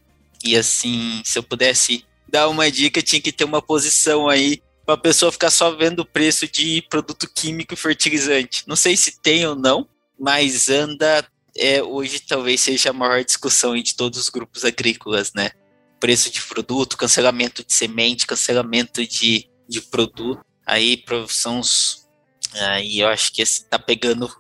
E 0.45 0.57
assim, 0.57 1.23
se 1.25 1.39
eu 1.39 1.43
pudesse 1.43 2.05
dar 2.29 2.49
uma 2.49 2.71
dica, 2.71 3.01
tinha 3.01 3.21
que 3.21 3.33
ter 3.33 3.45
uma 3.45 3.63
posição 3.63 4.29
aí 4.29 4.61
para 4.85 4.95
a 4.95 4.99
pessoa 4.99 5.33
ficar 5.33 5.51
só 5.51 5.71
vendo 5.71 6.01
o 6.01 6.05
preço 6.05 6.47
de 6.47 6.83
produto 6.91 7.31
químico 7.33 7.73
e 7.73 7.77
fertilizante. 7.77 8.65
Não 8.67 8.77
sei 8.77 8.97
se 8.97 9.21
tem 9.21 9.47
ou 9.47 9.55
não, 9.55 9.89
mas 10.19 10.69
anda 10.69 11.25
é, 11.57 11.83
hoje 11.83 12.21
talvez 12.21 12.61
seja 12.61 12.91
a 12.91 12.93
maior 12.93 13.25
discussão 13.25 13.77
de 13.77 13.95
todos 13.95 14.19
os 14.19 14.29
grupos 14.29 14.65
agrícolas, 14.65 15.33
né? 15.35 15.51
Preço 16.01 16.31
de 16.31 16.43
produto, 16.43 16.97
cancelamento 16.97 17.65
de 17.65 17.73
semente, 17.73 18.27
cancelamento 18.27 19.07
de, 19.07 19.49
de 19.69 19.81
produto. 19.83 20.45
Aí 20.67 20.97
os. 21.59 22.09
Aí 22.55 23.01
eu 23.01 23.09
acho 23.09 23.33
que 23.33 23.43
está 23.43 23.79
pegando 23.79 24.31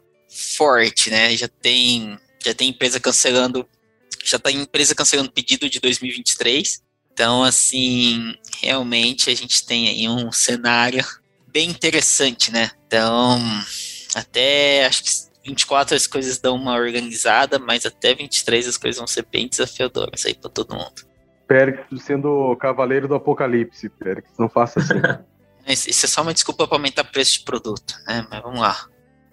forte, 0.56 1.10
né? 1.10 1.36
Já 1.36 1.48
tem, 1.48 2.18
já 2.44 2.54
tem 2.54 2.70
empresa 2.70 2.98
cancelando. 2.98 3.68
Já 4.24 4.38
tem 4.38 4.60
empresa 4.60 4.94
cancelando 4.94 5.30
pedido 5.30 5.68
de 5.68 5.80
2023. 5.80 6.82
Então, 7.12 7.44
assim, 7.44 8.34
realmente 8.62 9.28
a 9.28 9.34
gente 9.34 9.66
tem 9.66 9.88
aí 9.88 10.08
um 10.08 10.32
cenário 10.32 11.04
bem 11.48 11.68
interessante, 11.68 12.50
né? 12.50 12.70
Então, 12.86 13.38
até 14.14 14.86
acho 14.86 15.02
que 15.02 15.10
24 15.44 15.96
as 15.96 16.06
coisas 16.06 16.38
dão 16.38 16.56
uma 16.56 16.74
organizada, 16.74 17.58
mas 17.58 17.84
até 17.84 18.14
23 18.14 18.68
as 18.68 18.76
coisas 18.76 18.98
vão 18.98 19.06
ser 19.06 19.26
bem 19.30 19.48
desafiadoras 19.48 20.24
aí 20.24 20.34
para 20.34 20.50
todo 20.50 20.74
mundo. 20.74 21.02
Périx 21.46 21.84
sendo 22.02 22.28
o 22.28 22.56
cavaleiro 22.56 23.08
do 23.08 23.14
apocalipse, 23.14 23.88
Périx, 23.88 24.30
não 24.38 24.48
faça 24.48 24.80
assim. 24.80 24.94
Isso 25.66 26.06
é 26.06 26.08
só 26.08 26.22
uma 26.22 26.34
desculpa 26.34 26.66
para 26.66 26.76
aumentar 26.76 27.02
o 27.02 27.12
preço 27.12 27.38
de 27.38 27.44
produto, 27.44 27.94
né? 28.06 28.26
Mas 28.30 28.42
vamos 28.42 28.60
lá. 28.60 28.76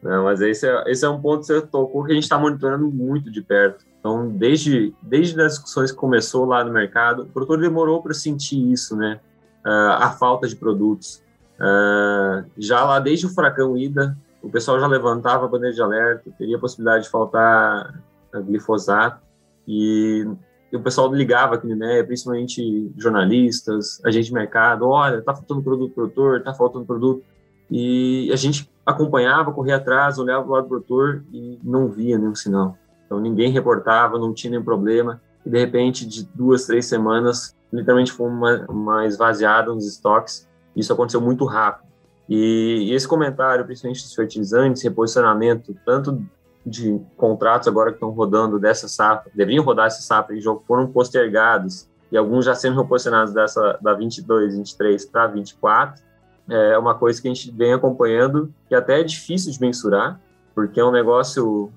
Não, 0.02 0.26
mas 0.26 0.42
esse 0.42 0.68
é, 0.68 0.84
esse 0.88 1.04
é 1.04 1.10
um 1.10 1.20
ponto 1.20 1.42
que 1.42 1.48
você 1.48 1.62
tocou 1.62 2.06
que 2.06 2.12
a 2.12 2.16
gente 2.16 2.24
está 2.24 2.38
monitorando 2.38 2.90
muito 2.90 3.32
de 3.32 3.42
perto. 3.42 3.84
Então, 4.00 4.30
desde, 4.30 4.94
desde 5.02 5.40
as 5.42 5.54
discussões 5.54 5.92
que 5.92 5.98
começou 5.98 6.46
lá 6.46 6.64
no 6.64 6.72
mercado, 6.72 7.24
o 7.24 7.26
produtor 7.26 7.60
demorou 7.60 8.02
para 8.02 8.14
sentir 8.14 8.72
isso, 8.72 8.96
né? 8.96 9.20
Uh, 9.66 9.92
a 10.00 10.12
falta 10.12 10.48
de 10.48 10.56
produtos. 10.56 11.22
Uh, 11.60 12.50
já 12.58 12.86
lá 12.86 13.00
desde 13.00 13.26
o 13.26 13.30
furacão 13.30 13.78
Ida, 13.78 14.18
o 14.42 14.50
pessoal 14.50 14.80
já 14.80 14.88
levantava 14.88 15.46
a 15.46 15.48
bandeira 15.48 15.76
de 15.76 15.82
alerta, 15.82 16.32
teria 16.38 16.58
a 16.58 16.60
possibilidade 16.60 17.04
de 17.04 17.10
faltar 17.10 18.02
glifosato, 18.46 19.22
e, 19.68 20.26
e 20.72 20.76
o 20.76 20.82
pessoal 20.82 21.14
ligava 21.14 21.56
aqui 21.56 21.68
INEA, 21.68 22.06
principalmente 22.06 22.92
jornalistas, 22.98 24.04
agente 24.06 24.28
de 24.28 24.34
mercado, 24.34 24.88
olha, 24.88 25.22
tá 25.22 25.34
faltando 25.34 25.62
produto 25.62 25.94
produtor, 25.94 26.42
tá 26.42 26.54
faltando 26.54 26.86
produto, 26.86 27.24
e 27.70 28.30
a 28.32 28.36
gente 28.36 28.72
acompanhava, 28.86 29.52
corria 29.52 29.76
atrás, 29.76 30.18
olhava 30.18 30.44
para 30.44 30.52
o 30.52 30.54
lado 30.56 30.64
do 30.64 30.70
produtor 30.70 31.24
e 31.32 31.60
não 31.64 31.88
via 31.88 32.18
nenhum 32.18 32.34
sinal. 32.34 32.78
Então 33.06 33.20
ninguém 33.20 33.52
reportava, 33.52 34.18
não 34.18 34.34
tinha 34.34 34.52
nenhum 34.52 34.64
problema, 34.64 35.22
e 35.46 35.50
de 35.50 35.60
repente, 35.60 36.06
de 36.06 36.24
duas, 36.34 36.66
três 36.66 36.86
semanas, 36.86 37.56
literalmente 37.72 38.12
foi 38.12 38.28
uma, 38.28 38.66
uma 38.70 39.06
esvaziada 39.06 39.74
nos 39.74 39.88
estoques, 39.88 40.48
isso 40.76 40.94
aconteceu 40.94 41.22
muito 41.22 41.46
rápido. 41.46 41.89
E, 42.30 42.90
e 42.90 42.94
esse 42.94 43.08
comentário, 43.08 43.66
principalmente 43.66 44.04
dos 44.04 44.14
fertilizantes, 44.14 44.84
reposicionamento, 44.84 45.76
tanto 45.84 46.24
de 46.64 47.02
contratos 47.18 47.68
agora 47.68 47.90
que 47.90 47.96
estão 47.96 48.12
rodando 48.12 48.60
dessa 48.60 48.88
safra, 48.88 49.32
deveriam 49.34 49.64
rodar 49.64 49.88
essa 49.88 50.02
safra 50.02 50.36
e 50.36 50.40
já 50.40 50.54
foram 50.68 50.88
postergados, 50.88 51.90
e 52.12 52.18
alguns 52.18 52.46
já 52.46 52.54
sendo 52.54 52.80
reposicionados 52.80 53.34
dessa 53.34 53.80
da 53.82 53.94
22, 53.94 54.56
23 54.56 55.06
para 55.06 55.28
24, 55.28 56.04
é 56.50 56.78
uma 56.78 56.96
coisa 56.96 57.22
que 57.22 57.28
a 57.28 57.34
gente 57.34 57.52
vem 57.52 57.74
acompanhando 57.74 58.54
que 58.68 58.74
até 58.74 59.00
é 59.00 59.04
difícil 59.04 59.52
de 59.52 59.62
mensurar, 59.62 60.20
porque 60.56 60.80
é 60.80 60.86
um 60.86 60.92
negócio 60.92 61.72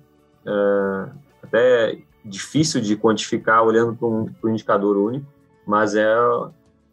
é, 0.46 1.08
até 1.42 1.98
difícil 2.24 2.80
de 2.80 2.96
quantificar 2.96 3.62
olhando 3.62 3.94
para 3.94 4.08
um, 4.08 4.30
um, 4.42 4.48
indicador 4.48 4.96
único, 4.96 5.26
mas 5.66 5.94
é, 5.94 6.06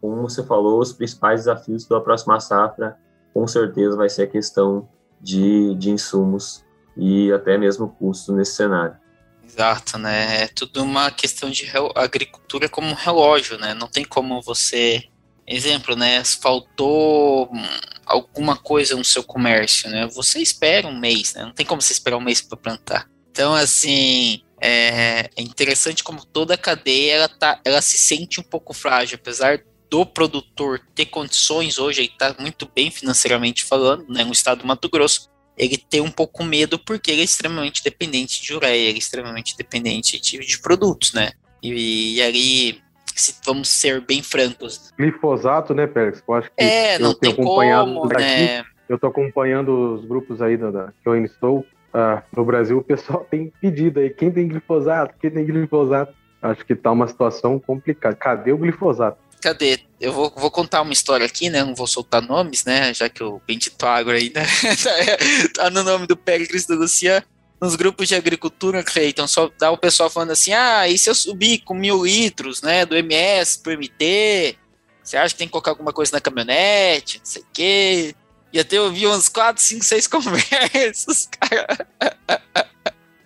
como 0.02 0.22
você 0.22 0.44
falou, 0.44 0.80
os 0.80 0.92
principais 0.92 1.42
desafios 1.42 1.86
da 1.86 2.02
próxima 2.02 2.40
safra, 2.40 2.98
com 3.40 3.48
certeza 3.48 3.96
vai 3.96 4.10
ser 4.10 4.24
a 4.24 4.28
questão 4.28 4.90
de, 5.22 5.74
de 5.76 5.92
insumos 5.92 6.66
e 6.98 7.32
até 7.32 7.58
mesmo 7.58 7.88
custo 7.88 8.34
nesse 8.34 8.52
cenário. 8.56 8.98
Exato, 9.48 9.98
né? 9.98 10.44
É 10.44 10.48
tudo 10.48 10.84
uma 10.84 11.10
questão 11.10 11.50
de 11.50 11.66
agricultura 11.96 12.68
como 12.68 12.94
relógio, 12.94 13.58
né? 13.58 13.74
Não 13.74 13.88
tem 13.88 14.04
como 14.04 14.42
você. 14.42 15.06
Exemplo, 15.48 15.96
né? 15.96 16.22
Faltou 16.26 17.50
alguma 18.06 18.58
coisa 18.58 18.98
no 18.98 19.06
seu 19.06 19.24
comércio, 19.24 19.90
né? 19.90 20.06
Você 20.08 20.40
espera 20.40 20.86
um 20.86 21.00
mês, 21.00 21.34
né? 21.34 21.46
Não 21.46 21.54
tem 21.54 21.66
como 21.66 21.82
você 21.82 21.94
esperar 21.94 22.18
um 22.18 22.22
mês 22.22 22.42
para 22.42 22.58
plantar. 22.58 23.10
Então, 23.32 23.54
assim, 23.54 24.44
é, 24.60 25.30
é, 25.34 25.42
interessante 25.42 26.04
como 26.04 26.26
toda 26.26 26.56
a 26.56 26.58
cadeia 26.58 27.14
ela, 27.14 27.30
tá, 27.30 27.62
ela 27.64 27.82
se 27.82 27.98
sente 27.98 28.42
um 28.42 28.44
pouco 28.44 28.74
frágil, 28.74 29.18
apesar 29.20 29.64
do 29.90 30.06
produtor 30.06 30.80
ter 30.94 31.06
condições 31.06 31.78
hoje, 31.78 32.02
ele 32.02 32.10
está 32.10 32.36
muito 32.40 32.70
bem 32.74 32.92
financeiramente 32.92 33.64
falando, 33.64 34.06
né, 34.08 34.24
no 34.24 34.32
estado 34.32 34.62
do 34.62 34.68
Mato 34.68 34.90
Grosso, 34.90 35.30
ele 35.58 35.78
tem 35.78 36.00
um 36.00 36.12
pouco 36.12 36.44
medo 36.44 36.80
porque 36.80 37.12
ele 37.12 37.22
é 37.22 37.26
extremamente 37.26 37.84
dependente 37.84 38.42
de 38.42 38.54
ureia, 38.54 38.90
ele 38.90 38.98
é 38.98 39.00
extremamente 39.00 39.58
dependente 39.58 40.20
de, 40.20 40.40
de 40.40 40.60
produtos, 40.60 41.14
né? 41.14 41.32
E, 41.62 42.16
e 42.16 42.22
ali, 42.22 42.82
se, 43.14 43.36
vamos 43.46 43.68
ser 43.68 44.00
bem 44.00 44.24
francos. 44.24 44.94
Glifosato, 44.98 45.74
né, 45.74 45.86
Pérez? 45.86 46.24
Eu 46.26 46.34
acho 46.34 46.50
que 46.50 46.64
é, 46.64 46.98
não 46.98 47.14
tem 47.14 47.36
como, 47.36 48.08
né? 48.08 48.64
Eu 48.88 48.96
estou 48.96 49.10
acompanhando 49.10 49.96
os 49.96 50.06
grupos 50.06 50.42
aí 50.42 50.56
da, 50.56 50.72
da 50.72 50.88
que 50.88 51.08
eu 51.08 51.14
ainda 51.14 51.28
estou. 51.28 51.66
Ah, 51.94 52.24
no 52.36 52.46
Brasil, 52.46 52.78
o 52.78 52.84
pessoal 52.84 53.28
tem 53.30 53.52
pedido 53.60 54.00
aí, 54.00 54.10
quem 54.10 54.32
tem 54.32 54.48
glifosato, 54.48 55.16
quem 55.20 55.30
tem 55.30 55.46
glifosato. 55.46 56.14
Acho 56.42 56.66
que 56.66 56.74
tá 56.74 56.90
uma 56.90 57.08
situação 57.08 57.60
complicada. 57.60 58.16
Cadê 58.16 58.54
o 58.54 58.58
glifosato? 58.58 59.18
Cadê? 59.40 59.80
Eu 60.00 60.14
vou, 60.14 60.34
vou 60.36 60.52
contar 60.52 60.82
uma 60.82 60.94
história 60.94 61.26
aqui, 61.26 61.50
né? 61.50 61.64
Não 61.64 61.76
vou 61.76 61.88
soltar 61.88 62.22
nomes, 62.22 62.64
né? 62.66 62.94
Já 62.94 63.10
que 63.10 63.24
o 63.24 63.42
Bendito 63.48 63.86
Agro 63.86 64.14
aí, 64.14 64.32
né? 64.34 64.46
tá 65.56 65.70
no 65.70 65.84
nome 65.84 66.08
do 66.08 66.16
Péricles 66.16 66.66
do 66.66 66.76
Luciano. 66.76 67.26
Nos 67.62 67.76
grupos 67.76 68.08
de 68.08 68.16
agricultura, 68.16 68.84
Cleiton, 68.84 69.28
só 69.28 69.52
dá 69.60 69.70
o 69.70 69.78
pessoal 69.78 70.10
falando 70.10 70.32
assim: 70.32 70.54
ah, 70.54 70.88
e 70.88 70.98
se 70.98 71.10
eu 71.10 71.16
subir 71.16 71.60
com 71.60 71.74
mil 71.74 72.06
litros, 72.06 72.62
né? 72.62 72.86
Do 72.86 72.96
MS 72.96 73.60
pro 73.60 73.74
MT? 73.74 74.58
Você 75.04 75.18
acha 75.18 75.34
que 75.34 75.40
tem 75.40 75.48
que 75.48 75.52
colocar 75.52 75.72
alguma 75.72 75.92
coisa 75.92 76.12
na 76.14 76.22
caminhonete? 76.22 77.18
Não 77.18 77.26
sei 77.26 77.42
o 77.42 77.46
quê. 77.52 78.16
E 78.54 78.60
até 78.60 78.78
eu 78.78 78.92
vi 78.92 79.08
uns 79.08 79.30
4, 79.30 79.62
5, 79.62 79.84
6 79.84 80.08
conversas, 80.08 81.28
cara. 81.40 81.88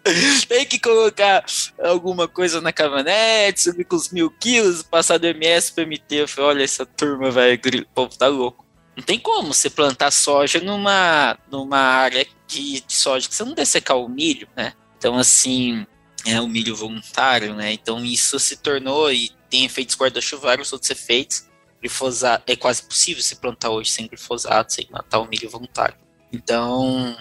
Tem 0.48 0.66
que 0.66 0.80
colocar 0.80 1.46
alguma 1.82 2.28
coisa 2.28 2.60
na 2.60 2.74
caminhonete, 2.74 3.62
subir 3.62 3.86
com 3.86 3.96
os 3.96 4.10
mil 4.10 4.30
quilos, 4.30 4.84
passar 4.84 5.18
do 5.18 5.28
MS 5.28 5.72
para 5.72 5.86
MT. 5.86 6.16
Eu 6.16 6.28
falei, 6.28 6.50
olha 6.50 6.64
essa 6.64 6.86
turma, 6.86 7.32
velho, 7.32 7.60
o 7.82 7.86
povo 7.94 8.18
tá 8.18 8.28
louco. 8.28 8.66
Não 8.96 9.04
tem 9.04 9.18
como 9.18 9.54
você 9.54 9.70
plantar 9.70 10.12
soja 10.12 10.60
numa, 10.60 11.38
numa 11.50 11.80
área 11.80 12.28
de, 12.48 12.82
de 12.82 12.94
soja 12.94 13.28
que 13.28 13.34
você 13.34 13.44
não 13.44 13.54
dessecar 13.54 13.98
o 13.98 14.08
milho, 14.08 14.48
né? 14.56 14.74
Então, 14.98 15.18
assim, 15.18 15.86
é 16.26 16.40
o 16.40 16.48
milho 16.48 16.76
voluntário, 16.76 17.56
né? 17.56 17.74
Então, 17.74 18.06
isso 18.06 18.40
se 18.40 18.58
tornou 18.58 19.12
e 19.12 19.32
tem 19.50 19.66
efeitos 19.66 19.96
guarda-chuva, 19.96 20.48
vários 20.48 20.72
outros 20.72 20.92
efeitos. 20.92 21.50
Glifosato, 21.82 22.44
é 22.48 22.56
quase 22.56 22.84
possível 22.84 23.22
se 23.22 23.36
plantar 23.36 23.70
hoje 23.70 23.92
sem 23.92 24.08
glifosato, 24.08 24.74
sem 24.74 24.88
matar 24.90 25.20
o 25.20 25.28
milho 25.28 25.50
voluntário. 25.50 25.96
Então, 26.32 27.16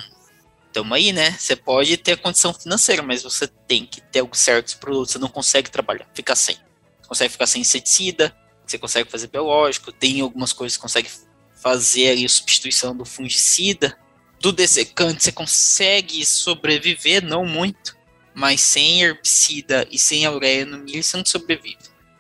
tamo 0.73 0.95
aí, 0.95 1.13
né? 1.13 1.33
Você 1.39 1.55
pode 1.55 1.97
ter 1.97 2.17
condição 2.17 2.53
financeira, 2.53 3.03
mas 3.03 3.23
você 3.23 3.47
tem 3.47 3.85
que 3.87 4.01
ter 4.01 4.27
certos 4.33 4.75
produtos. 4.75 5.13
Você 5.13 5.19
não 5.19 5.29
consegue 5.29 5.71
trabalhar, 5.71 6.09
ficar 6.15 6.35
sem. 6.35 6.57
Você 6.57 7.09
consegue 7.09 7.33
ficar 7.33 7.47
sem 7.47 7.61
inseticida, 7.61 8.35
você 8.67 8.79
consegue 8.79 9.11
fazer 9.11 9.29
biológico, 9.29 9.93
tem 9.93 10.21
algumas 10.21 10.53
coisas 10.53 10.77
que 10.77 10.83
consegue 10.83 11.11
fazer 11.55 12.11
ali 12.11 12.29
substituição 12.29 12.97
do 12.97 13.05
fungicida. 13.05 13.97
Do 14.41 14.51
dessecante 14.51 15.23
você 15.23 15.31
consegue 15.31 16.25
sobreviver, 16.25 17.23
não 17.23 17.47
muito, 17.47 17.97
mas 18.35 18.61
sem 18.61 19.03
herbicida 19.03 19.87
e 19.91 19.99
sem 19.99 20.27
ureia 20.27 20.65
no 20.65 20.79
milho 20.79 21.03
você 21.03 21.17
não 21.17 21.25
sobrevive. 21.25 21.79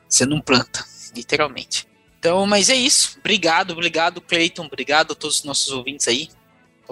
Você 0.09 0.27
não 0.27 0.41
planta, 0.41 0.85
literalmente. 1.17 1.89
Então, 2.19 2.47
mas 2.47 2.71
é 2.71 2.77
isso. 2.77 3.17
Obrigado, 3.19 3.73
obrigado, 3.73 4.21
Cleiton. 4.21 4.67
Obrigado 4.67 5.13
a 5.13 5.15
todos 5.17 5.39
os 5.39 5.45
nossos 5.45 5.73
ouvintes 5.73 6.07
aí 6.07 6.29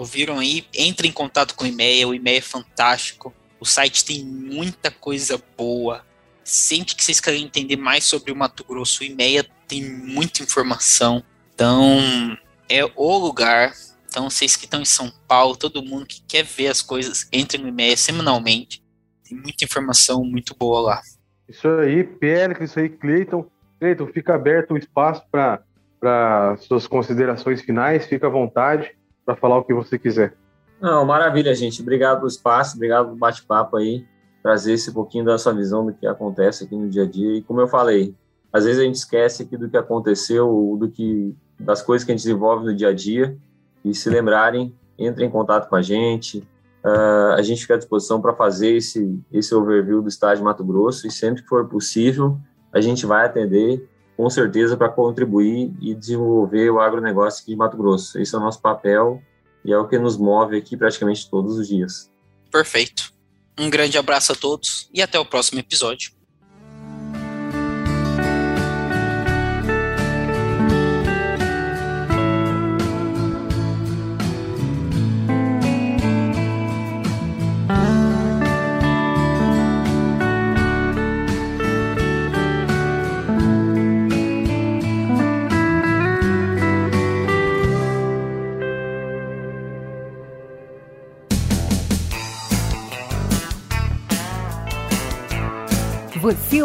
ouviram 0.01 0.39
aí, 0.39 0.65
entre 0.73 1.07
em 1.07 1.11
contato 1.11 1.53
com 1.53 1.63
o 1.63 1.67
e-mail, 1.67 2.09
o 2.09 2.15
e-mail 2.15 2.39
é 2.39 2.41
fantástico. 2.41 3.31
O 3.59 3.65
site 3.65 4.03
tem 4.03 4.25
muita 4.25 4.89
coisa 4.89 5.41
boa. 5.55 6.03
Sempre 6.43 6.95
que 6.95 7.03
vocês 7.03 7.19
querem 7.19 7.43
entender 7.43 7.77
mais 7.77 8.03
sobre 8.03 8.31
o 8.31 8.35
Mato 8.35 8.63
Grosso, 8.63 9.03
o 9.03 9.05
e-mail 9.05 9.45
tem 9.67 9.87
muita 9.87 10.41
informação. 10.41 11.23
Então, 11.53 12.35
é 12.67 12.83
o 12.95 13.17
lugar. 13.19 13.73
Então, 14.09 14.27
vocês 14.27 14.55
que 14.55 14.65
estão 14.65 14.81
em 14.81 14.85
São 14.85 15.13
Paulo, 15.27 15.55
todo 15.55 15.83
mundo 15.83 16.07
que 16.07 16.23
quer 16.27 16.43
ver 16.43 16.69
as 16.69 16.81
coisas, 16.81 17.27
entre 17.31 17.59
no 17.59 17.67
e-mail 17.67 17.95
semanalmente. 17.95 18.83
Tem 19.23 19.37
muita 19.37 19.63
informação 19.63 20.25
muito 20.25 20.55
boa 20.55 20.81
lá. 20.81 21.01
Isso 21.47 21.67
aí, 21.67 22.03
Pérez, 22.03 22.59
isso 22.59 22.79
aí, 22.79 22.89
Cleiton. 22.89 23.45
Cleiton, 23.79 24.07
fica 24.07 24.33
aberto 24.33 24.73
o 24.73 24.77
espaço 24.77 25.23
para 25.31 26.57
suas 26.57 26.87
considerações 26.87 27.61
finais, 27.61 28.07
fica 28.07 28.25
à 28.25 28.29
vontade 28.31 28.95
para 29.25 29.35
falar 29.35 29.57
o 29.57 29.63
que 29.63 29.73
você 29.73 29.97
quiser. 29.97 30.35
Não, 30.81 31.05
maravilha, 31.05 31.53
gente. 31.53 31.81
Obrigado 31.81 32.17
pelo 32.17 32.27
espaço, 32.27 32.75
obrigado 32.75 33.05
pelo 33.05 33.17
bate-papo 33.17 33.77
aí, 33.77 34.05
trazer 34.41 34.73
esse 34.73 34.91
pouquinho 34.91 35.25
da 35.25 35.37
sua 35.37 35.53
visão 35.53 35.85
do 35.85 35.93
que 35.93 36.07
acontece 36.07 36.63
aqui 36.63 36.75
no 36.75 36.89
dia 36.89 37.03
a 37.03 37.05
dia. 37.05 37.35
E 37.35 37.41
como 37.43 37.61
eu 37.61 37.67
falei, 37.67 38.15
às 38.51 38.65
vezes 38.65 38.79
a 38.79 38.83
gente 38.83 38.95
esquece 38.95 39.43
aqui 39.43 39.55
do 39.55 39.69
que 39.69 39.77
aconteceu, 39.77 40.75
do 40.79 40.89
que 40.89 41.35
das 41.59 41.81
coisas 41.81 42.03
que 42.03 42.11
a 42.11 42.15
gente 42.15 42.23
desenvolve 42.23 42.65
no 42.65 42.75
dia 42.75 42.89
a 42.89 42.93
dia. 42.93 43.37
E 43.85 43.93
se 43.93 44.09
lembrarem, 44.09 44.75
entrem 44.97 45.27
em 45.27 45.31
contato 45.31 45.69
com 45.69 45.75
a 45.75 45.81
gente. 45.81 46.39
Uh, 46.83 47.33
a 47.37 47.41
gente 47.43 47.61
fica 47.61 47.75
à 47.75 47.77
disposição 47.77 48.19
para 48.19 48.33
fazer 48.33 48.75
esse, 48.75 49.19
esse 49.31 49.53
overview 49.53 50.01
do 50.01 50.09
estádio 50.09 50.43
Mato 50.43 50.63
Grosso 50.63 51.05
e 51.05 51.11
sempre 51.11 51.43
que 51.43 51.47
for 51.47 51.67
possível, 51.69 52.39
a 52.73 52.81
gente 52.81 53.05
vai 53.05 53.25
atender 53.25 53.87
com 54.21 54.29
certeza 54.29 54.77
para 54.77 54.87
contribuir 54.87 55.73
e 55.81 55.95
desenvolver 55.95 56.69
o 56.69 56.79
agronegócio 56.79 57.41
aqui 57.41 57.53
de 57.53 57.57
Mato 57.57 57.75
Grosso. 57.75 58.19
Esse 58.19 58.35
é 58.35 58.37
o 58.37 58.41
nosso 58.41 58.61
papel 58.61 59.19
e 59.65 59.73
é 59.73 59.77
o 59.79 59.87
que 59.87 59.97
nos 59.97 60.15
move 60.15 60.55
aqui 60.55 60.77
praticamente 60.77 61.27
todos 61.27 61.57
os 61.57 61.67
dias. 61.67 62.07
Perfeito. 62.51 63.11
Um 63.57 63.67
grande 63.67 63.97
abraço 63.97 64.31
a 64.31 64.35
todos 64.35 64.87
e 64.93 65.01
até 65.01 65.19
o 65.19 65.25
próximo 65.25 65.59
episódio. 65.59 66.11